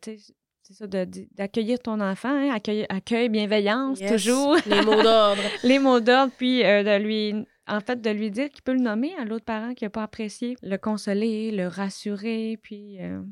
d'accueillir 1.34 1.78
ton 1.78 2.00
enfant, 2.00 2.28
hein, 2.28 2.56
accueil, 2.88 3.28
bienveillance, 3.28 4.00
toujours. 4.00 4.56
Les 4.66 4.82
mots 4.82 5.02
d'ordre. 5.02 5.42
les 5.64 5.78
mots 5.78 6.00
d'ordre, 6.00 6.32
puis 6.36 6.64
euh, 6.64 6.82
de 6.82 7.02
lui, 7.02 7.34
en 7.66 7.80
fait, 7.80 8.00
de 8.00 8.10
lui 8.10 8.30
dire 8.30 8.50
qu'il 8.50 8.62
peut 8.62 8.74
le 8.74 8.80
nommer 8.80 9.14
à 9.16 9.24
l'autre 9.24 9.44
parent 9.44 9.74
qui 9.74 9.84
n'a 9.84 9.90
pas 9.90 10.02
apprécié, 10.02 10.56
le 10.62 10.76
consoler, 10.76 11.52
le 11.52 11.68
rassurer, 11.68 12.58
puis... 12.62 13.00
Euh, 13.00 13.22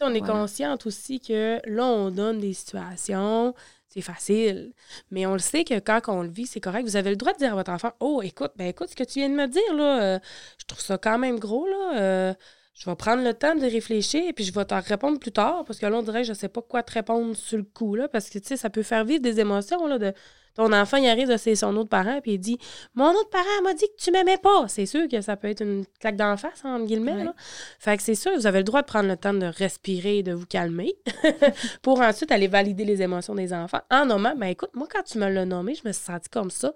on 0.00 0.14
est 0.14 0.20
consciente 0.20 0.86
aussi 0.86 1.20
que 1.20 1.60
là, 1.64 1.84
on 1.84 2.10
donne 2.10 2.38
des 2.38 2.52
situations 2.52 3.54
c'est 3.96 4.02
facile. 4.02 4.72
Mais 5.10 5.24
on 5.24 5.32
le 5.32 5.38
sait 5.38 5.64
que 5.64 5.78
quand 5.78 6.00
on 6.08 6.22
le 6.22 6.28
vit, 6.28 6.46
c'est 6.46 6.60
correct. 6.60 6.84
Vous 6.84 6.96
avez 6.96 7.10
le 7.10 7.16
droit 7.16 7.32
de 7.32 7.38
dire 7.38 7.52
à 7.52 7.54
votre 7.54 7.70
enfant 7.70 7.92
Oh, 8.00 8.20
écoute, 8.22 8.52
ben 8.56 8.66
écoute, 8.68 8.90
ce 8.90 8.96
que 8.96 9.04
tu 9.04 9.20
viens 9.20 9.30
de 9.30 9.34
me 9.34 9.46
dire, 9.46 9.74
là, 9.74 10.02
euh, 10.02 10.18
je 10.58 10.66
trouve 10.66 10.80
ça 10.80 10.98
quand 10.98 11.18
même 11.18 11.38
gros, 11.38 11.66
là. 11.66 11.98
Euh, 11.98 12.34
je 12.76 12.90
vais 12.90 12.96
prendre 12.96 13.24
le 13.24 13.32
temps 13.32 13.54
de 13.54 13.62
réfléchir 13.62 14.22
et 14.28 14.32
puis 14.34 14.44
je 14.44 14.52
vais 14.52 14.64
te 14.64 14.74
répondre 14.74 15.18
plus 15.18 15.32
tard 15.32 15.64
parce 15.64 15.78
que 15.78 15.86
là, 15.86 15.96
on 15.96 16.02
dirait 16.02 16.22
que 16.22 16.28
je 16.28 16.34
sais 16.34 16.48
pas 16.48 16.60
quoi 16.60 16.82
te 16.82 16.92
répondre 16.92 17.34
sur 17.34 17.56
le 17.56 17.64
coup, 17.64 17.94
là, 17.94 18.06
parce 18.06 18.28
que, 18.28 18.38
tu 18.38 18.48
sais, 18.48 18.56
ça 18.56 18.68
peut 18.68 18.82
faire 18.82 19.04
vivre 19.04 19.22
des 19.22 19.40
émotions, 19.40 19.86
là, 19.86 19.98
de 19.98 20.12
ton 20.56 20.72
enfant, 20.72 20.96
il 20.96 21.06
arrive 21.06 21.28
de 21.28 21.36
c'est 21.36 21.54
son 21.54 21.76
autre 21.76 21.90
parent 21.90 22.20
puis 22.22 22.32
il 22.32 22.38
dit 22.38 22.58
Mon 22.94 23.10
autre 23.10 23.28
parent 23.28 23.44
m'a 23.62 23.74
dit 23.74 23.84
que 23.84 24.02
tu 24.02 24.10
m'aimais 24.10 24.38
pas. 24.38 24.66
C'est 24.68 24.86
sûr 24.86 25.06
que 25.06 25.20
ça 25.20 25.36
peut 25.36 25.48
être 25.48 25.60
une 25.60 25.84
claque 26.00 26.16
d'en 26.16 26.36
face, 26.38 26.64
entre 26.64 26.86
guillemets, 26.86 27.24
là. 27.24 27.34
Fait 27.78 27.96
que 27.96 28.02
c'est 28.02 28.14
sûr, 28.14 28.32
vous 28.34 28.46
avez 28.46 28.58
le 28.58 28.64
droit 28.64 28.80
de 28.80 28.86
prendre 28.86 29.08
le 29.08 29.18
temps 29.18 29.34
de 29.34 29.46
respirer 29.46 30.18
et 30.18 30.22
de 30.22 30.32
vous 30.32 30.46
calmer 30.46 30.94
pour 31.82 32.00
ensuite 32.00 32.32
aller 32.32 32.48
valider 32.48 32.86
les 32.86 33.02
émotions 33.02 33.34
des 33.34 33.52
enfants 33.52 33.82
en 33.90 34.06
nommant 34.06 34.34
Ben 34.34 34.46
écoute, 34.46 34.70
moi, 34.74 34.88
quand 34.90 35.02
tu 35.02 35.18
me 35.18 35.28
l'as 35.28 35.44
nommé, 35.44 35.74
je 35.74 35.86
me 35.86 35.92
suis 35.92 36.04
sentie 36.04 36.30
comme 36.30 36.50
ça. 36.50 36.72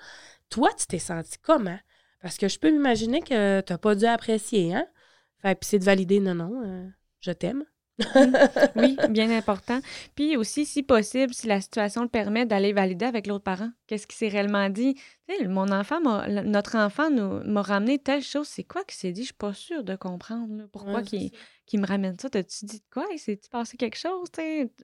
Toi, 0.50 0.68
tu 0.78 0.86
t'es 0.86 0.98
senti 0.98 1.38
comment? 1.42 1.78
Parce 2.20 2.36
que 2.36 2.48
je 2.48 2.58
peux 2.58 2.70
m'imaginer 2.70 3.22
que 3.22 3.62
tu 3.62 3.72
n'as 3.72 3.78
pas 3.78 3.94
dû 3.94 4.04
apprécier, 4.04 4.74
hein? 4.74 4.84
Fait 5.42 5.54
puis 5.54 5.68
c'est 5.68 5.78
de 5.78 5.84
valider, 5.84 6.20
non, 6.20 6.34
non, 6.34 6.62
euh, 6.64 6.88
je 7.20 7.32
t'aime. 7.32 7.64
Oui, 8.76 8.96
bien 9.10 9.30
important. 9.30 9.80
Puis 10.14 10.36
aussi, 10.36 10.66
si 10.66 10.82
possible, 10.82 11.34
si 11.34 11.46
la 11.46 11.60
situation 11.60 12.02
le 12.02 12.08
permet, 12.08 12.46
d'aller 12.46 12.72
valider 12.72 13.04
avec 13.06 13.26
l'autre 13.26 13.44
parent. 13.44 13.70
Qu'est-ce 13.86 14.06
qui 14.06 14.16
s'est 14.16 14.28
réellement 14.28 14.68
dit? 14.68 14.96
mon 15.48 15.70
enfant, 15.70 16.00
notre 16.00 16.76
enfant 16.76 17.10
m'a 17.10 17.62
ramené 17.62 17.98
telle 17.98 18.22
chose. 18.22 18.48
C'est 18.48 18.64
quoi 18.64 18.82
qui 18.84 18.96
s'est 18.96 19.12
dit? 19.12 19.22
Je 19.22 19.26
suis 19.26 19.34
pas 19.34 19.54
sûre 19.54 19.84
de 19.84 19.94
comprendre. 19.96 20.66
Pourquoi 20.72 21.02
qui 21.02 21.32
me 21.78 21.86
ramène 21.86 22.18
ça? 22.18 22.28
T'as-tu 22.28 22.64
dit 22.64 22.78
de 22.78 22.84
quoi? 22.92 23.06
C'est-tu 23.16 23.48
passé 23.48 23.76
quelque 23.76 23.96
chose? 23.96 24.28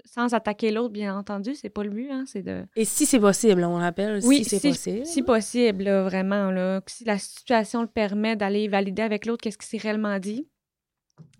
Sans 0.05 0.35
attaquer 0.35 0.71
l'autre, 0.71 0.93
bien 0.93 1.17
entendu. 1.17 1.55
C'est 1.55 1.69
pas 1.69 1.83
le 1.83 1.91
but. 1.91 2.11
Hein? 2.11 2.25
C'est 2.27 2.43
de... 2.43 2.65
Et 2.77 2.85
si 2.85 3.07
c'est 3.07 3.19
possible, 3.19 3.65
on 3.65 3.75
rappelle, 3.75 4.21
oui, 4.25 4.45
si 4.45 4.59
c'est 4.59 4.69
possible. 4.69 5.07
Si 5.07 5.23
possible, 5.23 5.89
vraiment. 5.89 6.51
Là, 6.51 6.81
si 6.87 7.05
la 7.05 7.19
situation 7.19 7.83
le 7.83 7.89
permet 7.89 8.37
d'aller 8.37 8.69
valider 8.69 9.03
avec 9.03 9.27
l'autre, 9.27 9.43
qu'est-ce 9.43 9.59
qui 9.59 9.67
s'est 9.67 9.79
réellement 9.79 10.19
dit? 10.19 10.47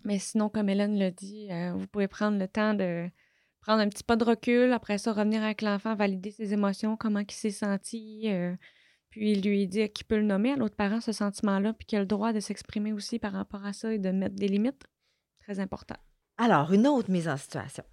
Mais 0.03 0.19
sinon, 0.19 0.49
comme 0.49 0.69
Hélène 0.69 0.97
l'a 0.97 1.11
dit, 1.11 1.47
euh, 1.51 1.73
vous 1.73 1.87
pouvez 1.87 2.07
prendre 2.07 2.37
le 2.37 2.47
temps 2.47 2.73
de 2.73 3.09
prendre 3.61 3.81
un 3.81 3.89
petit 3.89 4.03
pas 4.03 4.15
de 4.15 4.23
recul, 4.23 4.71
après 4.71 4.97
ça, 4.97 5.11
revenir 5.11 5.43
avec 5.43 5.61
l'enfant, 5.61 5.93
valider 5.95 6.31
ses 6.31 6.53
émotions, 6.53 6.95
comment 6.95 7.19
il 7.19 7.31
s'est 7.31 7.51
senti, 7.51 8.23
euh, 8.25 8.55
puis 9.09 9.35
lui 9.41 9.67
dire 9.67 9.91
qu'il 9.91 10.05
peut 10.05 10.17
le 10.17 10.23
nommer 10.23 10.53
à 10.53 10.55
l'autre 10.55 10.75
parent, 10.75 11.01
ce 11.01 11.11
sentiment-là, 11.11 11.73
puis 11.73 11.85
qu'il 11.85 11.97
a 11.97 12.01
le 12.01 12.07
droit 12.07 12.31
de 12.31 12.39
s'exprimer 12.39 12.93
aussi 12.93 13.19
par 13.19 13.33
rapport 13.33 13.65
à 13.65 13.73
ça 13.73 13.93
et 13.93 13.99
de 13.99 14.09
mettre 14.11 14.35
des 14.35 14.47
limites. 14.47 14.85
Très 15.41 15.59
important. 15.59 15.97
Alors, 16.37 16.71
une 16.71 16.87
autre 16.87 17.11
mise 17.11 17.27
en 17.27 17.35
situation. 17.35 17.83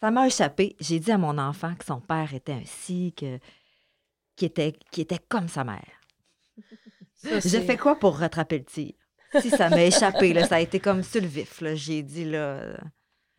Ça 0.00 0.10
m'a 0.10 0.26
échappé. 0.26 0.76
J'ai 0.80 1.00
dit 1.00 1.10
à 1.10 1.18
mon 1.18 1.36
enfant 1.38 1.74
que 1.74 1.84
son 1.84 2.00
père 2.00 2.32
était 2.32 2.52
ainsi, 2.52 3.12
que, 3.14 3.38
qui, 4.36 4.44
était, 4.44 4.72
qui 4.90 5.00
était 5.00 5.18
comme 5.18 5.48
sa 5.48 5.64
mère. 5.64 6.00
J'ai 7.22 7.60
fait 7.62 7.76
quoi 7.76 7.98
pour 7.98 8.16
rattraper 8.16 8.58
le 8.58 8.64
tir? 8.64 8.94
Si 9.40 9.50
ça 9.50 9.68
m'a 9.68 9.82
échappé, 9.84 10.32
là, 10.32 10.46
ça 10.46 10.56
a 10.56 10.60
été 10.60 10.80
comme 10.80 11.02
sur 11.02 11.20
le 11.20 11.26
vif. 11.26 11.62
J'ai 11.74 12.02
dit, 12.02 12.24
là. 12.24 12.76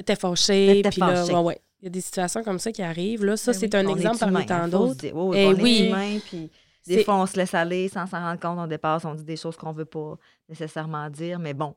T'es 0.05 0.15
fâché, 0.15 0.81
puis 0.83 1.01
là, 1.01 1.25
ouais, 1.25 1.33
ouais. 1.35 1.61
Il 1.81 1.85
y 1.85 1.87
a 1.87 1.91
des 1.91 2.01
situations 2.01 2.43
comme 2.43 2.59
ça 2.59 2.71
qui 2.71 2.81
arrivent. 2.81 3.23
Là, 3.23 3.37
ça, 3.37 3.53
ben 3.53 3.59
c'est 3.59 3.75
un 3.75 3.87
exemple 3.87 4.17
parmi 4.19 4.45
tant 4.45 4.67
d'autres. 4.67 5.05
Et 5.05 5.13
eh 5.13 5.53
oui. 5.53 6.21
puis 6.27 6.49
des 6.87 7.03
fois, 7.03 7.15
on 7.15 7.25
se 7.25 7.37
laisse 7.37 7.53
aller 7.53 7.87
sans 7.87 8.05
s'en 8.05 8.19
rendre 8.19 8.39
compte. 8.39 8.57
On 8.59 8.67
dépasse, 8.67 9.05
on 9.05 9.13
dit 9.13 9.23
des 9.23 9.37
choses 9.37 9.55
qu'on 9.55 9.71
ne 9.71 9.77
veut 9.77 9.85
pas 9.85 10.17
nécessairement 10.49 11.09
dire. 11.09 11.39
Mais 11.39 11.53
bon, 11.53 11.75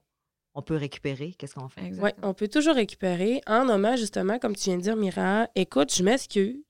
on 0.54 0.62
peut 0.62 0.76
récupérer. 0.76 1.34
Qu'est-ce 1.38 1.54
qu'on 1.54 1.68
fait? 1.68 1.92
Oui, 2.00 2.10
on 2.22 2.34
peut 2.34 2.48
toujours 2.48 2.74
récupérer 2.74 3.42
en 3.46 3.64
nommant 3.64 3.96
justement, 3.96 4.38
comme 4.38 4.56
tu 4.56 4.70
viens 4.70 4.76
de 4.76 4.82
dire, 4.82 4.96
Mira, 4.96 5.48
écoute, 5.54 5.94
je 5.94 6.02
m'excuse. 6.02 6.64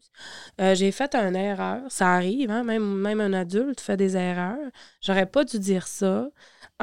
Euh, 0.60 0.74
j'ai 0.74 0.92
fait 0.92 1.14
une 1.14 1.36
erreur. 1.36 1.80
Ça 1.88 2.12
arrive, 2.12 2.50
hein? 2.50 2.64
même, 2.64 2.84
même 2.84 3.20
un 3.20 3.32
adulte 3.32 3.80
fait 3.80 3.96
des 3.96 4.16
erreurs. 4.16 4.70
J'aurais 5.00 5.26
pas 5.26 5.44
dû 5.44 5.58
dire 5.58 5.86
ça. 5.86 6.28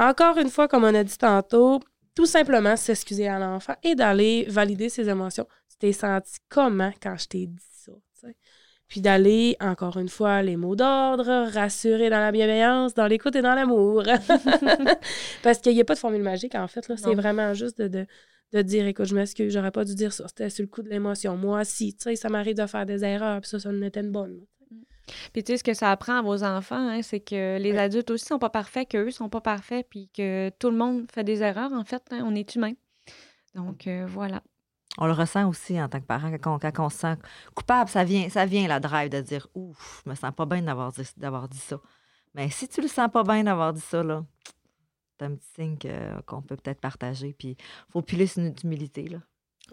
Encore 0.00 0.38
une 0.38 0.48
fois, 0.48 0.66
comme 0.66 0.84
on 0.84 0.94
a 0.94 1.04
dit 1.04 1.18
tantôt, 1.18 1.78
tout 2.14 2.24
simplement 2.24 2.74
s'excuser 2.74 3.28
à 3.28 3.38
l'enfant 3.38 3.74
et 3.82 3.94
d'aller 3.94 4.46
valider 4.48 4.88
ses 4.88 5.10
émotions. 5.10 5.46
Tu 5.68 5.76
t'es 5.76 5.92
senti 5.92 6.38
comment 6.48 6.90
quand 7.02 7.18
je 7.18 7.28
t'ai 7.28 7.46
dit 7.46 7.62
ça? 7.70 7.92
Puis 8.88 9.02
d'aller, 9.02 9.56
encore 9.60 9.98
une 9.98 10.08
fois, 10.08 10.42
les 10.42 10.56
mots 10.56 10.74
d'ordre, 10.74 11.48
rassurer 11.52 12.08
dans 12.08 12.18
la 12.18 12.32
bienveillance, 12.32 12.94
dans 12.94 13.06
l'écoute 13.06 13.36
et 13.36 13.42
dans 13.42 13.54
l'amour. 13.54 14.02
Parce 15.42 15.58
qu'il 15.58 15.74
n'y 15.74 15.82
a 15.82 15.84
pas 15.84 15.94
de 15.94 15.98
formule 15.98 16.22
magique, 16.22 16.54
en 16.54 16.66
fait. 16.66 16.90
C'est 16.96 17.14
vraiment 17.14 17.52
juste 17.52 17.80
de, 17.80 18.06
de, 18.52 18.62
dire 18.62 18.86
écoute, 18.86 19.04
je 19.04 19.14
m'excuse, 19.14 19.52
j'aurais 19.52 19.70
pas 19.70 19.84
dû 19.84 19.94
dire 19.94 20.14
ça. 20.14 20.26
C'était 20.28 20.48
sur 20.48 20.62
le 20.62 20.68
coup 20.68 20.82
de 20.82 20.88
l'émotion. 20.88 21.36
Moi, 21.36 21.62
si, 21.64 21.94
tu 21.94 22.04
sais, 22.04 22.16
ça 22.16 22.30
m'arrive 22.30 22.56
de 22.56 22.66
faire 22.66 22.86
des 22.86 23.04
erreurs, 23.04 23.42
puis 23.42 23.50
ça, 23.50 23.60
ça 23.60 23.70
n'était 23.70 24.00
une 24.00 24.12
bonne. 24.12 24.40
Puis 25.32 25.42
tu 25.42 25.52
sais, 25.52 25.58
ce 25.58 25.64
que 25.64 25.74
ça 25.74 25.90
apprend 25.90 26.18
à 26.18 26.22
vos 26.22 26.44
enfants, 26.44 26.88
hein, 26.88 27.02
c'est 27.02 27.20
que 27.20 27.58
les 27.58 27.76
adultes 27.76 28.10
aussi 28.10 28.24
sont 28.24 28.38
pas 28.38 28.50
parfaits, 28.50 28.88
qu'eux 28.88 29.10
sont 29.10 29.28
pas 29.28 29.40
parfaits, 29.40 29.86
puis 29.88 30.08
que 30.14 30.50
tout 30.58 30.70
le 30.70 30.76
monde 30.76 31.06
fait 31.12 31.24
des 31.24 31.42
erreurs, 31.42 31.72
en 31.72 31.84
fait. 31.84 32.02
Hein, 32.10 32.22
on 32.24 32.34
est 32.34 32.54
humain. 32.54 32.72
Donc, 33.54 33.86
euh, 33.86 34.06
voilà. 34.08 34.42
On 34.98 35.06
le 35.06 35.12
ressent 35.12 35.48
aussi 35.48 35.80
en 35.80 35.88
tant 35.88 36.00
que 36.00 36.06
parent, 36.06 36.32
quand 36.38 36.78
on, 36.78 36.90
se 36.90 36.98
sent 36.98 37.16
coupable, 37.54 37.88
ça 37.88 38.04
vient, 38.04 38.28
ça 38.28 38.44
vient 38.44 38.66
la 38.66 38.80
drive 38.80 39.08
de 39.08 39.20
dire 39.20 39.48
Ouf, 39.54 40.02
je 40.04 40.10
me 40.10 40.14
sens 40.14 40.32
pas 40.34 40.46
bien 40.46 40.62
d'avoir 40.62 40.92
dit, 40.92 41.02
dit 41.02 41.58
ça. 41.58 41.80
Mais 42.34 42.50
si 42.50 42.68
tu 42.68 42.80
le 42.80 42.88
sens 42.88 43.08
pas 43.10 43.22
bien 43.22 43.44
d'avoir 43.44 43.72
dit 43.72 43.80
ça, 43.80 44.02
là, 44.02 44.24
c'est 45.18 45.26
un 45.26 45.34
petit 45.34 45.48
signe 45.54 45.78
qu'on 46.26 46.42
peut 46.42 46.56
peut-être 46.56 46.80
partager. 46.80 47.34
Puis 47.38 47.56
il 47.58 47.92
faut 47.92 48.02
piler 48.02 48.26
sur 48.26 48.42
notre 48.42 48.64
humilité. 48.64 49.08
Là. 49.08 49.18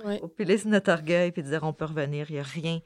Il 0.05 0.19
faut 0.19 0.27
piler 0.27 0.57
sur 0.57 0.69
notre 0.69 0.91
orgueil 0.91 1.31
puis 1.31 1.43
dire 1.43 1.63
on 1.63 1.73
peut 1.73 1.85
revenir. 1.85 2.29
Il 2.29 2.33
n'y 2.33 2.39
a 2.39 2.43
rien 2.43 2.79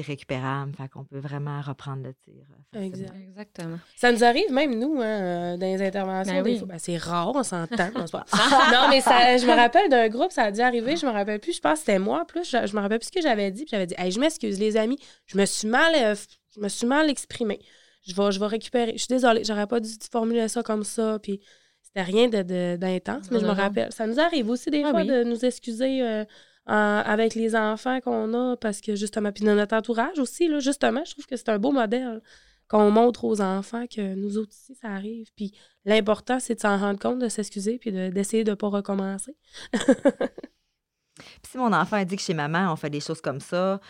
récupérables, 0.00 0.74
fait 0.74 0.88
qu'on 0.88 1.04
peut 1.04 1.18
vraiment 1.18 1.60
reprendre 1.60 2.02
le 2.02 2.14
tir. 2.14 2.44
Euh, 2.76 2.80
Exactement. 2.80 3.78
Ça 3.96 4.12
nous 4.12 4.24
arrive 4.24 4.50
même, 4.50 4.78
nous, 4.78 5.00
hein, 5.00 5.04
euh, 5.04 5.56
dans 5.56 5.66
les 5.66 5.82
interventions, 5.82 6.42
ben 6.42 6.64
ben, 6.64 6.78
c'est 6.78 6.96
rare, 6.96 7.32
on 7.34 7.42
s'entend. 7.42 7.90
non, 7.94 8.88
mais 8.88 9.00
ça, 9.00 9.36
je 9.36 9.46
me 9.46 9.54
rappelle 9.54 9.90
d'un 9.90 10.08
groupe, 10.08 10.32
ça 10.32 10.44
a 10.44 10.50
dû 10.50 10.60
arriver, 10.60 10.96
je 10.96 11.04
me 11.04 11.10
rappelle 11.10 11.40
plus, 11.40 11.56
je 11.56 11.60
pense 11.60 11.74
que 11.74 11.78
c'était 11.80 11.98
moi, 11.98 12.24
plus, 12.26 12.48
je, 12.48 12.66
je 12.66 12.74
me 12.74 12.80
rappelle 12.80 12.98
plus 12.98 13.08
ce 13.08 13.12
que 13.12 13.20
j'avais 13.20 13.50
dit, 13.50 13.64
puis 13.64 13.70
j'avais 13.72 13.86
dit, 13.86 13.94
je 13.96 14.20
m'excuse, 14.20 14.58
les 14.58 14.76
amis, 14.76 14.98
je 15.26 15.36
me 15.36 15.44
suis 15.44 15.68
mal, 15.68 15.92
euh, 15.94 16.14
je 16.54 16.60
me 16.60 16.68
suis 16.68 16.86
mal 16.86 17.10
exprimé. 17.10 17.60
Je 18.04 18.14
vais, 18.14 18.32
je 18.32 18.40
vais 18.40 18.46
récupérer. 18.46 18.92
Je 18.92 18.98
suis 18.98 19.08
désolée, 19.08 19.44
j'aurais 19.44 19.68
pas 19.68 19.78
dû 19.78 19.88
formuler 20.10 20.48
ça 20.48 20.62
comme 20.62 20.82
ça, 20.82 21.18
puis 21.22 21.40
c'était 21.82 22.02
rien 22.02 22.28
d'intense, 22.28 23.28
de, 23.28 23.34
mais 23.34 23.40
je 23.40 23.46
me 23.46 23.50
rappelle. 23.50 23.92
Ça 23.92 24.06
nous 24.06 24.18
arrive 24.18 24.48
aussi 24.48 24.70
des 24.70 24.82
ah 24.84 24.90
fois 24.90 25.04
de 25.04 25.22
nous 25.22 25.44
excuser 25.44 26.24
avec 26.66 27.34
les 27.34 27.56
enfants 27.56 28.00
qu'on 28.00 28.32
a, 28.34 28.56
parce 28.56 28.80
que 28.80 28.94
justement, 28.94 29.32
puis 29.32 29.44
dans 29.44 29.54
notre 29.54 29.74
entourage 29.74 30.18
aussi, 30.18 30.48
là, 30.48 30.60
justement, 30.60 31.04
je 31.04 31.12
trouve 31.12 31.26
que 31.26 31.36
c'est 31.36 31.48
un 31.48 31.58
beau 31.58 31.72
modèle 31.72 32.22
qu'on 32.68 32.90
montre 32.90 33.24
aux 33.24 33.40
enfants 33.40 33.86
que 33.86 34.14
nous 34.14 34.38
autres 34.38 34.52
ici, 34.52 34.74
ça 34.74 34.88
arrive. 34.88 35.30
Puis 35.36 35.52
l'important, 35.84 36.40
c'est 36.40 36.54
de 36.54 36.60
s'en 36.60 36.78
rendre 36.78 36.98
compte, 36.98 37.18
de 37.18 37.28
s'excuser, 37.28 37.78
puis 37.78 37.92
d'essayer 37.92 38.44
de 38.44 38.50
ne 38.50 38.54
pas 38.54 38.68
recommencer. 38.68 39.36
puis 39.72 41.50
si 41.50 41.58
mon 41.58 41.72
enfant 41.72 42.02
dit 42.04 42.16
que 42.16 42.22
chez 42.22 42.34
maman, 42.34 42.72
on 42.72 42.76
fait 42.76 42.90
des 42.90 43.00
choses 43.00 43.20
comme 43.20 43.40
ça, 43.40 43.80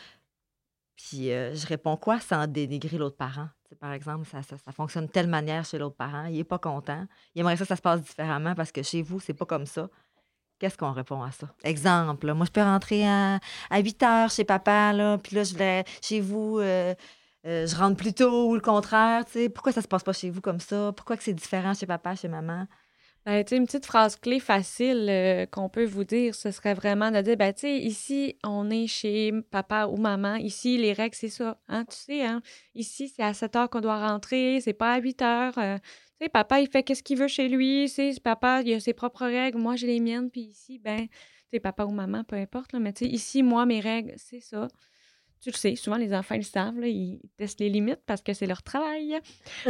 puis 0.96 1.30
euh, 1.30 1.54
je 1.54 1.66
réponds 1.66 1.96
quoi 1.96 2.20
sans 2.20 2.46
dénigrer 2.46 2.98
l'autre 2.98 3.16
parent? 3.16 3.48
par 3.80 3.92
exemple, 3.92 4.26
ça, 4.26 4.42
ça, 4.42 4.72
fonctionne 4.72 5.06
de 5.06 5.10
telle 5.10 5.28
manière 5.28 5.64
chez 5.64 5.78
l'autre 5.78 5.96
parent, 5.96 6.26
il 6.26 6.36
n'est 6.36 6.44
pas 6.44 6.58
content. 6.58 7.06
Il 7.34 7.40
aimerait 7.40 7.56
que 7.56 7.64
ça 7.64 7.74
se 7.74 7.80
passe 7.80 8.02
différemment 8.02 8.54
parce 8.54 8.70
que 8.70 8.82
chez 8.82 9.02
vous, 9.02 9.18
c'est 9.18 9.32
pas 9.32 9.46
comme 9.46 9.64
ça. 9.64 9.88
Qu'est-ce 10.62 10.78
qu'on 10.78 10.92
répond 10.92 11.20
à 11.20 11.32
ça? 11.32 11.48
Exemple, 11.64 12.32
moi, 12.34 12.46
je 12.46 12.52
peux 12.52 12.62
rentrer 12.62 13.04
à, 13.04 13.40
8 13.76 14.02
heures 14.04 14.30
chez 14.30 14.44
papa, 14.44 14.92
là, 14.92 15.18
puis 15.18 15.34
là, 15.34 15.42
je 15.42 15.56
vais 15.56 15.82
chez 16.00 16.20
vous, 16.20 16.60
euh, 16.60 16.94
euh, 17.44 17.66
je 17.66 17.74
rentre 17.74 17.96
plus 17.96 18.12
tôt 18.12 18.48
ou 18.48 18.54
le 18.54 18.60
contraire. 18.60 19.24
Pourquoi 19.52 19.72
ça 19.72 19.82
se 19.82 19.88
passe 19.88 20.04
pas 20.04 20.12
chez 20.12 20.30
vous 20.30 20.40
comme 20.40 20.60
ça? 20.60 20.92
Pourquoi 20.96 21.16
que 21.16 21.24
c'est 21.24 21.34
différent 21.34 21.74
chez 21.74 21.86
papa, 21.86 22.14
chez 22.14 22.28
maman? 22.28 22.68
Ben, 23.26 23.44
une 23.50 23.66
petite 23.66 23.86
phrase 23.86 24.14
clé 24.14 24.38
facile 24.38 25.08
euh, 25.10 25.46
qu'on 25.46 25.68
peut 25.68 25.84
vous 25.84 26.04
dire, 26.04 26.36
ce 26.36 26.52
serait 26.52 26.74
vraiment 26.74 27.10
de 27.10 27.20
dire, 27.22 27.36
ben, 27.36 27.52
ici, 27.64 28.36
on 28.44 28.70
est 28.70 28.86
chez 28.86 29.32
papa 29.50 29.86
ou 29.86 29.96
maman. 29.96 30.36
Ici, 30.36 30.78
les 30.78 30.92
règles, 30.92 31.16
c'est 31.16 31.28
ça. 31.28 31.58
Hein, 31.66 31.84
tu 31.90 31.96
sais, 31.96 32.24
hein? 32.24 32.40
Ici, 32.76 33.08
c'est 33.08 33.24
à 33.24 33.34
7 33.34 33.56
heures 33.56 33.68
qu'on 33.68 33.80
doit 33.80 34.06
rentrer, 34.06 34.60
c'est 34.60 34.74
pas 34.74 34.92
à 34.92 34.98
8 35.00 35.22
heures 35.22 35.58
papa, 36.28 36.60
il 36.60 36.68
fait 36.68 36.82
qu'est-ce 36.82 37.02
qu'il 37.02 37.18
veut 37.18 37.28
chez 37.28 37.48
lui. 37.48 37.88
C'est 37.88 38.12
papa, 38.22 38.62
il 38.64 38.74
a 38.74 38.80
ses 38.80 38.92
propres 38.92 39.26
règles. 39.26 39.58
Moi, 39.58 39.76
j'ai 39.76 39.86
les 39.86 40.00
miennes. 40.00 40.30
Puis 40.30 40.42
ici, 40.42 40.78
ben, 40.78 41.06
tu 41.52 41.60
papa 41.60 41.84
ou 41.84 41.90
maman, 41.90 42.24
peu 42.24 42.36
importe. 42.36 42.72
Là, 42.72 42.78
mais 42.78 42.92
tu 42.92 43.04
sais, 43.04 43.10
ici, 43.10 43.42
moi, 43.42 43.66
mes 43.66 43.80
règles, 43.80 44.14
c'est 44.16 44.40
ça. 44.40 44.68
Tu 45.40 45.50
le 45.50 45.56
sais, 45.56 45.74
souvent, 45.74 45.96
les 45.96 46.14
enfants, 46.14 46.36
ils 46.36 46.38
le 46.38 46.44
savent. 46.44 46.78
ils 46.86 47.20
testent 47.36 47.58
les 47.58 47.68
limites 47.68 48.00
parce 48.06 48.22
que 48.22 48.32
c'est 48.32 48.46
leur 48.46 48.62
travail. 48.62 49.18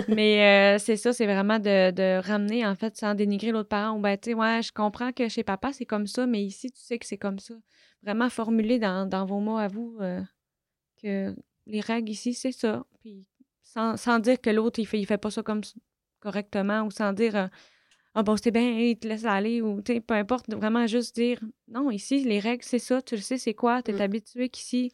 mais 0.08 0.76
euh, 0.76 0.78
c'est 0.78 0.96
ça, 0.96 1.12
c'est 1.12 1.24
vraiment 1.24 1.58
de, 1.58 2.20
ramener, 2.20 2.66
en 2.66 2.74
fait, 2.74 2.96
sans 2.96 3.14
dénigrer 3.14 3.52
l'autre 3.52 3.70
parent. 3.70 3.96
Ou 3.96 4.00
ben, 4.00 4.18
tu 4.18 4.30
sais, 4.30 4.34
ouais, 4.34 4.60
je 4.62 4.72
comprends 4.72 5.12
que 5.12 5.28
chez 5.28 5.44
papa, 5.44 5.72
c'est 5.72 5.86
comme 5.86 6.06
ça, 6.06 6.26
mais 6.26 6.42
ici, 6.44 6.70
tu 6.70 6.80
sais 6.80 6.98
que 6.98 7.06
c'est 7.06 7.18
comme 7.18 7.38
ça. 7.38 7.54
Vraiment 8.02 8.28
formuler 8.28 8.78
dans, 8.78 9.24
vos 9.26 9.40
mots 9.40 9.56
à 9.56 9.68
vous 9.68 9.96
euh, 10.00 10.20
que 11.02 11.34
les 11.66 11.80
règles 11.80 12.10
ici, 12.10 12.34
c'est 12.34 12.52
ça. 12.52 12.84
Puis 13.00 13.24
sans, 13.62 14.18
dire 14.18 14.40
que 14.40 14.50
l'autre, 14.50 14.78
il 14.78 14.86
fait, 14.86 15.02
fait 15.04 15.18
pas 15.18 15.30
ça 15.30 15.42
comme, 15.42 15.62
correctement 16.22 16.82
ou 16.82 16.90
sans 16.90 17.12
dire 17.12 17.36
euh, 17.36 17.46
Ah 18.14 18.22
bon, 18.22 18.36
c'est 18.36 18.50
bien, 18.50 18.62
il 18.70 18.96
te 18.98 19.08
laisse 19.08 19.24
aller 19.24 19.60
ou 19.62 19.80
peu 19.82 20.14
importe, 20.14 20.52
vraiment 20.54 20.86
juste 20.86 21.14
dire 21.16 21.38
non, 21.68 21.90
ici, 21.90 22.22
les 22.24 22.40
règles, 22.40 22.64
c'est 22.64 22.78
ça, 22.78 23.02
tu 23.02 23.16
le 23.16 23.22
sais, 23.22 23.38
c'est 23.38 23.54
quoi, 23.54 23.82
tu 23.82 23.90
es 23.90 23.94
mm. 23.94 24.00
habitué 24.00 24.48
qu'ici. 24.48 24.92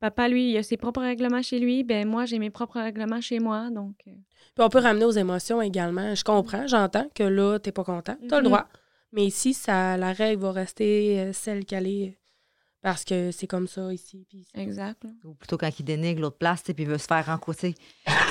Papa, 0.00 0.26
lui, 0.28 0.50
il 0.50 0.56
a 0.56 0.64
ses 0.64 0.76
propres 0.76 1.00
règlements 1.02 1.42
chez 1.42 1.60
lui, 1.60 1.84
ben 1.84 2.08
moi, 2.08 2.24
j'ai 2.24 2.40
mes 2.40 2.50
propres 2.50 2.80
règlements 2.80 3.20
chez 3.20 3.38
moi, 3.38 3.70
donc... 3.70 3.94
euh, 4.08 4.10
Puis 4.54 4.64
on 4.64 4.68
peut 4.68 4.80
ramener 4.80 5.04
aux 5.04 5.12
émotions 5.12 5.62
également. 5.62 6.14
Je 6.16 6.24
comprends, 6.24 6.66
j'entends 6.66 7.08
que 7.14 7.22
là, 7.22 7.58
t'es 7.60 7.70
pas 7.72 7.84
content. 7.84 8.16
T'as 8.28 8.36
le 8.38 8.42
Mhm. 8.42 8.48
droit. 8.48 8.66
Mais 9.12 9.24
ici, 9.26 9.54
ça, 9.54 9.96
la 9.96 10.12
règle 10.12 10.42
va 10.42 10.52
rester 10.52 11.20
euh, 11.20 11.32
celle 11.32 11.64
qu'elle 11.64 11.86
est. 11.86 12.18
Parce 12.82 13.04
que 13.04 13.30
c'est 13.30 13.46
comme 13.46 13.68
ça 13.68 13.92
ici. 13.92 14.26
Puis 14.28 14.44
Exact. 14.54 15.04
là. 15.04 15.10
Ou 15.24 15.34
plutôt 15.34 15.56
quand 15.56 15.70
il 15.78 15.84
dénigre 15.84 16.20
l'autre 16.20 16.38
place, 16.38 16.62
puis 16.62 16.74
il 16.78 16.86
veut 16.86 16.98
se 16.98 17.06
faire 17.06 17.24
rencontrer. 17.24 17.74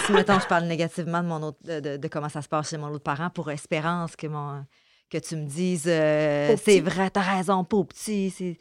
Si, 0.06 0.12
mettons, 0.12 0.40
je 0.40 0.48
parle 0.48 0.66
négativement 0.66 1.24
de, 1.24 1.28
mon 1.28 1.42
autre, 1.42 1.60
de, 1.64 1.80
de- 1.80 1.98
de 1.98 2.08
comment 2.10 2.28
ça 2.30 2.42
se 2.42 2.50
passe 2.50 2.70
chez 2.70 2.78
mon 2.78 2.88
autre 2.90 3.04
parent, 3.04 3.30
pour 3.30 3.50
espérance 3.50 4.16
que, 4.18 4.28
mon, 4.28 4.66
que 5.10 5.18
tu 5.20 5.36
me 5.38 5.46
dises 5.46 5.86
euh, 5.88 6.56
c'est 6.62 6.82
vrai, 6.82 7.10
t'as 7.10 7.22
raison, 7.38 7.64
pauvre 7.64 7.88
petit, 7.88 8.30
c'est- 8.30 8.58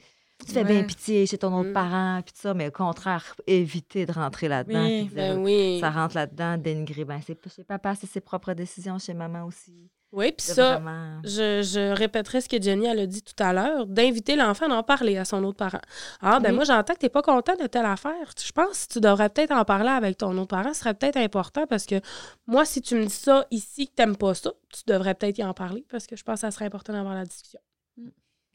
tu 0.46 0.52
fais 0.52 0.62
Ouais. 0.62 0.72
bien 0.72 0.84
pitié 0.84 1.26
chez 1.26 1.36
ton 1.38 1.52
autre 1.58 1.68
Mm. 1.70 1.74
parent, 1.74 2.22
puis 2.24 2.32
tout 2.32 2.40
ça, 2.40 2.54
mais 2.54 2.68
au 2.68 2.70
contraire, 2.70 3.34
éviter 3.46 4.06
de 4.06 4.12
rentrer 4.12 4.48
là-dedans. 4.48 4.84
Oui, 4.86 5.10
Ben 5.12 5.34
dire, 5.34 5.42
oui. 5.42 5.78
Ça 5.80 5.90
rentre 5.90 6.14
là-dedans, 6.14 6.56
dénigrer. 6.56 7.04
Ben, 7.04 7.20
c'est 7.26 7.34
pas 7.34 7.50
chez 7.50 7.64
papa, 7.64 7.94
c'est 7.94 8.06
ses 8.06 8.20
propres 8.22 8.54
décisions, 8.54 8.98
chez 8.98 9.12
maman 9.12 9.44
aussi. 9.44 9.90
Oui, 10.12 10.32
puis 10.32 10.44
ça, 10.44 10.72
vraiment- 10.78 11.20
je, 11.22 11.62
je 11.62 11.92
répéterai 11.94 12.40
ce 12.40 12.48
que 12.48 12.60
Jenny 12.60 12.86
elle 12.86 12.98
a 12.98 13.06
dit 13.06 13.22
tout 13.22 13.40
à 13.40 13.52
l'heure, 13.52 13.86
d'inviter 13.86 14.34
l'enfant 14.34 14.68
à 14.68 14.74
en 14.74 14.82
parler 14.82 15.16
à 15.18 15.24
son 15.24 15.44
autre 15.44 15.56
parent. 15.58 15.80
Ah, 16.20 16.40
ben 16.40 16.50
Oui. 16.50 16.56
moi, 16.56 16.64
j'entends 16.64 16.94
que 16.94 16.98
tu 16.98 17.06
n'es 17.06 17.10
pas 17.10 17.22
content 17.22 17.54
de 17.54 17.66
telle 17.68 17.86
affaire. 17.86 18.32
Je 18.44 18.50
pense 18.50 18.86
que 18.86 18.94
tu 18.94 19.00
devrais 19.00 19.28
peut-être 19.28 19.52
en 19.52 19.64
parler 19.64 19.88
avec 19.90 20.18
ton 20.18 20.36
autre 20.36 20.48
parent. 20.48 20.74
Ce 20.74 20.80
serait 20.80 20.94
peut-être 20.94 21.16
important 21.16 21.64
parce 21.68 21.86
que 21.86 22.00
moi, 22.48 22.64
si 22.64 22.82
tu 22.82 22.96
me 22.96 23.04
dis 23.04 23.10
ça 23.14 23.46
ici, 23.52 23.86
que 23.86 23.92
tu 23.96 24.02
n'aimes 24.02 24.16
pas 24.16 24.34
ça, 24.34 24.50
tu 24.72 24.82
devrais 24.88 25.14
peut-être 25.14 25.38
y 25.38 25.44
en 25.44 25.54
parler 25.54 25.86
parce 25.88 26.08
que 26.08 26.16
je 26.16 26.24
pense 26.24 26.34
que 26.36 26.40
ça 26.40 26.50
serait 26.50 26.64
important 26.64 26.92
d'avoir 26.92 27.14
la 27.14 27.24
discussion. 27.24 27.60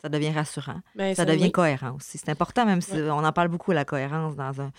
Ça 0.02 0.10
devient 0.10 0.32
rassurant. 0.32 0.82
Ben, 0.96 1.16
ça 1.16 1.24
devient 1.24 1.44
oui. 1.46 1.52
cohérent 1.54 1.94
aussi. 1.96 2.18
C'est 2.18 2.30
important, 2.30 2.66
même 2.66 2.82
si 2.82 2.92
Ouais. 2.92 3.10
on 3.10 3.24
en 3.24 3.32
parle 3.32 3.48
beaucoup, 3.48 3.72
la 3.72 3.86
cohérence 3.86 4.36
dans 4.36 4.62
un, 4.62 4.72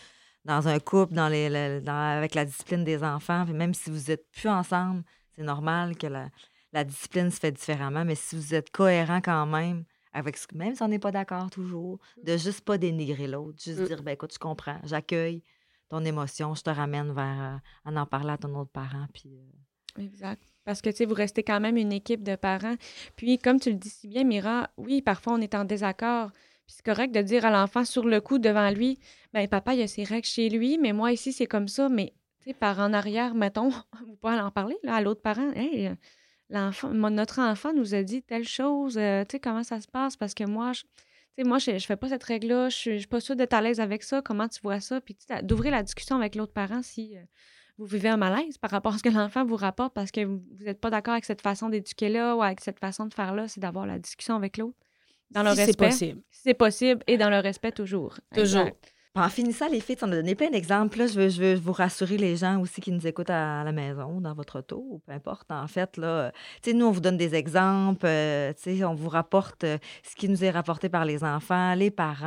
dans 0.44 0.68
un 0.68 0.78
couple, 0.78 1.14
dans 1.14 1.28
les, 1.28 1.48
le- 1.48 1.80
dans- 1.80 2.18
avec 2.18 2.34
la 2.34 2.44
discipline 2.44 2.84
des 2.84 3.02
enfants. 3.02 3.44
Puis 3.46 3.54
même 3.54 3.72
si 3.72 3.90
vous 3.90 4.10
n'êtes 4.10 4.30
plus 4.30 4.48
ensemble, 4.50 5.02
c'est 5.34 5.42
normal 5.42 5.96
que 5.96 6.06
la, 6.06 6.26
la 6.72 6.84
discipline 6.84 7.30
se 7.30 7.38
fait 7.38 7.52
différemment. 7.52 8.04
Mais 8.04 8.14
si 8.14 8.36
vous 8.36 8.54
êtes 8.54 8.70
cohérent 8.70 9.20
quand 9.20 9.46
même, 9.46 9.84
avec 10.12 10.36
ce, 10.36 10.46
même 10.54 10.74
si 10.74 10.82
on 10.82 10.88
n'est 10.88 10.98
pas 10.98 11.12
d'accord 11.12 11.50
toujours, 11.50 11.98
de 12.22 12.36
juste 12.36 12.62
pas 12.62 12.78
dénigrer 12.78 13.26
l'autre, 13.26 13.58
juste 13.62 13.80
Mm. 13.80 13.84
dire, 13.86 14.02
ben 14.02 14.12
écoute, 14.12 14.32
je 14.32 14.38
comprends, 14.38 14.78
j'accueille 14.84 15.42
ton 15.88 16.04
émotion, 16.04 16.54
je 16.54 16.62
te 16.62 16.70
ramène 16.70 17.12
vers 17.12 17.60
euh, 17.86 17.90
en 17.90 17.96
en 17.96 18.06
parler 18.06 18.30
à 18.30 18.38
ton 18.38 18.54
autre 18.56 18.70
parent. 18.72 19.06
Puis, 19.12 19.36
euh, 19.38 20.02
Exact. 20.02 20.42
Parce 20.64 20.82
que, 20.82 20.90
tu 20.90 20.96
sais, 20.96 21.04
vous 21.06 21.14
restez 21.14 21.42
quand 21.42 21.60
même 21.60 21.76
une 21.76 21.92
équipe 21.92 22.22
de 22.22 22.34
parents. 22.36 22.74
Puis, 23.14 23.38
comme 23.38 23.58
tu 23.60 23.70
le 23.70 23.76
dis 23.76 23.88
si 23.88 24.08
bien, 24.08 24.24
Mira, 24.24 24.68
oui, 24.76 25.00
parfois, 25.00 25.34
on 25.34 25.40
est 25.40 25.54
en 25.54 25.64
désaccord. 25.64 26.32
Puis, 26.32 26.74
c'est 26.76 26.84
correct 26.84 27.14
de 27.14 27.22
dire 27.22 27.44
à 27.46 27.50
l'enfant 27.50 27.84
sur 27.84 28.04
le 28.04 28.20
coup, 28.20 28.38
devant 28.38 28.68
lui, 28.70 28.98
ben 29.32 29.46
papa, 29.48 29.74
il 29.74 29.82
a 29.82 29.86
ses 29.86 30.04
règles 30.04 30.26
chez 30.26 30.48
lui, 30.50 30.76
mais 30.78 30.92
moi, 30.92 31.12
ici, 31.12 31.32
c'est 31.32 31.46
comme 31.46 31.68
ça. 31.68 31.88
Mais, 31.88 32.12
tu 32.40 32.50
sais, 32.50 32.54
par 32.54 32.78
en 32.80 32.92
arrière, 32.92 33.34
mettons, 33.34 33.68
vous 34.06 34.16
pouvez 34.20 34.34
en 34.40 34.50
parler 34.50 34.76
là, 34.82 34.96
à 34.96 35.00
l'autre 35.00 35.22
parent. 35.22 35.50
Hey, 35.54 35.94
l'enfant, 36.50 36.90
notre 36.90 37.40
enfant 37.40 37.72
nous 37.72 37.94
a 37.94 38.02
dit 38.02 38.22
telle 38.22 38.46
chose. 38.46 38.96
euh, 38.98 39.22
tu 39.24 39.32
sais, 39.32 39.40
comment 39.40 39.62
ça 39.62 39.80
se 39.80 39.88
passe? 39.88 40.16
Parce 40.16 40.34
que 40.34 40.44
moi, 40.44 40.72
je, 40.72 40.82
tu 40.82 40.88
sais, 41.38 41.44
moi, 41.44 41.58
je, 41.58 41.78
je 41.78 41.86
fais 41.86 41.96
pas 41.96 42.08
cette 42.08 42.24
règle-là. 42.24 42.68
Je 42.68 42.92
je 42.92 42.96
suis 42.98 43.06
pas 43.06 43.20
sûre 43.20 43.36
d'être 43.36 43.54
à 43.54 43.60
l'aise 43.62 43.80
avec 43.80 44.02
ça. 44.02 44.22
Comment 44.22 44.48
tu 44.48 44.60
vois 44.62 44.80
ça? 44.80 45.00
Puis, 45.00 45.14
tu 45.14 45.26
sais, 45.26 45.42
d'ouvrir 45.42 45.72
la 45.72 45.82
discussion 45.82 46.16
avec 46.16 46.34
l'autre 46.34 46.52
parent 46.52 46.82
si. 46.82 47.16
euh, 47.16 47.20
vous 47.78 47.84
vivez 47.84 48.08
un 48.08 48.16
malaise 48.16 48.56
par 48.56 48.70
rapport 48.70 48.94
à 48.94 48.98
ce 48.98 49.02
que 49.02 49.08
l'enfant 49.18 49.44
vous 49.44 49.56
rapporte 49.56 49.92
parce 49.92 50.10
que 50.10 50.24
vous 50.24 50.40
n'êtes 50.60 50.80
pas 50.80 50.88
d'accord 50.88 51.12
avec 51.12 51.26
cette 51.26 51.42
façon 51.42 51.68
d'éduquer-là 51.68 52.34
ou 52.34 52.42
avec 52.42 52.60
cette 52.62 52.78
façon 52.80 53.04
de 53.04 53.12
faire-là, 53.12 53.48
c'est 53.48 53.60
d'avoir 53.60 53.84
la 53.84 53.98
discussion 53.98 54.34
avec 54.34 54.56
l'autre. 54.56 54.78
Dans 55.30 55.42
le 55.42 55.50
Si 55.50 55.56
c'est 55.56 55.64
respect. 55.66 55.88
possible. 55.88 56.22
Si 56.30 56.40
c'est 56.44 56.54
possible 56.54 57.02
et 57.06 57.18
dans 57.18 57.28
le 57.28 57.38
respect 57.38 57.72
toujours. 57.72 58.14
Toujours. 58.34 58.60
Exact. 58.62 58.94
En 59.18 59.30
finissant, 59.30 59.66
les 59.70 59.80
filles, 59.80 59.96
on 60.02 60.12
a 60.12 60.16
donné 60.16 60.34
plein 60.34 60.50
d'exemples. 60.50 60.98
Là, 60.98 61.06
je, 61.06 61.14
veux, 61.18 61.28
je 61.30 61.40
veux 61.40 61.54
vous 61.54 61.72
rassurer 61.72 62.18
les 62.18 62.36
gens 62.36 62.60
aussi 62.60 62.82
qui 62.82 62.92
nous 62.92 63.06
écoutent 63.06 63.30
à 63.30 63.64
la 63.64 63.72
maison, 63.72 64.20
dans 64.20 64.34
votre 64.34 64.58
auto, 64.58 64.76
ou 64.90 64.98
peu 65.06 65.12
importe. 65.12 65.50
En 65.50 65.66
fait, 65.66 65.96
là, 65.96 66.32
tu 66.62 66.70
sais, 66.70 66.76
nous, 66.76 66.84
on 66.84 66.90
vous 66.90 67.00
donne 67.00 67.16
des 67.16 67.34
exemples. 67.34 68.04
euh, 68.04 68.52
tu 68.52 68.76
sais, 68.76 68.84
on 68.84 68.94
vous 68.94 69.08
rapporte 69.08 69.64
euh, 69.64 69.78
ce 70.06 70.14
qui 70.16 70.28
nous 70.28 70.44
est 70.44 70.50
rapporté 70.50 70.90
par 70.90 71.06
les 71.06 71.24
enfants, 71.24 71.74
les 71.74 71.90
parents. 71.90 72.24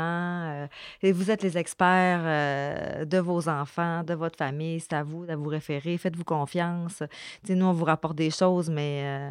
euh, 0.49 0.67
et 1.03 1.11
vous 1.11 1.29
êtes 1.29 1.43
les 1.43 1.59
experts 1.59 2.21
euh, 2.23 3.05
de 3.05 3.19
vos 3.19 3.47
enfants, 3.47 4.01
de 4.03 4.15
votre 4.15 4.37
famille. 4.39 4.79
C'est 4.79 4.93
à 4.93 5.03
vous 5.03 5.27
de 5.27 5.35
vous 5.35 5.47
référer. 5.49 5.95
Faites-vous 5.99 6.23
confiance. 6.23 7.03
Tu 7.43 7.49
sais, 7.49 7.55
nous, 7.55 7.67
on 7.67 7.73
vous 7.73 7.85
rapporte 7.85 8.15
des 8.15 8.31
choses, 8.31 8.67
mais 8.71 9.01
euh, 9.03 9.29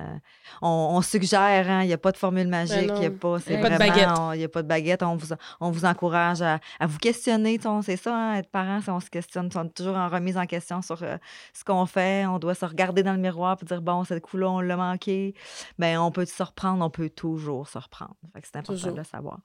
on, 0.63 0.91
on 0.93 1.01
suggère. 1.03 1.69
hein, 1.69 1.83
Il 1.83 1.89
n'y 1.89 1.93
a 1.93 1.99
pas 1.99 2.13
de 2.13 2.19
formule 2.19 2.47
magique. 2.47 2.87
non. 2.87 2.95
Il 2.95 3.01
n'y 3.01 3.07
a 3.07 3.11
pas, 3.11 3.41
c'est 3.41 3.55
Y 3.55 3.57
a 3.57 3.61
pas 3.63 3.71
de 3.71 3.75
vraiment- 3.75 3.93
baguette. 3.95 4.09
on- 4.21 4.33
Il 4.33 4.39
n'y 4.39 4.45
a 4.45 4.49
pas 4.49 4.63
de 4.63 4.69
baguette. 4.69 5.03
On 5.03 5.17
vous, 5.17 5.35
on 5.61 5.73
vous 5.73 5.85
encourage 5.85 6.41
à, 6.41 6.61
à 6.79 6.87
vous 6.87 6.99
questionner. 6.99 7.48
Sais, 7.57 7.67
on- 7.67 7.83
C'est 7.83 7.97
ça, 7.97 8.15
hein, 8.15 8.35
être 8.35 8.51
parent, 8.51 8.81
on 8.89 9.01
se 9.01 9.09
questionne. 9.11 9.49
On 9.55 9.65
est 9.65 9.75
toujours 9.75 9.97
en 9.97 10.09
remise 10.09 10.37
en 10.37 10.47
question 10.47 10.83
sur 10.83 11.03
euh, 11.03 11.17
ce 11.55 11.65
qu'on 11.65 11.87
fait. 11.87 12.27
On 12.27 12.39
doit 12.39 12.55
se 12.55 12.65
regarder 12.67 13.03
dans 13.03 13.13
le 13.15 13.19
miroir 13.19 13.57
et 13.63 13.65
dire 13.65 13.81
bon, 13.83 14.05
ce 14.05 14.19
coup-là, 14.19 14.51
on 14.51 14.61
l'a 14.61 14.77
manqué. 14.77 15.35
Bien, 15.79 16.03
on 16.03 16.11
peut 16.11 16.27
se 16.27 16.43
reprendre, 16.43 16.85
on 16.85 16.91
peut 16.91 17.11
toujours 17.11 17.69
se 17.69 17.79
reprendre. 17.79 18.15
C'est 18.43 18.57
important 18.57 18.73
Toujours. 18.75 18.93
de 18.93 18.99
le 18.99 19.05
savoir. 19.05 19.39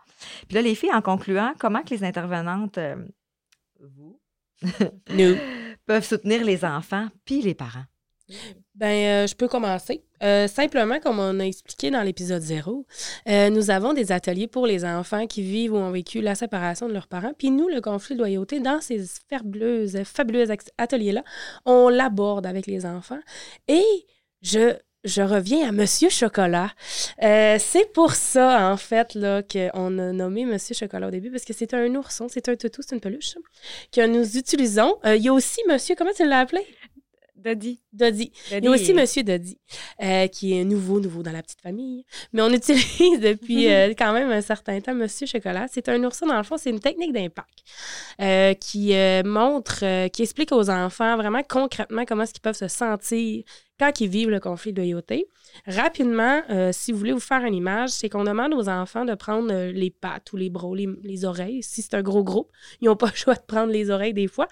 Puis 0.47 0.55
là, 0.55 0.61
les 0.61 0.75
filles, 0.75 0.93
en 0.93 1.01
concluant, 1.01 1.53
comment 1.59 1.81
que 1.83 1.91
les 1.91 2.03
intervenantes, 2.03 2.77
euh, 2.77 2.95
vous, 3.79 4.19
Nous. 5.09 5.35
peuvent 5.85 6.05
soutenir 6.05 6.43
les 6.45 6.63
enfants 6.63 7.07
puis 7.25 7.41
les 7.41 7.53
parents? 7.53 7.83
Ben, 8.75 9.23
euh, 9.23 9.27
je 9.27 9.35
peux 9.35 9.47
commencer. 9.47 10.03
Euh, 10.23 10.47
simplement, 10.47 10.99
comme 10.99 11.19
on 11.19 11.39
a 11.39 11.43
expliqué 11.43 11.91
dans 11.91 12.01
l'épisode 12.01 12.41
0, 12.41 12.85
euh, 13.27 13.49
nous 13.49 13.69
avons 13.69 13.93
des 13.93 14.11
ateliers 14.11 14.47
pour 14.47 14.65
les 14.65 14.85
enfants 14.85 15.27
qui 15.27 15.41
vivent 15.43 15.73
ou 15.73 15.77
ont 15.77 15.91
vécu 15.91 16.21
la 16.21 16.33
séparation 16.33 16.87
de 16.87 16.93
leurs 16.93 17.07
parents. 17.07 17.33
Puis 17.37 17.51
nous, 17.51 17.67
le 17.67 17.81
conflit 17.81 18.15
de 18.15 18.19
loyauté, 18.19 18.59
dans 18.59 18.81
ces 18.81 19.03
fabuleuses, 19.29 19.97
ateliers-là, 20.77 21.23
on 21.65 21.89
l'aborde 21.89 22.45
avec 22.45 22.65
les 22.65 22.85
enfants. 22.85 23.19
Et 23.67 23.85
je, 24.41 24.75
je 25.03 25.21
reviens 25.21 25.67
à 25.67 25.71
Monsieur 25.71 26.09
Chocolat. 26.09 26.71
C'est 27.19 27.91
pour 27.93 28.13
ça, 28.13 28.71
en 28.71 28.77
fait, 28.77 29.13
là, 29.13 29.43
qu'on 29.43 29.99
a 29.99 30.11
nommé 30.13 30.45
Monsieur 30.45 30.73
Chocolat 30.73 31.09
au 31.09 31.11
début, 31.11 31.29
parce 31.29 31.45
que 31.45 31.53
c'est 31.53 31.73
un 31.73 31.93
ourson, 31.95 32.27
c'est 32.29 32.47
un 32.49 32.55
toutou, 32.55 32.81
c'est 32.81 32.95
une 32.95 33.01
peluche 33.01 33.35
que 33.91 34.07
nous 34.07 34.37
utilisons. 34.37 34.97
Il 35.05 35.21
y 35.21 35.27
a 35.27 35.33
aussi 35.33 35.61
Monsieur, 35.67 35.95
comment 35.95 36.13
tu 36.15 36.25
l'as 36.27 36.39
appelé? 36.39 36.65
Dodi. 37.43 37.81
Dodi. 37.91 38.31
Il 38.51 38.63
y 38.63 38.67
a 38.67 38.71
aussi 38.71 38.93
Monsieur 38.93 39.23
Dodi, 39.23 39.57
euh, 40.01 40.27
qui 40.27 40.57
est 40.57 40.63
nouveau, 40.63 40.99
nouveau 40.99 41.23
dans 41.23 41.31
la 41.31 41.43
petite 41.43 41.61
famille. 41.61 42.05
Mais 42.31 42.41
on 42.41 42.49
utilise 42.49 43.19
depuis 43.19 43.69
euh, 43.69 43.93
quand 43.97 44.13
même 44.13 44.31
un 44.31 44.41
certain 44.41 44.79
temps 44.79 44.95
Monsieur 44.95 45.27
Chocolat. 45.27 45.67
C'est 45.71 45.89
un 45.89 46.01
ourson, 46.03 46.25
dans 46.25 46.37
le 46.37 46.43
fond, 46.43 46.57
c'est 46.57 46.69
une 46.69 46.79
technique 46.79 47.11
d'impact 47.11 47.63
euh, 48.21 48.53
qui 48.53 48.95
euh, 48.95 49.23
montre, 49.23 49.83
euh, 49.83 50.07
qui 50.07 50.21
explique 50.21 50.51
aux 50.51 50.69
enfants 50.69 51.17
vraiment 51.17 51.43
concrètement 51.43 52.05
comment 52.05 52.23
est-ce 52.23 52.33
qu'ils 52.33 52.41
peuvent 52.41 52.55
se 52.55 52.67
sentir 52.67 53.43
quand 53.79 54.01
ils 54.01 54.07
vivent 54.07 54.29
le 54.29 54.39
conflit 54.39 54.73
de 54.73 54.81
loyauté. 54.81 55.27
Rapidement, 55.67 56.41
euh, 56.49 56.71
si 56.71 56.91
vous 56.91 56.97
voulez 56.97 57.11
vous 57.11 57.19
faire 57.19 57.43
une 57.43 57.53
image, 57.53 57.89
c'est 57.89 58.09
qu'on 58.09 58.23
demande 58.23 58.53
aux 58.53 58.69
enfants 58.69 59.05
de 59.05 59.13
prendre 59.15 59.51
euh, 59.51 59.71
les 59.71 59.89
pattes 59.89 60.31
ou 60.33 60.37
les 60.37 60.49
bras, 60.49 60.71
les 60.75 61.25
oreilles. 61.25 61.63
Si 61.63 61.81
c'est 61.81 61.95
un 61.95 62.01
gros 62.01 62.23
groupe, 62.23 62.51
ils 62.81 62.85
n'ont 62.85 62.95
pas 62.95 63.07
le 63.07 63.15
choix 63.15 63.35
de 63.35 63.41
prendre 63.45 63.71
les 63.71 63.89
oreilles 63.89 64.13
des 64.13 64.27
fois. 64.27 64.47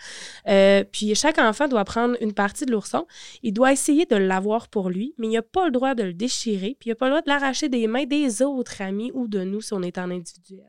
Euh, 0.47 0.83
puis 0.83 1.15
chaque 1.15 1.37
enfant 1.37 1.67
doit 1.67 1.85
prendre 1.85 2.15
une 2.21 2.33
partie 2.33 2.65
de 2.65 2.71
l'ourson. 2.71 3.05
Il 3.43 3.53
doit 3.53 3.71
essayer 3.71 4.05
de 4.05 4.15
l'avoir 4.15 4.67
pour 4.67 4.89
lui, 4.89 5.13
mais 5.17 5.27
il 5.27 5.33
n'a 5.33 5.41
pas 5.41 5.65
le 5.65 5.71
droit 5.71 5.95
de 5.95 6.03
le 6.03 6.13
déchirer, 6.13 6.75
puis 6.79 6.89
il 6.89 6.91
n'a 6.91 6.95
pas 6.95 7.05
le 7.05 7.11
droit 7.11 7.21
de 7.21 7.29
l'arracher 7.29 7.69
des 7.69 7.87
mains 7.87 8.05
des 8.05 8.41
autres 8.41 8.81
amis 8.81 9.11
ou 9.13 9.27
de 9.27 9.43
nous 9.43 9.61
si 9.61 9.73
on 9.73 9.81
est 9.81 9.97
en 9.97 10.09
individuel. 10.11 10.65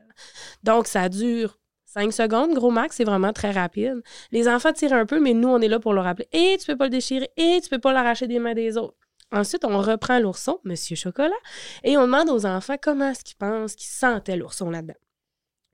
Donc, 0.63 0.87
ça 0.87 1.09
dure 1.09 1.57
5 1.93 2.11
secondes, 2.11 2.55
gros 2.55 2.71
max, 2.71 2.95
c'est 2.95 3.03
vraiment 3.03 3.33
très 3.33 3.51
rapide. 3.51 4.01
Les 4.31 4.47
enfants 4.47 4.73
tirent 4.73 4.93
un 4.93 5.05
peu, 5.05 5.19
mais 5.19 5.33
nous, 5.35 5.49
on 5.49 5.59
est 5.61 5.67
là 5.67 5.79
pour 5.79 5.93
leur 5.93 6.05
rappeler 6.05 6.27
Et 6.31 6.57
tu 6.59 6.65
peux 6.65 6.75
pas 6.75 6.85
le 6.85 6.89
déchirer, 6.89 7.29
et 7.37 7.59
tu 7.61 7.69
peux 7.69 7.77
pas 7.77 7.93
l'arracher 7.93 8.25
des 8.25 8.39
mains 8.39 8.55
des 8.55 8.77
autres. 8.77 8.97
Ensuite, 9.31 9.63
on 9.63 9.79
reprend 9.79 10.17
l'ourson, 10.17 10.59
Monsieur 10.63 10.95
Chocolat, 10.95 11.35
et 11.83 11.95
on 11.95 12.01
demande 12.01 12.31
aux 12.31 12.47
enfants 12.47 12.77
comment 12.81 13.11
est-ce 13.11 13.23
qu'ils 13.23 13.37
pensent 13.37 13.75
qu'ils 13.75 13.91
sentaient 13.91 14.35
l'ourson 14.35 14.71
là-dedans. 14.71 14.95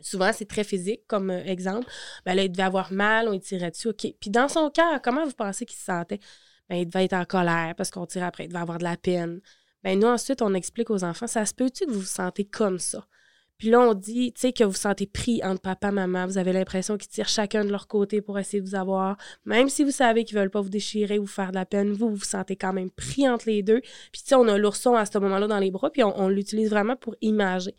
Souvent, 0.02 0.32
c'est 0.34 0.48
très 0.48 0.66
physique, 0.66 1.02
comme 1.08 1.30
euh, 1.30 1.44
exemple. 1.46 1.88
Ben 2.26 2.34
là, 2.34 2.44
il 2.44 2.52
devait 2.52 2.64
avoir 2.64 2.92
mal, 2.92 3.30
on 3.30 3.40
tirait 3.40 3.72
dessus, 3.72 3.88
OK. 3.88 4.08
Puis 4.20 4.30
dans 4.30 4.50
son 4.50 4.70
cœur, 4.70 5.02
comment 5.02 5.24
vous 5.24 5.32
pensez 5.32 5.66
qu'il 5.66 5.78
se 5.78 5.86
sentait? 5.86 6.20
Ben, 6.68 6.76
il 6.76 6.86
devait 6.86 7.06
être 7.06 7.14
en 7.14 7.26
colère 7.26 7.76
parce 7.78 7.92
qu'on 7.92 8.06
tire 8.06 8.26
après, 8.26 8.44
il 8.46 8.50
devait 8.50 8.60
avoir 8.60 8.78
de 8.78 8.84
la 8.84 8.98
peine. 8.98 9.40
Ben 9.84 9.98
nous, 9.98 10.08
ensuite, 10.08 10.42
on 10.42 10.54
explique 10.54 10.90
aux 10.90 11.06
enfants, 11.06 11.28
ça 11.28 11.46
se 11.46 11.54
peut-tu 11.54 11.86
que 11.86 11.92
vous 11.92 12.02
vous 12.02 12.06
sentez 12.06 12.44
comme 12.44 12.78
ça? 12.78 13.06
Puis 13.60 13.70
là, 13.70 13.82
on 13.82 13.94
dit, 13.94 14.32
tu 14.34 14.40
sais, 14.40 14.54
que 14.54 14.64
vous 14.64 14.74
sentez 14.74 15.06
pris 15.06 15.42
entre 15.44 15.62
papa 15.62 15.92
maman. 15.92 16.26
Vous 16.26 16.38
avez 16.38 16.54
l'impression 16.54 16.98
qu'ils 16.98 17.10
tirent 17.10 17.28
chacun 17.28 17.66
de 17.66 17.70
leur 17.70 17.88
côté 17.88 18.22
pour 18.22 18.40
essayer 18.40 18.62
de 18.62 18.68
vous 18.68 18.76
avoir. 18.76 19.18
Même 19.46 19.68
si 19.68 19.84
vous 19.84 19.92
savez 19.92 20.24
qu'ils 20.24 20.38
veulent 20.38 20.50
pas 20.50 20.62
vous 20.62 20.70
déchirer 20.70 21.20
ou 21.20 21.24
vous 21.24 21.28
faire 21.28 21.50
de 21.52 21.56
la 21.56 21.66
peine, 21.66 21.92
vous, 21.92 22.10
vous 22.10 22.24
sentez 22.24 22.56
quand 22.56 22.72
même 22.72 22.90
pris 22.90 23.28
entre 23.30 23.48
les 23.48 23.62
deux. 23.62 23.82
Puis, 23.82 24.22
tu 24.22 24.30
sais, 24.30 24.36
on 24.36 24.48
a 24.48 24.58
l'ourson 24.58 24.96
à 24.96 25.06
ce 25.06 25.18
moment-là 25.20 25.48
dans 25.48 25.60
les 25.60 25.72
bras, 25.72 25.90
puis 25.90 26.04
on, 26.04 26.18
on 26.18 26.30
l'utilise 26.30 26.70
vraiment 26.70 26.96
pour 26.96 27.16
imager. 27.22 27.76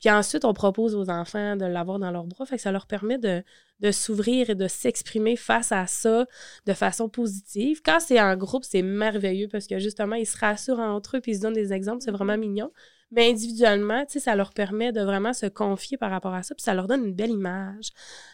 Puis 0.00 0.10
ensuite, 0.10 0.44
on 0.44 0.52
propose 0.52 0.94
aux 0.94 1.08
enfants 1.10 1.56
de 1.56 1.64
l'avoir 1.64 1.98
dans 1.98 2.10
leurs 2.10 2.26
bras. 2.26 2.46
Fait 2.46 2.56
que 2.56 2.62
ça 2.62 2.70
leur 2.70 2.86
permet 2.86 3.18
de, 3.18 3.42
de 3.80 3.90
s'ouvrir 3.90 4.50
et 4.50 4.54
de 4.54 4.68
s'exprimer 4.68 5.34
face 5.34 5.72
à 5.72 5.86
ça 5.86 6.26
de 6.66 6.72
façon 6.74 7.08
positive. 7.08 7.80
Quand 7.84 8.00
c'est 8.00 8.20
en 8.20 8.36
groupe, 8.36 8.64
c'est 8.64 8.82
merveilleux 8.82 9.48
parce 9.48 9.66
que 9.66 9.78
justement, 9.78 10.16
ils 10.16 10.26
se 10.26 10.36
rassurent 10.36 10.80
entre 10.80 11.16
eux 11.16 11.20
puis 11.20 11.32
ils 11.32 11.36
se 11.36 11.40
donnent 11.40 11.54
des 11.54 11.72
exemples. 11.72 12.02
C'est 12.02 12.10
vraiment 12.10 12.36
mignon. 12.36 12.70
Mais 13.14 13.30
individuellement, 13.30 14.04
tu 14.06 14.14
sais, 14.14 14.20
ça 14.20 14.34
leur 14.34 14.52
permet 14.52 14.92
de 14.92 15.02
vraiment 15.02 15.32
se 15.32 15.46
confier 15.46 15.96
par 15.96 16.10
rapport 16.10 16.34
à 16.34 16.42
ça, 16.42 16.54
puis 16.54 16.62
ça 16.62 16.74
leur 16.74 16.86
donne 16.86 17.04
une 17.04 17.14
belle 17.14 17.30
image 17.30 17.90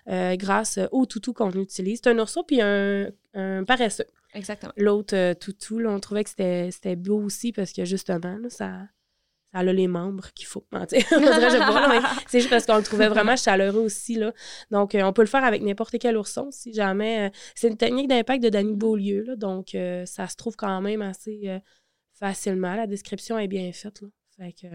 euh, 0.09 0.37
grâce 0.37 0.79
au 0.91 1.07
toutou 1.07 1.33
qu'on 1.33 1.51
utilise. 1.51 2.01
C'est 2.03 2.11
un 2.11 2.19
ourson 2.19 2.43
puis 2.47 2.61
un, 2.63 3.09
un 3.35 3.65
paresseux. 3.65 4.07
Exactement. 4.35 4.73
L'autre 4.77 5.17
euh, 5.17 5.35
toutou, 5.35 5.79
là, 5.79 5.91
on 5.91 6.01
trouvait 6.01 6.25
que 6.25 6.31
c'était 6.31 6.97
beau 6.97 7.23
aussi 7.23 7.53
parce 7.53 7.73
que 7.73 7.85
justement, 7.85 8.37
là, 8.37 8.49
ça, 8.49 8.87
ça 9.53 9.59
a 9.59 9.65
les 9.65 9.89
membres 9.89 10.33
qu'il 10.35 10.47
faut. 10.47 10.65
c'est 10.89 12.39
juste 12.39 12.51
parce 12.51 12.67
qu'on 12.67 12.77
le 12.77 12.83
trouvait 12.83 13.09
vraiment 13.09 13.37
chaleureux 13.37 13.81
aussi. 13.81 14.15
Là. 14.15 14.33
Donc, 14.71 14.95
euh, 14.95 15.03
on 15.03 15.13
peut 15.13 15.23
le 15.23 15.29
faire 15.29 15.45
avec 15.45 15.63
n'importe 15.63 15.99
quel 15.99 16.17
ourson 16.17 16.49
si 16.51 16.73
jamais. 16.73 17.29
Euh, 17.29 17.31
c'est 17.55 17.69
une 17.69 17.77
technique 17.77 18.09
d'impact 18.09 18.43
de 18.43 18.49
Danny 18.49 18.77
Beaulieu. 18.77 19.23
Là, 19.23 19.37
donc, 19.37 19.77
ça 20.07 20.29
se 20.29 20.37
trouve 20.37 20.57
quand 20.57 20.81
même 20.81 21.03
assez 21.03 21.61
facilement. 22.15 22.77
La 22.77 22.87
description 22.87 23.39
est 23.39 23.49
bien 23.49 23.73
faite. 23.73 24.03
Là. 24.03 24.09
Fait 24.41 24.53
que 24.53 24.67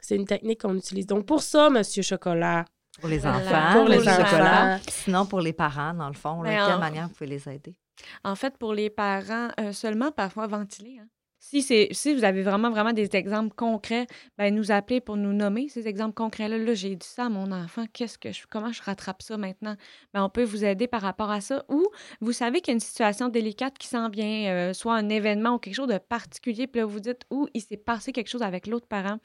c'est 0.00 0.14
une 0.14 0.26
technique 0.26 0.60
qu'on 0.60 0.76
utilise. 0.76 1.08
Donc, 1.08 1.26
pour 1.26 1.42
ça, 1.42 1.70
Monsieur 1.70 2.04
Chocolat. 2.04 2.64
Pour 3.00 3.08
les 3.08 3.26
enfants. 3.26 3.72
Pour 3.72 3.88
les 3.88 4.08
enfants. 4.08 4.78
Sinon, 4.88 5.26
pour 5.26 5.40
les 5.40 5.52
parents, 5.52 5.92
dans 5.92 6.06
le 6.06 6.14
fond, 6.14 6.42
de 6.42 6.46
quelle 6.46 6.78
manière 6.78 7.08
vous 7.08 7.14
pouvez 7.14 7.30
les 7.30 7.48
aider? 7.48 7.76
En 8.22 8.36
fait, 8.36 8.56
pour 8.58 8.74
les 8.74 8.90
parents, 8.90 9.48
euh, 9.58 9.72
seulement 9.72 10.12
parfois 10.12 10.46
ventiler. 10.46 10.98
Hein. 11.00 11.08
Si, 11.44 12.14
vous 12.14 12.22
avez 12.22 12.42
vraiment, 12.42 12.70
vraiment 12.70 12.92
des 12.92 13.16
exemples 13.16 13.52
concrets, 13.56 14.06
ben, 14.38 14.54
nous 14.54 14.70
appeler 14.70 15.00
pour 15.00 15.16
nous 15.16 15.32
nommer 15.32 15.68
ces 15.68 15.88
exemples 15.88 16.14
concrets-là. 16.14 16.56
Là, 16.56 16.72
j'ai 16.74 16.94
dit 16.94 17.06
ça 17.06 17.26
à 17.26 17.28
mon 17.28 17.50
enfant, 17.50 17.84
qu'est-ce 17.92 18.16
que 18.16 18.30
je, 18.30 18.44
comment 18.48 18.70
je 18.70 18.80
rattrape 18.80 19.22
ça 19.22 19.36
maintenant? 19.36 19.74
Ben, 20.14 20.22
on 20.22 20.30
peut 20.30 20.44
vous 20.44 20.64
aider 20.64 20.86
par 20.86 21.02
rapport 21.02 21.32
à 21.32 21.40
ça. 21.40 21.64
Ou 21.68 21.84
vous 22.20 22.30
savez 22.32 22.60
qu'il 22.60 22.68
y 22.68 22.70
a 22.70 22.74
une 22.74 22.80
situation 22.80 23.28
délicate 23.28 23.76
qui 23.76 23.88
s'en 23.88 24.08
vient, 24.08 24.52
euh, 24.52 24.72
soit 24.72 24.94
un 24.94 25.08
événement 25.08 25.54
ou 25.54 25.58
quelque 25.58 25.74
chose 25.74 25.88
de 25.88 25.98
particulier, 25.98 26.68
puis 26.68 26.80
là, 26.80 26.86
vous 26.86 27.00
dites, 27.00 27.22
où 27.28 27.48
il 27.54 27.60
s'est 27.60 27.76
passé 27.76 28.12
quelque 28.12 28.30
chose 28.30 28.42
avec 28.42 28.68
l'autre 28.68 28.86
parent. 28.86 29.18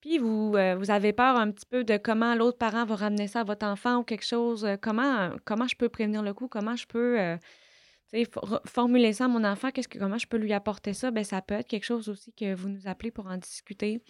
Puis 0.00 0.18
vous, 0.18 0.54
euh, 0.54 0.76
vous 0.76 0.92
avez 0.92 1.12
peur 1.12 1.36
un 1.36 1.50
petit 1.50 1.66
peu 1.66 1.82
de 1.82 1.96
comment 1.96 2.36
l'autre 2.36 2.58
parent 2.58 2.84
va 2.84 2.94
ramener 2.94 3.26
ça 3.26 3.40
à 3.40 3.44
votre 3.44 3.66
enfant 3.66 3.96
ou 3.98 4.04
quelque 4.04 4.24
chose. 4.24 4.66
comment, 4.80 5.30
comment 5.44 5.66
je 5.66 5.74
peux 5.74 5.88
prévenir 5.88 6.22
le 6.22 6.34
coup? 6.34 6.46
Comment 6.46 6.76
je 6.76 6.86
peux 6.86 7.36
formuler 8.66 9.12
ça 9.12 9.24
à 9.24 9.28
mon 9.28 9.44
enfant, 9.44 9.68
comment 9.98 10.18
je 10.18 10.26
peux 10.26 10.36
lui 10.36 10.52
apporter 10.52 10.94
ça? 10.94 11.10
Ben, 11.10 11.24
ça 11.24 11.42
peut 11.42 11.54
être 11.54 11.68
quelque 11.68 11.84
chose 11.84 12.08
aussi 12.08 12.32
que 12.32 12.54
vous 12.54 12.68
nous 12.68 12.86
appelez 12.86 13.10
pour 13.10 13.26
en 13.26 13.36
discuter. 13.36 14.02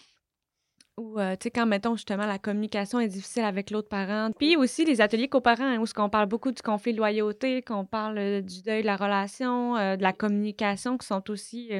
Ou, 0.98 1.18
euh, 1.18 1.36
quand, 1.54 1.66
mettons, 1.66 1.96
justement, 1.96 2.26
la 2.26 2.38
communication 2.38 3.00
est 3.00 3.08
difficile 3.08 3.44
avec 3.44 3.70
l'autre 3.70 3.88
parent. 3.88 4.30
Puis 4.38 4.56
aussi, 4.56 4.84
les 4.84 5.00
ateliers 5.00 5.28
coparents, 5.28 5.64
hein, 5.64 5.78
où 5.78 5.86
ce 5.86 5.94
qu'on 5.94 6.10
parle 6.10 6.26
beaucoup 6.26 6.52
du 6.52 6.60
conflit 6.60 6.92
de 6.92 6.98
loyauté, 6.98 7.62
qu'on 7.62 7.86
parle 7.86 8.18
euh, 8.18 8.40
du 8.42 8.60
deuil 8.60 8.82
de 8.82 8.86
la 8.86 8.96
relation, 8.96 9.76
euh, 9.76 9.96
de 9.96 10.02
la 10.02 10.12
communication, 10.12 10.98
qui 10.98 11.06
sont 11.06 11.30
aussi 11.30 11.70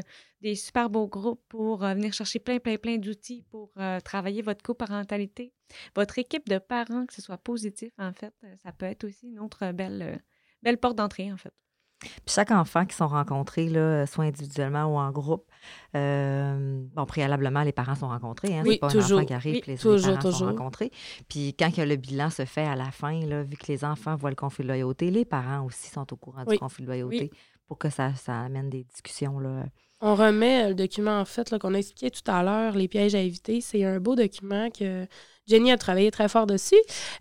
des 0.41 0.55
super 0.55 0.89
beaux 0.89 1.09
groupes 1.09 1.43
pour 1.49 1.81
venir 1.81 2.15
chercher 2.15 2.39
plein, 2.39 2.59
plein, 2.59 2.77
plein 2.79 2.97
d'outils 2.97 3.45
pour 3.51 3.73
travailler 4.05 4.43
votre 4.43 4.63
coparentalité. 4.63 5.53
Votre 5.95 6.19
équipe 6.19 6.49
de 6.49 6.59
parents, 6.59 7.07
que 7.07 7.15
ce 7.15 7.23
soit 7.23 7.39
positif, 7.39 7.93
en 7.99 8.13
fait, 8.13 8.35
ça 8.63 8.73
peut 8.73 8.87
être 8.87 9.05
aussi 9.05 9.29
une 9.29 9.39
autre 9.39 9.73
belle, 9.73 10.21
belle 10.63 10.79
porte 10.79 10.97
d'entrée, 10.97 11.31
en 11.31 11.37
fait. 11.37 11.53
Puis 12.03 12.35
chaque 12.35 12.51
enfant 12.51 12.85
qui 12.85 12.97
sont 12.97 13.09
rencontrés, 13.09 13.69
là, 13.69 14.07
soit 14.07 14.25
individuellement 14.25 14.85
ou 14.85 14.99
en 14.99 15.11
groupe, 15.11 15.45
euh, 15.97 16.83
bon, 16.95 17.07
préalablement, 17.07 17.63
les 17.63 17.73
parents 17.73 17.95
sont 17.95 18.09
rencontrés. 18.09 18.59
Hein, 18.59 18.63
oui, 18.67 18.79
pas 18.79 18.89
toujours. 18.89 19.19
un 19.19 19.23
enfant 19.23 19.27
qui 19.27 19.35
arrive, 19.35 19.63
les, 19.67 19.77
parents 19.77 20.33
sont 20.33 20.47
rencontrés. 20.47 20.91
Puis 21.29 21.55
quand 21.59 21.71
le 21.77 21.97
bilan 21.97 22.31
se 22.31 22.45
fait 22.45 22.67
à 22.67 22.77
la 22.77 22.91
fin, 22.91 23.21
là, 23.27 23.43
vu 23.43 23.57
que 23.57 23.67
les 23.69 23.85
enfants 23.85 24.17
voient 24.17 24.31
le 24.31 24.37
conflit 24.37 24.65
de 24.65 24.69
loyauté, 24.69 25.11
les 25.11 25.25
parents 25.25 25.65
aussi 25.65 25.91
sont 25.91 26.13
au 26.13 26.17
courant 26.17 26.45
du 26.45 26.59
conflit 26.59 26.83
de 26.83 26.89
loyauté 26.89 27.31
pour 27.67 27.79
que 27.79 27.89
ça, 27.89 28.15
ça 28.15 28.41
amène 28.41 28.69
des 28.69 28.85
discussions. 28.85 29.39
Là. 29.39 29.65
On 30.05 30.17
remet 30.17 30.69
le 30.69 30.75
document, 30.75 31.21
en 31.21 31.25
fait, 31.25 31.57
qu'on 31.59 31.75
a 31.75 31.79
expliqué 31.79 32.11
tout 32.11 32.29
à 32.29 32.43
l'heure, 32.43 32.75
les 32.75 32.89
pièges 32.89 33.15
à 33.15 33.21
éviter. 33.21 33.61
C'est 33.61 33.85
un 33.85 34.01
beau 34.01 34.17
document 34.17 34.69
que 34.69 35.07
Jenny 35.47 35.71
a 35.71 35.77
travaillé 35.77 36.11
très 36.11 36.29
fort 36.29 36.49
dessus. 36.49 36.75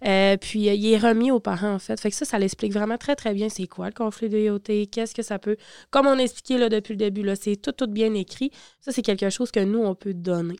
Euh, 0.03 0.35
puis, 0.37 0.67
euh, 0.67 0.73
il 0.73 0.91
est 0.91 0.97
remis 0.97 1.29
aux 1.29 1.39
parents, 1.39 1.75
en 1.75 1.79
fait. 1.79 1.99
Fait 1.99 2.09
que 2.09 2.15
ça, 2.15 2.25
ça 2.25 2.39
l'explique 2.39 2.73
vraiment 2.73 2.97
très, 2.97 3.15
très 3.15 3.35
bien 3.35 3.49
c'est 3.49 3.67
quoi 3.67 3.85
le 3.85 3.93
conflit 3.93 4.29
de 4.29 4.37
loyauté, 4.37 4.87
qu'est-ce 4.87 5.13
que 5.13 5.21
ça 5.21 5.37
peut. 5.37 5.57
Comme 5.91 6.07
on 6.07 6.17
a 6.17 6.23
expliqué 6.23 6.57
depuis 6.69 6.93
le 6.93 6.97
début, 6.97 7.23
c'est 7.39 7.55
tout, 7.55 7.71
tout 7.71 7.85
bien 7.85 8.15
écrit. 8.15 8.49
Ça, 8.79 8.91
c'est 8.91 9.03
quelque 9.03 9.29
chose 9.29 9.51
que 9.51 9.59
nous, 9.59 9.83
on 9.83 9.93
peut 9.93 10.15
donner. 10.15 10.55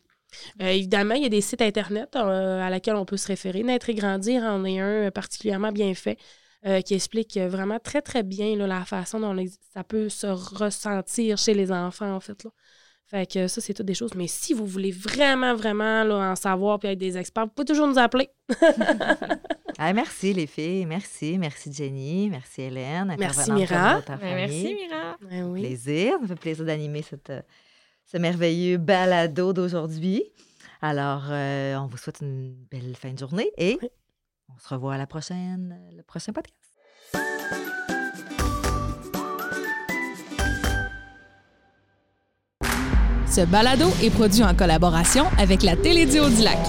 Euh, 0.62 0.68
évidemment, 0.68 1.16
il 1.16 1.24
y 1.24 1.26
a 1.26 1.30
des 1.30 1.42
sites 1.42 1.62
Internet 1.64 2.16
à 2.16 2.70
laquelle 2.70 2.98
on 2.98 3.06
peut 3.06 3.18
se 3.18 3.28
référer. 3.28 3.64
Naître 3.64 3.90
et 3.90 3.96
grandir 3.96 4.44
en 4.44 4.64
est 4.64 4.80
un 4.80 5.10
particulièrement 5.10 5.72
bien 5.72 5.94
fait. 5.96 6.20
Qui 6.86 6.94
explique 6.94 7.38
vraiment 7.38 7.80
très, 7.80 8.02
très 8.02 8.24
bien 8.24 8.56
la 8.56 8.86
façon 8.86 9.20
dont 9.20 9.36
ça 9.74 9.84
peut 9.84 10.10
se 10.10 10.28
ressentir 10.28 11.38
chez 11.38 11.54
les 11.54 11.72
enfants, 11.72 12.16
en 12.16 12.20
fait. 12.20 12.44
Là. 12.44 12.52
Fait 13.12 13.30
que 13.30 13.50
ça, 13.50 13.60
c'est 13.60 13.74
toutes 13.74 13.86
des 13.86 13.94
choses. 13.94 14.16
Mais 14.16 14.28
si 14.28 14.54
vous 14.54 14.66
voulez 14.66 14.92
vraiment, 14.92 15.54
vraiment 15.54 16.06
là, 16.06 16.32
en 16.32 16.36
savoir 16.38 16.80
puis 16.80 16.88
être 16.88 16.98
des 16.98 17.18
experts, 17.18 17.44
vous 17.44 17.52
pouvez 17.52 17.66
toujours 17.66 17.88
nous 17.88 18.00
appeler. 18.00 18.30
ah, 19.78 19.92
merci 19.92 20.32
les 20.32 20.48
filles. 20.48 20.86
Merci. 20.86 21.38
Merci 21.38 21.74
Jenny. 21.74 22.30
Merci 22.30 22.62
Hélène. 22.62 23.14
Merci 23.20 23.52
Mira. 23.52 24.00
Ben, 24.08 24.18
merci 24.22 24.76
Mira. 24.76 25.18
Ben 25.30 25.52
plaisir. 25.52 26.14
Ça 26.22 26.28
fait 26.28 26.36
plaisir 26.40 26.64
d'animer 26.64 27.02
cette, 27.02 27.32
euh, 27.32 27.42
ce 28.06 28.18
merveilleux 28.18 28.78
balado 28.78 29.52
d'aujourd'hui. 29.52 30.24
Alors, 30.82 31.26
euh, 31.32 31.76
on 31.76 31.88
vous 31.88 31.98
souhaite 31.98 32.22
une 32.22 32.56
belle 32.72 32.96
fin 32.96 33.12
de 33.12 33.20
journée 33.20 33.52
et 33.58 33.78
on 34.56 34.60
se 34.60 34.74
revoit 34.74 34.96
à 34.96 34.98
la 34.98 35.08
prochaine, 35.08 35.80
le 35.96 36.04
prochain 36.04 36.34
podcast. 36.34 36.58
Ce 43.28 43.46
balado 43.46 43.88
est 44.04 44.10
produit 44.10 44.44
en 44.44 44.54
collaboration 44.54 45.26
avec 45.38 45.64
la 45.64 45.78
Télédio 45.78 46.30
du 46.30 46.44
Lac. 46.44 46.60